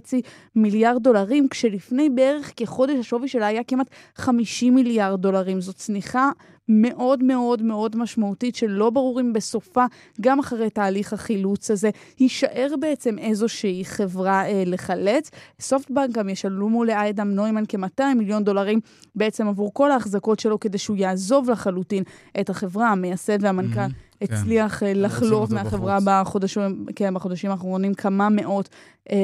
מיליארד 0.57 1.03
דולרים, 1.03 1.49
כשלפני 1.49 2.11
בערך 2.11 2.53
כחודש 2.57 2.99
השווי 2.99 3.29
שלה 3.29 3.47
היה 3.47 3.65
כמעט 3.65 3.91
50 4.17 4.75
מיליארד 4.75 5.21
דולרים. 5.21 5.61
זאת 5.61 5.77
צניחה 5.77 6.31
מאוד 6.69 7.23
מאוד 7.23 7.63
מאוד 7.63 7.97
משמעותית, 7.97 8.57
שלא 8.57 8.91
ברור 8.91 9.21
אם 9.21 9.33
בסופה, 9.33 9.85
גם 10.21 10.39
אחרי 10.39 10.71
תהליך 10.71 11.13
החילוץ 11.13 11.71
הזה, 11.71 11.91
יישאר 12.21 12.75
בעצם 12.81 13.19
איזושהי 13.19 13.85
חברה 13.85 14.47
אה, 14.47 14.63
לחלץ. 14.67 15.31
סופטבנק 15.61 16.11
גם 16.11 16.29
ישלמו 16.29 16.85
לאיידם 16.85 17.31
נוימן 17.31 17.65
כ-200 17.69 18.15
מיליון 18.17 18.45
דולרים 18.45 18.81
בעצם 19.15 19.49
עבור 19.49 19.71
כל 19.75 19.91
ההחזקות 19.91 20.41
שלו, 20.41 20.61
כדי 20.61 20.79
שהוא 20.79 20.97
יעזוב 20.97 21.51
לחלוטין 21.51 22.03
את 22.41 22.51
החברה, 22.51 22.89
המייסד 22.89 23.39
והמנכ"ל. 23.45 23.81
Mm-hmm. 23.81 24.08
הצליח 24.23 24.79
כן. 24.79 24.93
לחלוב 24.97 25.55
מהחברה 25.55 25.99
בחודשים, 26.05 26.87
כן, 26.97 27.15
בחודשים 27.15 27.51
האחרונים 27.51 27.95
כמה 27.95 28.29
מאות 28.29 28.69
אה, 29.11 29.17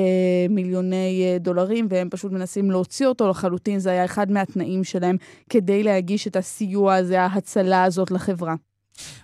מיליוני 0.50 1.22
אה, 1.24 1.38
דולרים, 1.38 1.86
והם 1.90 2.08
פשוט 2.10 2.32
מנסים 2.32 2.70
להוציא 2.70 3.06
אותו 3.06 3.28
לחלוטין. 3.28 3.78
זה 3.78 3.90
היה 3.90 4.04
אחד 4.04 4.30
מהתנאים 4.30 4.84
שלהם 4.84 5.16
כדי 5.48 5.82
להגיש 5.82 6.26
את 6.26 6.36
הסיוע 6.36 6.94
הזה, 6.94 7.22
ההצלה 7.22 7.84
הזאת 7.84 8.10
לחברה. 8.10 8.54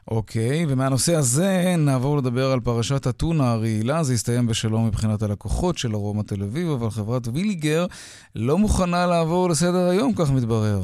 אוקיי, 0.08 0.66
ומהנושא 0.68 1.14
הזה 1.14 1.74
נעבור 1.78 2.16
לדבר 2.18 2.50
על 2.50 2.60
פרשת 2.60 3.06
אתונה 3.06 3.52
הרעילה. 3.52 4.02
זה 4.02 4.12
הסתיים 4.12 4.46
בשלום 4.46 4.86
מבחינת 4.86 5.22
הלקוחות 5.22 5.78
של 5.78 5.94
ארומה 5.94 6.22
תל 6.22 6.42
אביב, 6.42 6.68
אבל 6.68 6.90
חברת 6.90 7.28
ויליגר 7.32 7.86
לא 8.36 8.58
מוכנה 8.58 9.06
לעבור 9.06 9.48
לסדר 9.50 9.88
היום, 9.88 10.12
כך 10.14 10.30
מתברר. 10.30 10.82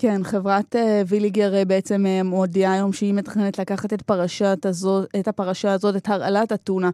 כן, 0.00 0.24
חברת 0.24 0.74
uh, 0.74 0.78
ויליגר 1.06 1.52
uh, 1.62 1.64
בעצם 1.64 2.04
uh, 2.06 2.26
מודיעה 2.26 2.72
היום 2.72 2.92
שהיא 2.92 3.14
מתכננת 3.14 3.58
לקחת 3.58 3.92
את, 3.92 4.02
פרשת 4.02 4.66
הזאת, 4.66 5.08
את 5.20 5.28
הפרשה 5.28 5.72
הזאת, 5.72 5.96
את 5.96 6.08
הרעלת 6.08 6.52
אתונה, 6.52 6.90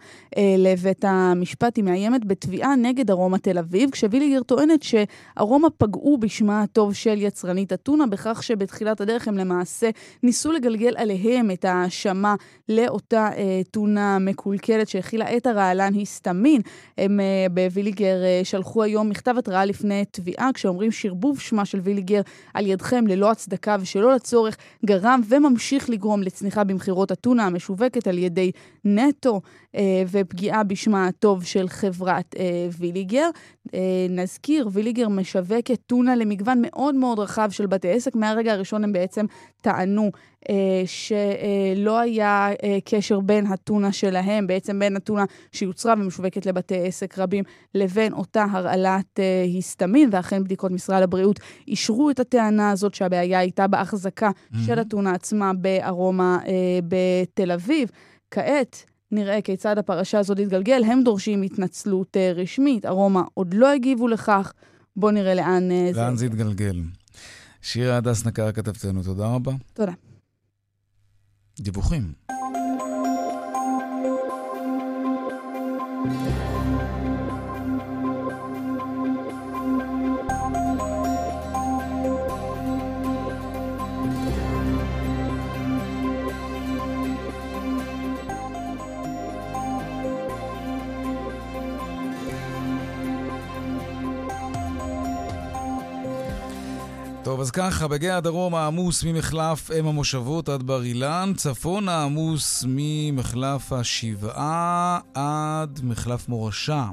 לבית 0.58 1.04
המשפט. 1.04 1.76
היא 1.76 1.84
מאיימת 1.84 2.24
בתביעה 2.24 2.76
נגד 2.76 3.10
ארומה 3.10 3.38
תל 3.38 3.58
אביב, 3.58 3.90
כשוויליגר 3.90 4.42
טוענת 4.42 4.82
שארומה 4.82 5.68
פגעו 5.78 6.18
בשמה 6.18 6.62
הטוב 6.62 6.94
של 6.94 7.22
יצרנית 7.22 7.72
אתונה, 7.72 8.06
בכך 8.06 8.42
שבתחילת 8.42 9.00
הדרך 9.00 9.28
הם 9.28 9.38
למעשה 9.38 9.90
ניסו 10.22 10.52
לגלגל 10.52 10.94
עליהם 10.96 11.50
את 11.50 11.64
ההאשמה 11.64 12.34
לאותה 12.68 13.28
טונה 13.70 14.18
מקולקלת 14.18 14.88
שהכילה 14.88 15.36
את 15.36 15.46
הרעלן 15.46 15.94
היסטמין. 15.94 16.60
הם 16.98 17.20
בוויליגר 17.50 18.16
שלחו 18.44 18.82
היום 18.82 19.08
מכתב 19.08 19.34
התראה 19.38 19.64
לפני 19.64 20.04
תביעה, 20.10 20.50
כשאומרים 20.54 20.92
שרבוב 20.92 21.40
שמה 21.40 21.64
של 21.64 21.80
ויליגר 21.80 22.20
על 22.54 22.66
ידכם. 22.66 22.93
שלכם 22.94 23.06
ללא 23.06 23.30
הצדקה 23.30 23.76
ושלא 23.80 24.14
לצורך 24.14 24.56
גרם 24.84 25.20
וממשיך 25.28 25.90
לגרום 25.90 26.22
לצניחה 26.22 26.64
במכירות 26.64 27.12
אתונה 27.12 27.46
המשווקת 27.46 28.06
על 28.06 28.18
ידי 28.18 28.50
נטו 28.84 29.40
ופגיעה 30.10 30.64
בשמה 30.64 31.06
הטוב 31.06 31.44
של 31.44 31.68
חברת 31.68 32.34
אה, 32.38 32.68
ויליגר. 32.78 33.28
אה, 33.74 34.06
נזכיר, 34.10 34.68
ויליגר 34.72 35.08
משווקת 35.08 35.80
טונה 35.86 36.16
למגוון 36.16 36.58
מאוד 36.62 36.94
מאוד 36.94 37.18
רחב 37.18 37.48
של 37.50 37.66
בתי 37.66 37.90
עסק. 37.90 38.14
מהרגע 38.14 38.52
הראשון 38.52 38.84
הם 38.84 38.92
בעצם 38.92 39.26
טענו 39.60 40.10
אה, 40.50 40.82
שלא 40.86 41.98
היה 41.98 42.50
אה, 42.62 42.78
קשר 42.84 43.20
בין 43.20 43.46
הטונה 43.46 43.92
שלהם, 43.92 44.46
בעצם 44.46 44.78
בין 44.78 44.96
הטונה 44.96 45.24
שיוצרה 45.52 45.94
ומשווקת 45.98 46.46
לבתי 46.46 46.86
עסק 46.86 47.18
רבים, 47.18 47.44
לבין 47.74 48.12
אותה 48.12 48.46
הרעלת 48.50 49.20
אה, 49.20 49.42
היסטמין, 49.42 50.08
ואכן 50.12 50.44
בדיקות 50.44 50.70
משרד 50.70 51.02
הבריאות 51.02 51.40
אישרו 51.68 52.10
את 52.10 52.20
הטענה 52.20 52.70
הזאת 52.70 52.94
שהבעיה 52.94 53.38
הייתה 53.38 53.66
בהחזקה 53.66 54.30
mm-hmm. 54.30 54.58
של 54.66 54.78
הטונה 54.78 55.12
עצמה 55.12 55.52
בארומה 55.52 56.38
בתל 56.88 57.52
אביב. 57.52 57.90
כעת, 58.30 58.84
נראה 59.14 59.42
כיצד 59.42 59.78
הפרשה 59.78 60.18
הזאת 60.18 60.36
תתגלגל. 60.36 60.84
הם 60.84 61.02
דורשים 61.04 61.42
התנצלות 61.42 62.16
רשמית, 62.34 62.86
ארומה 62.86 63.22
עוד 63.34 63.54
לא 63.54 63.72
הגיבו 63.72 64.08
לכך. 64.08 64.52
בואו 64.96 65.12
נראה 65.12 65.34
לאן 65.34 65.68
זה... 65.92 66.00
לאן 66.00 66.16
זה 66.16 66.26
יתגלגל. 66.26 66.80
שירה 67.62 67.96
הדס 67.96 68.26
נקר 68.26 68.52
כתבתנו, 68.52 69.02
תודה 69.02 69.26
רבה. 69.26 69.52
תודה. 69.74 69.92
דיווחים. 71.60 72.12
טוב, 97.24 97.40
אז 97.40 97.50
ככה, 97.50 97.88
בגיא 97.88 98.12
הדרום 98.12 98.54
העמוס 98.54 99.04
ממחלף 99.04 99.70
אם 99.70 99.86
המושבות 99.86 100.48
עד 100.48 100.62
בר 100.62 100.82
אילן, 100.82 101.32
צפון 101.36 101.88
העמוס 101.88 102.64
ממחלף 102.68 103.72
השבעה 103.72 105.00
עד 105.14 105.80
מחלף 105.82 106.28
מורשה. 106.28 106.88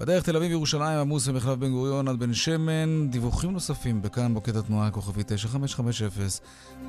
בדרך 0.00 0.22
תל 0.22 0.36
אביב-ירושלים 0.36 0.98
עמוס 0.98 1.28
ממחלף 1.28 1.58
בן 1.58 1.70
גוריון 1.70 2.08
עד 2.08 2.18
בן 2.18 2.34
שמן. 2.34 3.08
דיווחים 3.10 3.50
נוספים 3.50 4.02
בכאן 4.02 4.32
מוקד 4.32 4.56
התנועה 4.56 4.90
כוכבי 4.90 5.22
9550 5.26 6.08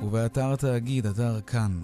ובאתר 0.02 0.52
התאגיד, 0.52 1.06
אתר 1.06 1.40
כאן. 1.46 1.80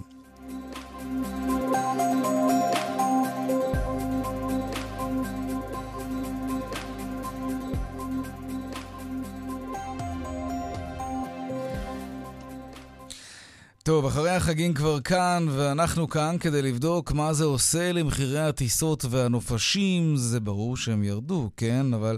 טוב, 13.87 14.05
אחרי 14.05 14.29
החגים 14.29 14.73
כבר 14.73 14.99
כאן, 14.99 15.43
ואנחנו 15.57 16.07
כאן 16.07 16.35
כדי 16.39 16.61
לבדוק 16.61 17.11
מה 17.11 17.33
זה 17.33 17.45
עושה 17.45 17.91
למחירי 17.91 18.39
הטיסות 18.39 19.05
והנופשים. 19.09 20.15
זה 20.15 20.39
ברור 20.39 20.77
שהם 20.77 21.03
ירדו, 21.03 21.49
כן? 21.57 21.85
אבל 21.95 22.17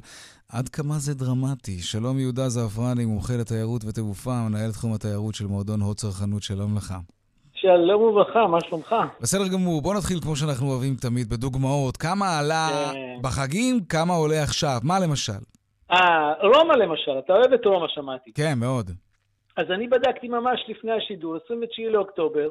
עד 0.54 0.70
כמה 0.70 0.94
זה 0.94 1.14
דרמטי. 1.16 1.80
שלום 1.80 2.20
יהודה 2.20 2.50
זעפרני, 2.50 3.06
מומחה 3.06 3.34
לתיירות 3.42 3.82
ותעופה, 3.86 4.32
מנהל 4.50 4.72
תחום 4.72 4.94
התיירות 4.94 5.36
של 5.36 5.46
מועדון 5.46 5.82
הוד 5.82 5.98
צרכנות, 5.98 6.44
שלום 6.44 6.78
לך. 6.78 6.94
שלום 7.54 8.02
וברכה, 8.02 8.48
מה 8.48 8.58
שלומך? 8.62 8.96
בסדר 9.22 9.48
גמור, 9.48 9.82
בוא 9.82 9.96
נתחיל 9.96 10.20
כמו 10.20 10.36
שאנחנו 10.36 10.72
אוהבים 10.72 10.96
תמיד, 10.96 11.30
בדוגמאות. 11.30 11.98
כמה 11.98 12.40
עלה 12.40 12.68
כן. 12.94 13.22
בחגים, 13.22 13.80
כמה 13.90 14.14
עולה 14.14 14.44
עכשיו? 14.44 14.78
מה 14.84 15.00
למשל? 15.00 15.42
אה, 15.92 16.34
רומא 16.42 16.74
למשל, 16.74 17.12
אתה 17.26 17.34
אוהב 17.34 17.54
את 17.54 17.66
רומא, 17.66 17.88
שמעתי. 17.88 18.32
כן, 18.34 18.60
מאוד. 18.60 18.92
אז 19.60 19.72
אני 19.72 19.88
בדקתי 19.88 20.28
ממש 20.28 20.66
לפני 20.68 20.92
השידור, 20.92 21.36
29 21.46 21.82
לאוקטובר, 21.90 22.50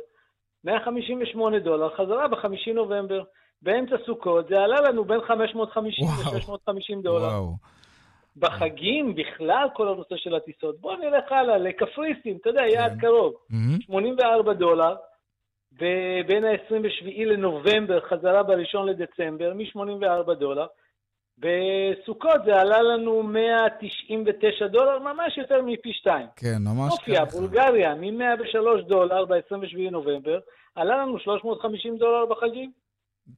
158 0.65 1.59
דולר, 1.59 1.97
חזרה 1.97 2.29
ב-5 2.29 2.73
נובמבר, 2.75 3.23
באמצע 3.63 3.97
סוכות, 4.07 4.49
זה 4.49 4.61
עלה 4.61 4.81
לנו 4.81 5.05
בין 5.05 5.21
550 5.21 6.07
ל-650 6.07 7.03
דולר. 7.03 7.25
וואו. 7.25 7.53
בחגים 8.37 9.15
בכלל 9.15 9.69
כל 9.75 9.89
הנושא 9.89 10.17
של 10.17 10.35
הטיסות. 10.35 10.81
בואו 10.81 10.97
נלך 10.97 11.33
הלאה, 11.33 11.59
לקפריסין, 11.59 12.37
אתה 12.41 12.49
יודע, 12.49 12.63
יעד 12.67 12.93
כן. 12.93 13.01
קרוב. 13.01 13.35
Mm-hmm. 13.51 13.83
84 13.83 14.53
דולר, 14.53 14.95
ובין 15.73 16.45
ה-27 16.45 17.27
לנובמבר 17.27 18.01
חזרה 18.01 18.43
ב-1 18.43 18.79
לדצמבר, 18.87 19.53
מ-84 19.55 20.35
דולר. 20.35 20.67
בסוכות 21.41 22.45
זה 22.45 22.61
עלה 22.61 22.83
לנו 22.83 23.23
199 23.23 24.67
דולר, 24.67 24.99
ממש 24.99 25.39
יותר 25.39 25.63
מפי 25.63 25.93
שתיים. 25.93 26.27
כן, 26.37 26.57
ממש 26.61 26.95
ככה. 26.95 27.23
אופיה, 27.23 27.25
בולגריה, 27.25 27.95
מ-103 27.95 28.83
דולר 28.89 29.25
ב-27 29.25 29.91
נובמבר, 29.91 30.39
עלה 30.75 30.97
לנו 30.97 31.19
350 31.19 31.97
דולר 31.97 32.27
בחגים. 32.27 32.71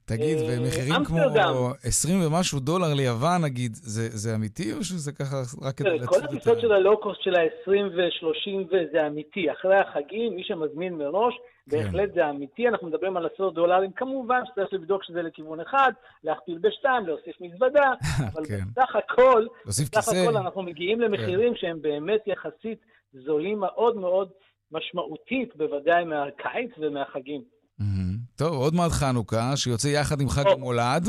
תגיד, 0.05 0.37
אה, 0.37 0.45
ומחירים 0.49 1.05
כמו 1.05 1.17
אמסטרדם. 1.17 1.53
20 1.83 2.21
ומשהו 2.25 2.59
דולר 2.59 2.93
ליוון, 2.93 3.41
נגיד, 3.43 3.71
זה 3.73 4.09
זה 4.09 4.35
אמיתי 4.35 4.73
או 4.73 4.83
שזה 4.83 5.11
ככה 5.11 5.35
רק 5.61 5.75
כדי 5.75 5.89
כל 5.89 5.95
לצאת 5.95 6.23
את 6.23 6.29
הטיסות. 6.29 6.59
של 6.61 6.71
הלואו-קוסט 6.71 7.21
של 7.21 7.35
ה-20 7.35 7.69
ו-30 7.69 8.67
וזה 8.67 9.07
אמיתי. 9.07 9.51
אחרי 9.51 9.75
החגים, 9.75 10.35
מי 10.35 10.43
שמזמין 10.43 10.93
מראש, 10.93 11.33
כן. 11.69 11.77
בהחלט 11.77 12.13
זה 12.13 12.29
אמיתי. 12.29 12.67
אנחנו 12.67 12.87
מדברים 12.87 13.17
על 13.17 13.27
עשרות 13.33 13.53
דולרים. 13.53 13.91
כמובן 13.91 14.41
שצריך 14.45 14.73
לבדוק 14.73 15.03
שזה 15.03 15.21
לכיוון 15.21 15.59
אחד, 15.59 15.91
להכפיל 16.23 16.57
בשתיים, 16.61 17.07
להוסיף 17.07 17.35
מזוודה, 17.41 17.91
אבל 18.33 18.45
כן. 18.45 18.63
בסך 18.75 18.95
הכל, 18.95 19.45
בסך 19.65 19.95
כיסא. 19.95 20.15
הכל 20.15 20.37
אנחנו 20.37 20.61
מגיעים 20.61 21.01
למחירים 21.01 21.55
שהם 21.55 21.81
באמת 21.81 22.21
יחסית 22.27 22.79
זולים 23.13 23.59
מאוד 23.59 23.97
מאוד 23.97 24.29
משמעותית, 24.71 25.55
בוודאי 25.55 26.03
מהקיץ 26.03 26.71
ומהחגים. 26.77 27.41
מהמם. 27.79 28.10
טוב, 28.41 28.53
עוד 28.53 28.73
מעט 28.73 28.91
חנוכה, 28.91 29.51
שיוצא 29.55 29.87
יחד 29.87 30.21
עם 30.21 30.29
חג. 30.29 30.47
המולד. 30.47 31.03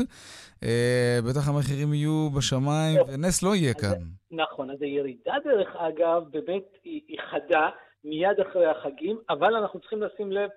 אה, 0.63 1.17
בטח 1.29 1.49
המחירים 1.49 1.93
יהיו 1.93 2.29
בשמיים. 2.37 2.99
ונס 3.07 3.43
לא 3.43 3.55
יהיה 3.55 3.73
כאן. 3.73 3.99
נכון, 4.31 4.71
אז 4.71 4.81
הירידה 4.81 5.33
דרך 5.45 5.75
אגב, 5.75 6.21
באמת 6.31 6.63
היא, 6.83 7.01
חדה 7.31 7.69
מיד 8.03 8.39
אחרי 8.49 8.65
החגים, 8.65 9.17
אבל 9.29 9.55
אנחנו 9.55 9.79
צריכים 9.79 10.03
לשים 10.03 10.31
לב 10.31 10.49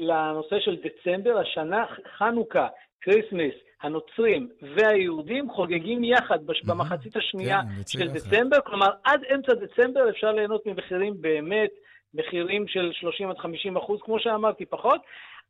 לנושא 0.00 0.56
של 0.64 0.76
דצמבר, 0.84 1.38
השנה 1.38 1.84
חנוכה, 2.18 2.66
Christmas, 3.00 3.54
הנוצרים 3.82 4.48
והיהודים 4.76 5.50
חוגגים 5.50 6.04
יחד 6.04 6.46
בש- 6.46 6.64
מהמם. 6.64 6.80
במחצית 6.80 7.16
השנייה 7.16 7.60
כן, 7.62 7.98
של. 7.98 8.08
דצמבר, 8.08 8.56
כלומר 8.66 8.90
עד 9.04 9.20
אמצע 9.34 9.52
דצמבר 9.54 10.10
אפשר 10.10 10.32
ליהנות 10.32 10.66
ממחירים 10.66 11.14
באמת, 11.20 11.70
מחירים 12.14 12.68
של 12.68 12.90
30 13.00 13.30
עד 13.30 13.38
50 13.38 13.76
אחוז, 13.76 14.00
כמו 14.04 14.18
שאמרתי, 14.20 14.66
פחות, 14.66 15.00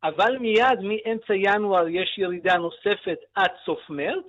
אבל 0.04 0.38
מיד 0.38 0.80
מאמצע 0.82 1.34
ינואר 1.34 1.88
יש 1.88 2.18
ירידה 2.18 2.56
נוספת 2.56 3.18
עד 3.34 3.50
סוף 3.64 3.90
מרץ, 3.90 4.26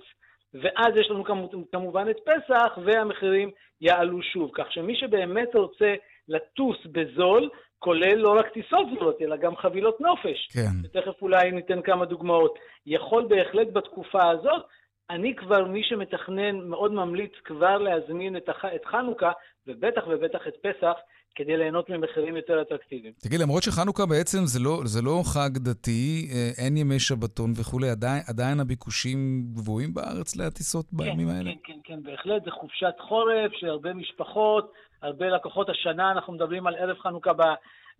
ואז 0.54 0.96
יש 1.00 1.10
לנו 1.10 1.24
כמו- 1.24 1.50
כמובן 1.72 2.06
את 2.10 2.16
פסח, 2.24 2.78
והמחירים 2.84 3.50
יעלו 3.80 4.22
שוב. 4.22 4.50
כך 4.54 4.72
שמי 4.72 4.96
שבאמת 4.96 5.54
רוצה 5.54 5.94
לטוס 6.28 6.76
בזול, 6.92 7.50
כולל 7.78 8.14
לא 8.14 8.38
רק 8.38 8.48
טיסות 8.48 8.86
זולות, 8.94 9.22
אלא 9.22 9.36
גם 9.36 9.56
חבילות 9.56 10.00
נופש, 10.00 10.48
כן. 10.52 10.60
ותכף 10.84 11.22
אולי 11.22 11.50
ניתן 11.50 11.82
כמה 11.82 12.04
דוגמאות, 12.04 12.58
יכול 12.86 13.26
בהחלט 13.28 13.68
בתקופה 13.72 14.30
הזאת, 14.30 14.62
אני 15.10 15.36
כבר, 15.36 15.64
מי 15.64 15.82
שמתכנן, 15.82 16.58
מאוד 16.58 16.92
ממליץ 16.92 17.32
כבר 17.44 17.78
להזמין 17.78 18.36
את, 18.36 18.48
הח... 18.48 18.64
את 18.64 18.84
חנוכה, 18.84 19.32
ובטח 19.66 20.02
ובטח 20.06 20.48
את 20.48 20.54
פסח, 20.62 20.96
כדי 21.34 21.56
ליהנות 21.56 21.90
ממחירים 21.90 22.36
יותר 22.36 22.62
אטרקטיביים. 22.62 23.12
תגיד, 23.22 23.40
למרות 23.40 23.62
שחנוכה 23.62 24.06
בעצם 24.06 24.38
זה 24.44 24.60
לא, 24.60 24.80
זה 24.84 25.02
לא 25.02 25.22
חג 25.34 25.58
דתי, 25.58 26.28
אה, 26.32 26.64
אין 26.64 26.76
ימי 26.76 27.00
שבתון 27.00 27.52
וכולי, 27.56 27.88
עדיין, 27.88 28.22
עדיין 28.28 28.60
הביקושים 28.60 29.18
גבוהים 29.54 29.94
בארץ 29.94 30.36
לטיסות 30.36 30.86
בימים 30.92 31.28
האלה? 31.28 31.50
כן, 31.50 31.58
כן, 31.64 31.78
כן, 31.84 32.02
בהחלט, 32.02 32.44
זה 32.44 32.50
חופשת 32.50 32.94
חורף 33.00 33.52
של 33.52 33.66
הרבה 33.66 33.94
משפחות, 33.94 34.72
הרבה 35.02 35.26
לקוחות 35.26 35.68
השנה, 35.68 36.10
אנחנו 36.12 36.32
מדברים 36.32 36.66
על 36.66 36.74
ערב 36.74 36.98
חנוכה 36.98 37.32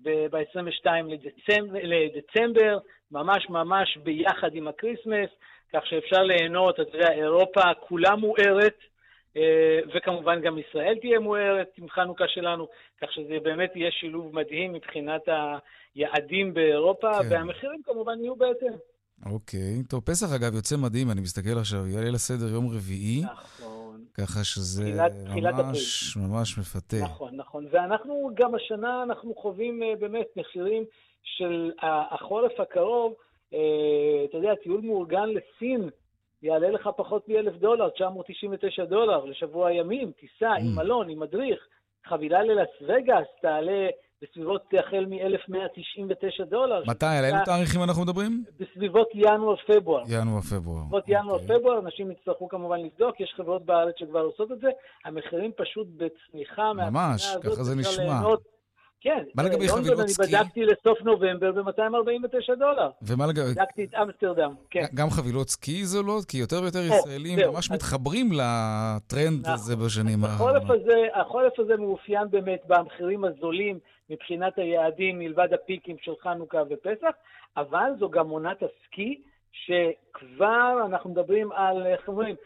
ב-22 0.02 0.86
לדצמבר, 1.08 1.78
לדצמבר, 1.82 2.78
ממש 3.10 3.46
ממש 3.50 3.98
ביחד 4.02 4.50
עם 4.54 4.68
ה 4.68 4.74
Christmas, 4.74 5.30
כך 5.72 5.86
שאפשר 5.86 6.22
ליהנות, 6.22 6.80
אתה 6.80 6.96
יודע, 6.96 7.12
אירופה 7.12 7.60
כולה 7.88 8.16
מוארת, 8.16 8.78
וכמובן 9.96 10.40
גם 10.40 10.58
ישראל 10.58 10.94
תהיה 11.00 11.18
מוארת 11.20 11.68
עם 11.78 11.88
חנוכה 11.88 12.24
שלנו, 12.28 12.66
כך 13.02 13.12
שזה 13.12 13.36
באמת 13.42 13.72
יהיה 13.76 13.90
שילוב 13.90 14.34
מדהים 14.34 14.72
מבחינת 14.72 15.22
היעדים 15.94 16.54
באירופה, 16.54 17.10
כן. 17.22 17.28
והמחירים 17.30 17.80
כמובן 17.84 18.18
יהיו 18.20 18.36
בהתאם. 18.36 18.72
אוקיי. 19.32 19.82
טוב, 19.88 20.00
פסח 20.04 20.26
אגב 20.36 20.54
יוצא 20.54 20.76
מדהים, 20.76 21.10
אני 21.10 21.20
מסתכל 21.20 21.58
עכשיו, 21.58 21.86
יעלה 21.86 22.10
לסדר 22.10 22.48
יום 22.54 22.66
רביעי, 22.76 23.22
נכון. 23.24 24.04
ככה 24.14 24.44
שזה 24.44 24.82
תחילת- 24.84 25.12
תחילת 25.30 25.54
ממש 25.54 26.16
ממש 26.16 26.58
מפתה. 26.58 26.96
נכון, 27.04 27.36
נכון. 27.36 27.66
ואנחנו 27.70 28.30
גם 28.34 28.54
השנה, 28.54 29.02
אנחנו 29.02 29.34
חווים 29.34 29.82
אה, 29.82 29.92
באמת 30.00 30.26
מחירים 30.36 30.84
של 31.22 31.70
החורף 32.10 32.60
הקרוב. 32.60 33.14
אה, 33.54 33.58
אתה 34.28 34.36
יודע, 34.36 34.54
טיול 34.62 34.80
מאורגן 34.80 35.28
לסין 35.28 35.88
יעלה 36.44 36.70
לך 36.70 36.88
פחות 36.96 37.28
מ-1,000 37.28 37.58
דולר, 37.60 37.88
999 37.88 38.84
דולר 38.84 39.24
לשבוע 39.24 39.72
ימים, 39.72 40.12
טיסה 40.20 40.52
עם 40.52 40.66
Mm. 40.66 40.76
מלון, 40.76 41.08
עם 41.08 41.20
מדריך. 41.20 41.58
חבילה 42.06 42.42
ללאס 42.42 42.68
וגאס 42.82 43.26
תעלה 43.42 43.86
בסביבות 44.22 44.62
החל 44.78 45.06
מ-1,199 45.08 46.44
דולר. 46.44 46.82
מתי? 46.86 47.06
על 47.06 47.24
אילו 47.24 47.36
תאריכים 47.44 47.82
אנחנו 47.82 48.02
מדברים? 48.02 48.44
בסביבות 48.60 49.08
ינואר-פברואר. 49.14 50.02
ינואר, 50.08 50.40
פברואר. 50.40 50.78
בסביבות 50.80 51.04
ינואר-פברואר, 51.08 51.78
אנשים 51.78 52.10
יצטרכו 52.10 52.48
כמובן 52.48 52.80
לבדוק, 52.80 53.20
יש 53.20 53.34
חברות 53.36 53.64
בארץ 53.64 53.94
שכבר 53.98 54.20
עושות 54.20 54.52
את 54.52 54.58
זה, 54.60 54.68
המחירים 55.04 55.50
פשוט 55.56 55.86
בצניחה 55.96 56.72
ממש, 56.72 57.36
ככה 57.42 57.62
זה 57.62 57.76
נשמע. 57.76 58.20
כן, 59.04 59.24
מה 59.34 59.42
לגבי 59.42 59.68
חבילות 59.68 60.08
סקי? 60.08 60.36
בדקתי 60.36 60.60
לסוף 60.64 61.00
נובמבר 61.02 61.52
ב-249 61.52 62.54
דולר. 62.58 62.90
ומה 63.02 63.26
לגבי... 63.26 63.50
בדקתי 63.54 63.84
את 63.84 63.94
אמסטרדם, 63.94 64.54
כן. 64.70 64.84
גם 64.94 65.10
חבילות 65.10 65.48
סקי 65.48 65.84
זולות? 65.84 66.24
כי 66.24 66.38
יותר 66.38 66.62
ויותר 66.62 66.78
או, 66.78 66.84
ישראלים 66.84 67.38
ממש 67.52 67.70
מתחברים 67.70 68.30
לטרנד 68.32 69.40
נכון. 69.40 69.52
הזה 69.52 69.76
בשנים 69.76 70.24
האחרונות. 70.24 70.62
הזה, 70.62 71.06
החורף 71.14 71.58
הזה 71.58 71.76
מאופיין 71.76 72.30
באמת 72.30 72.60
במחירים 72.66 73.24
הזולים 73.24 73.78
מבחינת 74.10 74.58
היעדים 74.58 75.18
מלבד 75.18 75.48
הפיקים 75.52 75.96
של 76.02 76.12
חנוכה 76.22 76.62
ופסח, 76.70 77.14
אבל 77.56 77.90
זו 77.98 78.10
גם 78.10 78.28
עונת 78.28 78.62
הסקי, 78.62 79.22
שכבר 79.52 80.86
אנחנו 80.86 81.10
מדברים 81.10 81.52
על, 81.52 81.86
איך 81.86 82.08
אומרים, 82.08 82.36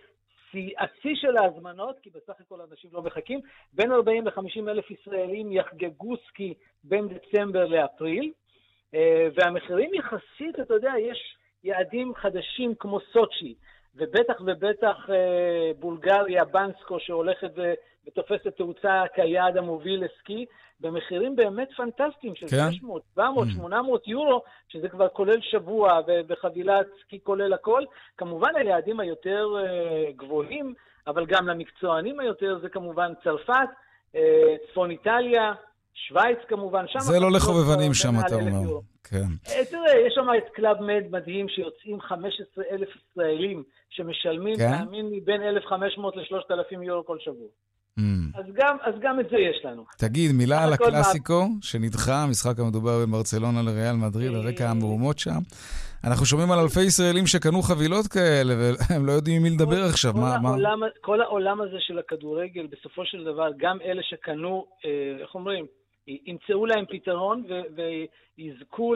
השיא 0.55 1.15
של 1.15 1.37
ההזמנות, 1.37 1.99
כי 2.03 2.11
בסך 2.11 2.41
הכל 2.41 2.61
אנשים 2.71 2.91
לא 2.93 3.03
מחכים, 3.03 3.41
בין 3.73 3.93
40 3.93 4.27
ל-50 4.27 4.69
אלף 4.69 4.91
ישראלים 4.91 5.53
יחגגו 5.53 6.17
סקי 6.29 6.55
בין 6.85 7.09
דצמבר 7.09 7.67
לאפריל, 7.67 8.33
אה, 8.95 9.29
והמחירים 9.35 9.95
יחסית, 9.95 10.61
אתה 10.61 10.75
יודע, 10.75 10.93
יש 10.99 11.37
יעדים 11.65 12.15
חדשים 12.15 12.75
כמו 12.75 13.01
סוצ'י, 13.01 13.55
ובטח 13.95 14.41
ובטח 14.41 15.11
אה, 15.11 15.71
בולגריה, 15.79 16.45
בנסקו, 16.45 17.01
שהולכת 17.01 17.51
ותופסת 18.09 18.57
תאוצה 18.57 19.03
כיעד 19.15 19.57
המוביל 19.57 20.05
לסקי, 20.05 20.47
במחירים 20.81 21.37
באמת 21.37 21.69
פנטסטיים 21.77 22.35
של 22.35 22.47
כן? 22.49 22.73
600, 22.73 23.03
700, 23.15 23.49
Mm. 23.49 23.51
800 23.51 24.09
יורו, 24.09 24.43
שזה 24.69 24.89
כבר 24.89 25.09
כולל 25.09 25.41
שבוע 25.41 26.01
וחבילת 26.29 26.87
סקי 27.05 27.19
כולל 27.23 27.53
הכל. 27.53 27.83
כמובן 28.17 28.57
היעדים 28.57 29.01
היותר 29.01 29.47
אה, 29.59 30.13
גבוהים, 30.17 30.75
אבל 31.07 31.27
גם 31.27 31.49
למקצוענים 31.49 32.21
היותר, 32.21 32.59
זה 32.63 32.69
כמובן 32.69 33.13
צרפת, 33.25 33.69
אה, 34.15 34.55
צפון 34.71 34.91
איטליה, 34.91 35.53
שווייץ 35.95 36.39
כמובן, 36.49 36.85
שם... 36.89 36.99
זה 37.01 37.21
לא 37.21 37.33
לחובבנים 37.33 37.95
שם, 37.95 38.13
אתה 38.27 38.35
1,000 38.35 38.55
אומר. 38.55 38.81
כן. 39.05 39.17
אה, 39.49 39.65
תראה, 39.71 39.99
יש 40.07 40.15
שם 40.15 40.27
את 40.39 40.53
קלאב 40.53 40.83
מד 40.83 41.05
מדהים 41.11 41.49
שיוצאים 41.49 42.01
15 42.01 42.65
אלף 42.71 42.89
ישראלים 42.97 43.63
שמשלמים, 43.91 44.57
כן? 44.57 44.79
תאמין 44.79 45.09
לי, 45.11 45.21
בין 45.21 45.43
1,500 45.43 46.17
ל-3,000 46.17 46.83
יורו 46.83 47.07
כל 47.07 47.19
שבוע. 47.19 47.49
אממ. 47.99 48.39
אז 48.39 48.45
גם, 48.55 48.77
אז 48.83 48.95
גם 49.01 49.21
את 49.21 49.27
זה 49.31 49.37
יש 49.37 49.65
לנו. 49.65 49.85
תגיד, 49.99 50.33
מילה 50.33 50.65
על 50.65 50.73
הקלאסיקו, 50.73 51.49
שנדחה, 51.63 52.23
המשחק 52.23 52.59
המדובר 52.59 52.99
בין 52.99 53.11
ברצלונה 53.11 53.63
לריאל 53.63 53.97
מדריד, 53.97 54.35
על 54.35 54.49
רקע 54.49 54.71
המהומות 54.71 55.19
שם. 55.19 55.41
אנחנו 56.05 56.27
שומעים 56.27 56.51
על 56.51 56.59
אלפי 56.59 56.83
ישראלים 56.83 57.27
שקנו 57.27 57.63
חבילות 57.63 58.07
כאלה, 58.07 58.55
והם 58.59 59.07
לא 59.07 59.13
יודעים 59.13 59.37
עם 59.37 59.43
מי 59.43 59.51
לדבר 59.51 59.83
עכשיו. 59.91 60.13
כל, 60.13 60.21
מה, 60.21 60.39
מה? 60.43 60.49
העולם, 60.49 60.81
כל 61.01 61.21
העולם 61.21 61.61
הזה 61.61 61.77
של 61.79 61.99
הכדורגל, 61.99 62.67
בסופו 62.67 63.05
של 63.05 63.25
דבר, 63.25 63.51
גם 63.57 63.79
אלה 63.85 64.03
שקנו, 64.03 64.67
אה, 64.85 64.91
איך 65.23 65.35
אומרים, 65.35 65.67
ימצאו 66.07 66.67
להם 66.67 66.85
פתרון 66.91 67.45
ויזכו 67.77 68.95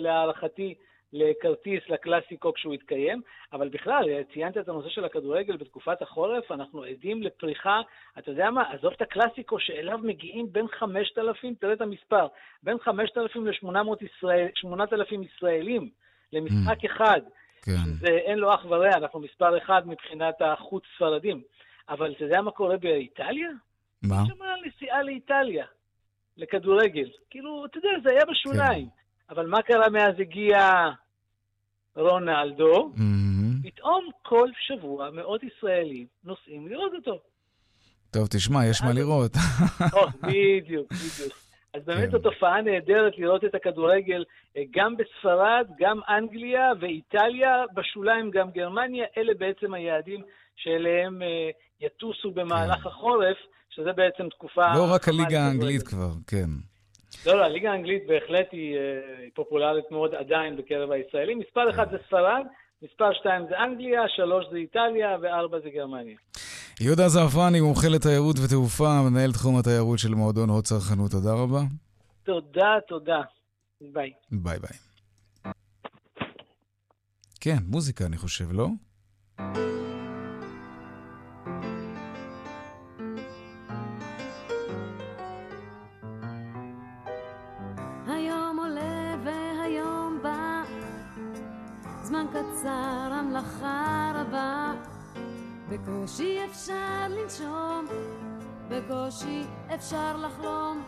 להערכתי 0.00 0.74
לכרטיס 1.12 1.82
לקלאסיקו 1.88 2.52
כשהוא 2.52 2.74
יתקיים, 2.74 3.22
אבל 3.52 3.68
בכלל, 3.68 4.22
ציינת 4.32 4.58
את 4.58 4.68
הנושא 4.68 4.88
של 4.88 5.04
הכדורגל 5.04 5.56
בתקופת 5.56 6.02
החורף, 6.02 6.52
אנחנו 6.52 6.82
עדים 6.82 7.22
לפריחה, 7.22 7.80
אתה 8.18 8.30
יודע 8.30 8.50
מה, 8.50 8.72
עזוב 8.72 8.92
את 8.92 9.02
הקלאסיקו 9.02 9.60
שאליו 9.60 9.98
מגיעים 9.98 10.52
בין 10.52 10.68
5,000, 10.68 11.54
תראה 11.54 11.72
את 11.72 11.80
המספר, 11.80 12.26
בין 12.62 12.78
5,000 12.78 13.46
ל-800 13.46 14.04
ישראל, 14.04 14.48
8,000 14.54 15.22
ישראלים 15.22 15.90
למשחק 16.32 16.84
אחד. 16.84 17.20
כן. 17.62 17.72
זה 18.00 18.08
אין 18.08 18.38
לו 18.38 18.54
אח 18.54 18.64
ורע, 18.64 18.96
אנחנו 18.96 19.20
מספר 19.20 19.58
אחד 19.58 19.88
מבחינת 19.88 20.34
החוץ 20.40 20.84
ספרדים. 20.96 21.42
אבל 21.88 22.12
אתה 22.12 22.24
יודע 22.24 22.40
מה 22.40 22.50
קורה 22.50 22.76
באיטליה? 22.76 23.48
מה? 24.02 24.16
יש 24.22 24.28
שם 24.28 24.44
נסיעה 24.66 25.02
לאיטליה, 25.02 25.66
לכדורגל. 26.36 27.10
כאילו, 27.30 27.64
אתה 27.64 27.78
יודע, 27.78 27.90
זה 28.02 28.10
היה 28.10 28.24
בשוליים. 28.24 28.86
כן. 28.86 29.01
אבל 29.32 29.46
מה 29.46 29.62
קרה 29.62 29.88
מאז 29.88 30.14
הגיע 30.18 30.90
רונלדו? 31.96 32.92
מהמם. 32.96 33.62
פתאום 33.62 34.08
כל 34.22 34.48
שבוע 34.66 35.10
מאות 35.10 35.40
ישראלים 35.42 36.06
נוסעים 36.24 36.68
לראות 36.68 36.92
אותו. 36.94 37.18
טוב, 38.10 38.26
תשמע, 38.26 38.66
יש 38.66 38.82
מה 38.82 38.92
לראות. 38.92 39.32
או, 39.94 40.06
בדיוק, 40.22 40.92
בדיוק. 40.92 41.32
אז 41.74 41.82
באמת 41.86 42.04
כן. 42.04 42.10
זו 42.10 42.18
תופעה 42.18 42.62
נהדרת 42.62 43.18
לראות 43.18 43.44
את 43.44 43.54
הכדורגל 43.54 44.24
אה, 44.56 44.62
גם 44.70 44.96
בספרד, 44.96 45.66
גם 45.78 46.00
אנגליה 46.08 46.72
ואיטליה, 46.80 47.64
בשוליים 47.74 48.30
גם 48.30 48.50
גרמניה, 48.50 49.04
אלה 49.18 49.32
בעצם 49.38 49.74
היעדים 49.74 50.20
שאליהם 50.56 51.22
אה, 51.22 51.50
יטוסו 51.80 52.30
במהלך 52.30 52.86
החורף, 52.86 53.36
שזה 53.70 53.92
בעצם 53.92 54.28
תקופה... 54.28 54.66
כן. 54.72 54.78
לא 54.78 54.94
רק 54.94 55.08
הליגה. 55.08 55.40
האנגלית 55.40 55.82
כבר, 55.82 56.10
כן. 56.26 56.71
לא, 57.26 57.36
לא, 57.36 57.44
הליגה 57.44 57.72
האנגלית 57.72 58.06
בהחלט 58.06 58.46
היא, 58.52 58.76
אה, 58.76 58.80
היא 59.22 59.30
פופולרית 59.34 59.90
מאוד 59.90 60.14
עדיין 60.14 60.56
בקרב 60.56 60.90
הישראלים. 60.90 61.38
מספר 61.38 61.70
אחד 61.70 61.86
זה 61.90 61.96
ספרד, 62.06 62.46
מספר 62.82 63.12
שתיים 63.12 63.46
זה 63.48 63.58
אנגליה, 63.58 64.02
שלוש 64.08 64.44
זה 64.50 64.56
איטליה 64.56 65.16
וארבע 65.22 65.58
זה 65.60 65.70
גרמניה. 65.70 66.16
יהודה 66.80 67.08
זעפרני, 67.08 67.60
מומחה 67.60 67.88
לתיירות 67.88 68.36
ותעופה, 68.44 69.02
מנהל 69.10 69.32
תחום 69.32 69.58
התיירות 69.58 69.98
של 69.98 70.14
מועדון 70.14 70.48
הוד 70.48 70.64
צרכנות, 70.64 71.10
תודה 71.10 71.32
רבה. 71.32 71.60
תודה, 72.22 72.74
תודה. 72.88 73.20
ביי. 73.80 74.12
ביי 74.30 74.58
ביי. 74.58 74.78
כן, 77.40 77.56
מוזיקה 77.68 78.06
אני 78.06 78.16
חושב, 78.16 78.52
לא? 78.52 78.68
בקושי 95.84 96.38
אפשר 96.50 97.08
לנשום, 97.10 97.86
בקושי 98.68 99.42
אפשר 99.74 100.16
לחלום. 100.16 100.82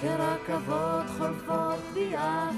כרכבות 0.00 1.04
חולפות 1.18 1.80
ביעף, 1.94 2.54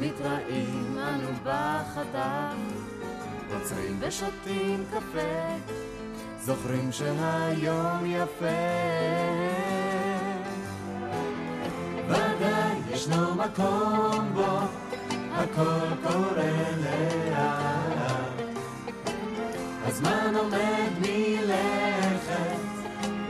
מתראים 0.00 0.98
אנו 0.98 1.28
בחטף, 1.44 2.56
עוצרים 3.54 3.96
ושותים 4.00 4.84
קפה. 4.90 5.56
זוכרים 6.40 6.92
שהיום 6.92 8.06
יפה. 8.06 8.46
ודאי 12.08 12.78
ישנו 12.90 13.34
מקום 13.34 14.34
בו 14.34 14.85
הכל 15.36 15.88
קורה 16.02 16.70
לאט. 16.82 18.40
הזמן 19.86 20.34
עומד 20.36 20.90
מלכת, 21.00 22.56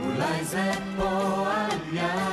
אולי 0.03 0.43
זה 0.43 0.71
פועל 0.97 1.69
יד. 1.93 2.26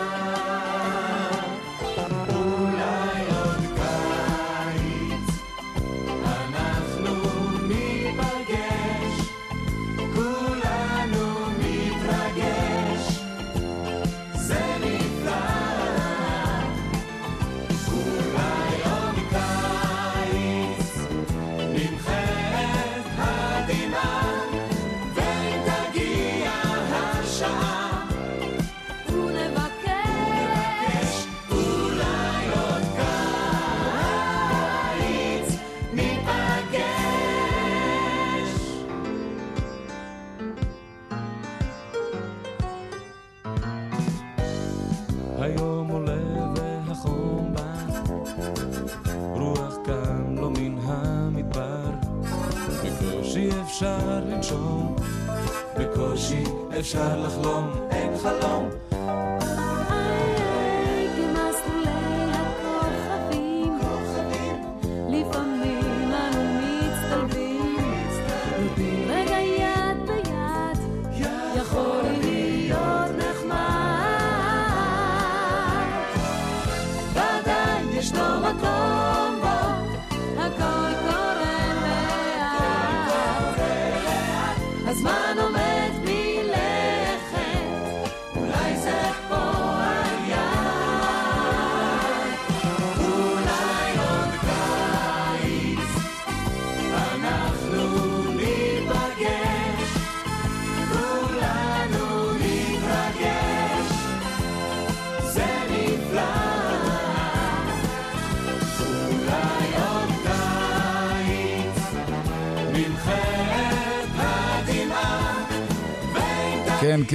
אפשר 56.85 57.21
לחלום, 57.21 57.89
אין 57.91 58.19
חלום. 58.19 58.74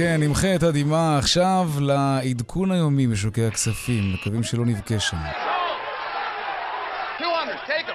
כן, 0.02 0.16
נמחה 0.20 0.54
את 0.54 0.62
הדמעה 0.62 1.18
עכשיו 1.18 1.66
לעדכון 1.80 2.72
היומי 2.72 3.06
בשוקי 3.06 3.44
הכספים. 3.44 4.12
מקווים 4.14 4.42
שלא 4.42 4.66
נבכה 4.66 4.98
שם. 4.98 5.16
200, 7.20 7.48
take 7.66 7.88
him. 7.88 7.94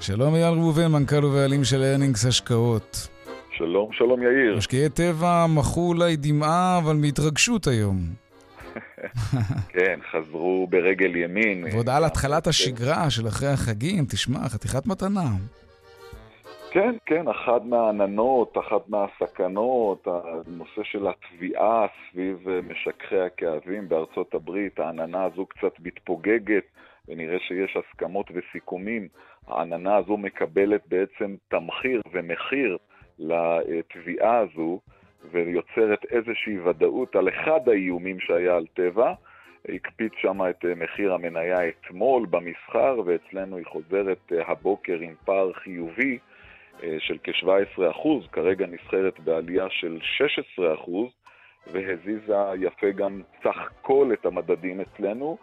שלום 0.00 0.34
אייל 0.34 0.54
ראובן, 0.54 0.86
מנכ"ל 0.86 1.24
ובעלים 1.24 1.64
של 1.64 1.82
ארנינגס 1.82 2.26
השקעות. 2.26 3.08
שלום, 3.56 3.92
שלום 3.92 4.22
יאיר. 4.22 4.56
משקיעי 4.56 4.88
טבע 4.88 5.46
מחו 5.46 5.88
אולי 5.88 6.16
דמעה, 6.16 6.78
אבל 6.78 6.96
מהתרגשות 6.96 7.66
היום. 7.66 7.98
כן, 9.74 10.00
חזרו 10.10 10.66
ברגל 10.70 11.16
ימין. 11.16 11.64
ועוד 11.72 11.88
על 11.88 12.04
התחלת 12.04 12.46
השגרה 12.46 13.10
של 13.10 13.28
אחרי 13.28 13.48
החגים, 13.48 14.04
תשמע, 14.08 14.48
חתיכת 14.48 14.86
מתנה. 14.86 15.30
כן, 16.72 16.94
כן, 17.06 17.28
אחת 17.28 17.64
מהעננות, 17.64 18.58
אחת 18.58 18.88
מהסכנות, 18.88 20.06
הנושא 20.06 20.82
של 20.82 21.06
התביעה 21.08 21.86
סביב 22.10 22.48
אה, 22.48 22.60
משככי 22.68 23.20
הכאבים 23.20 23.88
בארצות 23.88 24.34
הברית, 24.34 24.78
העננה 24.78 25.24
הזו 25.24 25.46
קצת 25.46 25.72
מתפוגגת, 25.80 26.64
ונראה 27.08 27.38
שיש 27.38 27.76
הסכמות 27.76 28.26
וסיכומים. 28.34 29.08
העננה 29.48 29.96
הזו 29.96 30.16
מקבלת 30.16 30.80
בעצם 30.88 31.36
תמחיר 31.48 32.00
ומחיר 32.12 32.78
לתביעה 33.18 34.38
הזו, 34.38 34.80
ויוצרת 35.30 36.04
איזושהי 36.10 36.58
ודאות 36.58 37.16
על 37.16 37.28
אחד 37.28 37.68
האיומים 37.68 38.20
שהיה 38.20 38.56
על 38.56 38.66
טבע. 38.74 39.12
הקפיץ 39.68 40.12
שם 40.16 40.40
את 40.50 40.64
אה, 40.64 40.74
מחיר 40.74 41.14
המניה 41.14 41.68
אתמול 41.68 42.26
במסחר, 42.26 43.00
ואצלנו 43.04 43.56
היא 43.56 43.66
חוזרת 43.66 44.32
אה, 44.32 44.50
הבוקר 44.50 44.98
עם 45.00 45.14
פער 45.24 45.52
חיובי 45.52 46.18
של 46.98 47.16
כ-17%, 47.24 48.08
כרגע 48.32 48.66
נסחרת 48.66 49.20
בעלייה 49.20 49.66
של 49.70 49.98
16%, 50.58 50.90
והזיזה 51.72 52.34
יפה 52.58 52.90
גם 52.90 53.22
סך 53.42 53.70
כל 53.80 54.10
את 54.12 54.26
המדדים 54.26 54.80
אצלנו. 54.80 55.38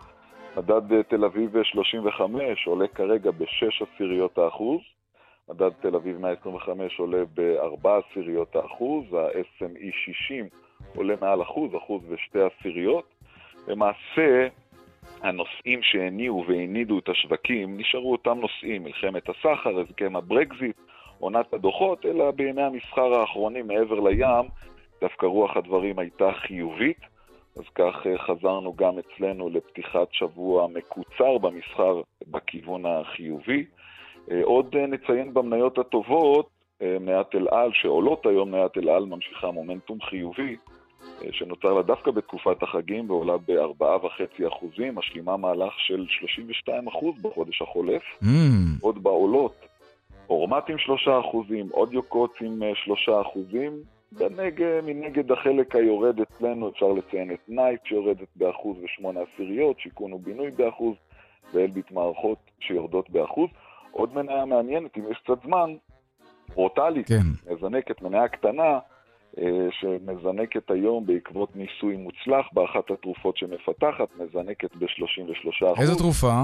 מדד 0.58 0.94
אה, 0.94 1.04
תל 1.04 1.26
אביב 1.26 1.64
35 1.64 2.68
עולה 2.68 2.88
כרגע 2.88 3.32
ב-6 3.32 3.86
עשיריות 3.96 4.38
האחוז, 4.38 4.82
מדד 5.50 5.70
תל 5.82 5.96
אביב 5.96 6.18
125 6.18 7.00
עולה 7.00 7.24
ב-4 7.34 7.90
עשיריות 7.90 8.56
האחוז, 8.56 9.14
ה-SME 9.14 9.92
60 9.92 10.48
עולה 10.96 11.14
מעל 11.22 11.42
אחוז, 11.42 11.76
אחוז 11.76 12.02
ושתי 12.10 12.40
עשיריות. 12.42 13.14
למעשה, 13.68 14.48
הנושאים 15.22 15.84
שהניעו 15.84 16.46
והנידו 16.48 17.00
את 17.00 17.10
השווקים 17.10 17.78
נשארו 17.78 18.12
אותם 18.12 18.38
נושאים, 18.40 18.84
מלחמת 18.84 19.30
הסחר, 19.30 19.80
הסכם 19.80 20.16
הברקזיט, 20.16 20.78
עונת 21.20 21.54
הדוחות, 21.54 22.06
אלא 22.06 22.32
בימי 22.32 22.62
המסחר 22.62 23.20
האחרונים 23.20 23.68
מעבר 23.68 24.00
לים, 24.00 24.50
דווקא 25.02 25.26
רוח 25.26 25.58
הדברים 25.58 26.00
הייתה 26.00 26.32
חיובית. 26.32 27.18
אז 27.58 27.64
כך 27.76 28.08
אה, 28.08 28.18
חזרנו 28.18 28.74
גם 28.74 28.94
אצלנו 29.00 29.50
לפתיחת 29.50 30.08
שבוע 30.12 30.68
מקוצר 30.68 31.38
במסחר 31.38 32.02
בכיוון 32.28 32.86
החיובי. 32.86 33.66
אה, 34.32 34.42
עוד 34.44 34.76
אה, 34.76 34.88
נציין 34.88 35.34
במניות 35.34 35.78
הטובות, 35.78 36.50
מניית 36.82 37.36
אל 37.36 37.48
על, 37.52 37.70
שעולות 37.74 38.26
היום 38.26 38.52
מניית 38.52 38.78
אל 38.78 38.90
על 38.90 39.06
ממשיכה 39.06 39.52
מומנטום 39.52 40.02
חיובי, 40.02 40.56
שנוצר 41.32 41.74
לה 41.74 41.82
דווקא 41.82 42.12
בתקופת 42.12 42.64
החגים 42.64 43.10
ועולה 43.10 43.38
ב-4.5 43.38 44.48
אחוזים, 44.48 44.96
משלימה 44.96 45.38
מהלך 45.38 45.74
של 45.78 46.06
32 46.10 46.88
אחוז 46.88 47.22
בחודש 47.22 47.62
החולף. 47.62 48.02
אממ. 48.24 48.26
עוד 48.82 49.04
בעולות, 49.04 49.56
אורמט 50.30 50.70
עם 50.70 50.78
3 50.78 51.08
אחוזים, 51.08 51.68
עוד 51.72 51.94
יוקוץ 51.94 52.32
עם 52.42 52.62
3 52.76 53.10
אחוזים, 53.10 53.82
בנגד, 54.12 54.82
מנגד 54.84 55.32
החלק 55.32 55.76
היורד 55.76 56.20
אצלנו 56.22 56.70
אפשר 56.70 56.88
לציין 56.88 57.32
את 57.32 57.40
נייט 57.48 57.86
שיורדת 57.86 58.28
באחוז 58.36 58.78
ושמונה 58.84 59.20
עשיריות, 59.20 59.80
שיכון 59.80 60.14
ובינוי 60.14 60.52
באחוז, 60.52 60.96
ואלביט 61.54 61.92
מערכות 61.92 62.38
שיורדות 62.60 63.10
באחוז. 63.10 63.50
עוד 63.92 64.16
מניה 64.16 64.46
מעניינת, 64.46 64.98
אם 64.98 65.04
יש 65.12 65.18
קצת 65.24 65.44
זמן, 65.46 65.76
רוטלית, 66.54 67.08
כן. 67.08 67.54
מזנקת, 67.54 68.02
מניה 68.02 68.28
קטנה, 68.28 68.80
אה, 69.38 69.68
שמזנקת 69.72 70.72
היום 70.72 71.06
בעקבות 71.06 71.56
ניסוי 71.56 71.98
מוצלח 71.98 72.46
באחת 72.54 72.92
התרופות 72.92 73.38
שמפתחת, 73.38 74.08
מזנקת 74.18 74.76
ב-33%. 74.76 75.82
איזו 75.82 75.96
תרופה? 75.96 76.44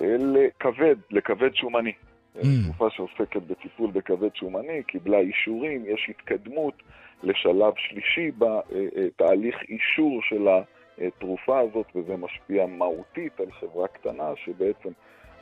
לכבד, 0.00 0.96
לכבד 1.10 1.54
שומני. 1.54 1.92
Mm. 2.36 2.46
תרופה 2.64 2.90
שעוסקת 2.90 3.42
בטיפול 3.42 3.90
בכבד 3.90 4.34
שומני, 4.34 4.82
קיבלה 4.82 5.18
אישורים, 5.18 5.84
יש 5.86 6.10
התקדמות 6.10 6.74
לשלב 7.22 7.72
שלישי 7.76 8.30
בתהליך 8.38 9.62
אישור 9.68 10.22
של 10.22 10.48
התרופה 10.98 11.60
הזאת, 11.60 11.86
וזה 11.94 12.16
משפיע 12.16 12.66
מהותית 12.66 13.40
על 13.40 13.50
חברה 13.50 13.88
קטנה, 13.88 14.30
שבעצם 14.44 14.88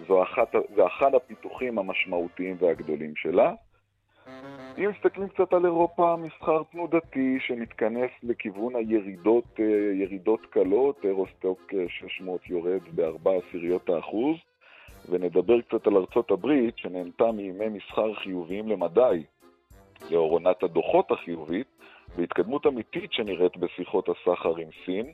זו 0.09 0.22
אחת, 0.22 0.55
זה 0.76 0.86
אחד 0.86 1.14
הפיתוחים 1.14 1.78
המשמעותיים 1.78 2.57
והגדולים 2.59 3.16
שלה. 3.16 3.53
אם 4.78 4.90
מסתכלים 4.90 5.28
קצת 5.28 5.53
על 5.53 5.64
אירופה, 5.64 6.16
מסחר 6.16 6.62
תנודתי 6.72 7.38
שמתכנס 7.40 8.11
לכיוון 8.22 8.76
הירידות, 8.76 9.59
ירידות 9.95 10.47
קלות, 10.47 11.05
אירוסטוק 11.05 11.72
600 11.88 12.51
יורד 12.51 12.82
בארבע 12.95 13.30
עשיריות 13.49 13.88
האחוז. 13.88 14.36
ונדבר 15.09 15.61
קצת 15.61 15.86
על 15.86 15.96
ארצות 15.96 16.30
הברית, 16.30 16.78
שנהנתה 16.78 17.32
מימי 17.32 17.68
מסחר 17.68 18.14
חיוביים 18.14 18.68
למדי, 18.68 19.22
לאור 20.11 20.32
עונת 20.32 20.62
הדוחות 20.62 21.11
החיובית, 21.11 21.66
והתקדמות 22.16 22.66
אמיתית 22.66 23.12
שנראית 23.12 23.57
בשיחות 23.57 24.09
הסחר 24.09 24.57
עם 24.57 24.68
סין. 24.84 25.12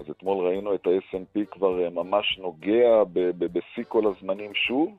אז 0.00 0.10
אתמול 0.10 0.46
ראינו 0.46 0.74
את 0.74 0.86
ה-S&P 0.86 1.44
כבר 1.50 1.84
אה, 1.84 1.90
ממש 1.90 2.38
נוגע 2.38 3.04
בשיא 3.38 3.84
כל 3.88 4.02
הזמנים 4.06 4.54
שוב. 4.54 4.96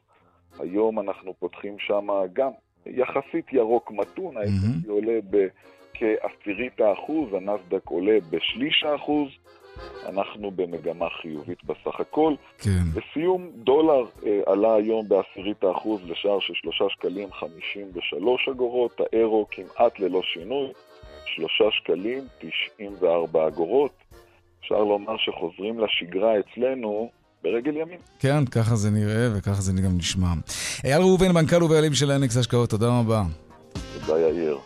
היום 0.60 1.00
אנחנו 1.00 1.34
פותחים 1.40 1.80
שם 1.80 2.08
גם 2.34 2.52
יחסית 2.86 3.54
ירוק 3.54 3.92
מתון, 3.92 4.38
ה-S&P 4.38 4.90
עולה 4.90 5.20
בכעשירית 5.30 6.82
האחוז, 6.82 7.34
הנסדק 7.34 7.88
עולה 7.90 8.18
בשליש 8.30 8.84
האחוז. 8.84 9.30
אנחנו 10.06 10.52
במגמה 10.52 11.06
חיובית 11.22 11.64
בסך 11.64 12.00
הכל. 12.00 12.34
כן. 12.58 12.84
לסיום, 12.96 13.52
דולר 13.56 14.04
אה, 14.26 14.40
עלה 14.46 14.76
היום 14.76 15.10
בעשירית 15.10 15.64
האחוז 15.64 16.02
לשער 16.06 16.40
של 16.40 16.54
שלושה 16.56 16.86
שקלים 16.90 17.30
חמישים 17.34 17.88
ושלוש 17.94 18.50
אגורות, 18.52 19.02
האירו 19.02 19.46
כמעט 19.52 20.00
ללא 20.00 20.22
שינוי, 20.34 20.68
שלושה 21.26 21.64
שקלים 21.72 22.24
תשעים 22.38 22.92
וארבע 23.00 23.48
אגורות. 23.48 23.92
אפשר 24.60 24.84
לומר 24.84 25.18
שחוזרים 25.18 25.80
לשגרה 25.80 26.34
אצלנו 26.40 27.10
ברגל 27.44 27.78
ימין. 27.78 28.00
כן, 28.20 28.46
ככה 28.46 28.76
זה 28.76 28.90
נראה 28.92 29.28
וככה 29.38 29.62
זה 29.62 29.72
גם 29.82 29.98
נשמע. 29.98 30.34
אייל 30.84 31.02
ראובן, 31.02 31.32
מנכ"ל 31.32 31.64
ובעלים 31.64 31.94
של 31.94 32.12
האנקס 32.12 32.38
השקעות, 32.38 32.70
תודה 32.70 33.00
רבה. 33.00 33.24
תודה 33.94 34.20
יאיר. 34.20 34.58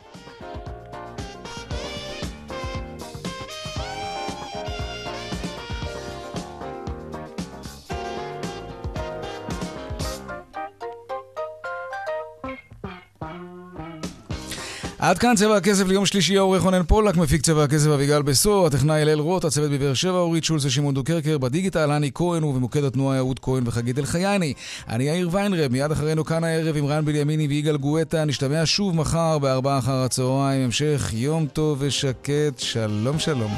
עד 15.12 15.18
כאן 15.18 15.36
צבע 15.36 15.57
הכסף 15.57 15.88
ליום 15.88 16.05
שלישי, 16.05 16.38
העורך 16.38 16.62
רונן 16.62 16.84
פולק, 16.84 17.18
מפיק 17.18 17.41
צבע 17.41 17.64
הכסף 17.64 17.89
אביגל 17.89 18.22
בסור, 18.22 18.68
הטכנאי 18.68 19.01
הלל 19.01 19.20
רוט, 19.20 19.45
הצוות 19.45 19.72
בבאר 19.72 19.93
שבע, 19.93 20.18
אורית 20.18 20.43
שולץ 20.43 20.66
ושמעון 20.66 20.93
דוקרקר, 20.93 21.38
בדיגיטל, 21.38 21.91
אני 21.91 22.12
כהן 22.14 22.43
ובמוקד 22.43 22.84
התנועה 22.84 23.16
יהוד 23.16 23.39
כהן 23.39 23.64
וחגית 23.66 23.99
אלחייני. 23.99 24.53
אני 24.89 25.03
יאיר 25.03 25.30
ויינרב, 25.32 25.72
מיד 25.72 25.91
אחרינו 25.91 26.26
כאן 26.26 26.43
הערב 26.43 26.78
עם 26.78 26.86
רן 26.86 27.05
בנימיני 27.05 27.47
ויגאל 27.47 27.78
גואטה, 27.78 28.26
נשתמע 28.26 28.62
שוב 28.66 28.95
מחר 28.95 29.39
בארבעה 29.39 29.78
אחר 29.78 30.03
הצהריים. 30.03 30.64
המשך 30.64 31.12
יום 31.14 31.45
טוב 31.45 31.78
ושקט, 31.82 32.59
שלום 32.59 33.20
שלום. 33.20 33.51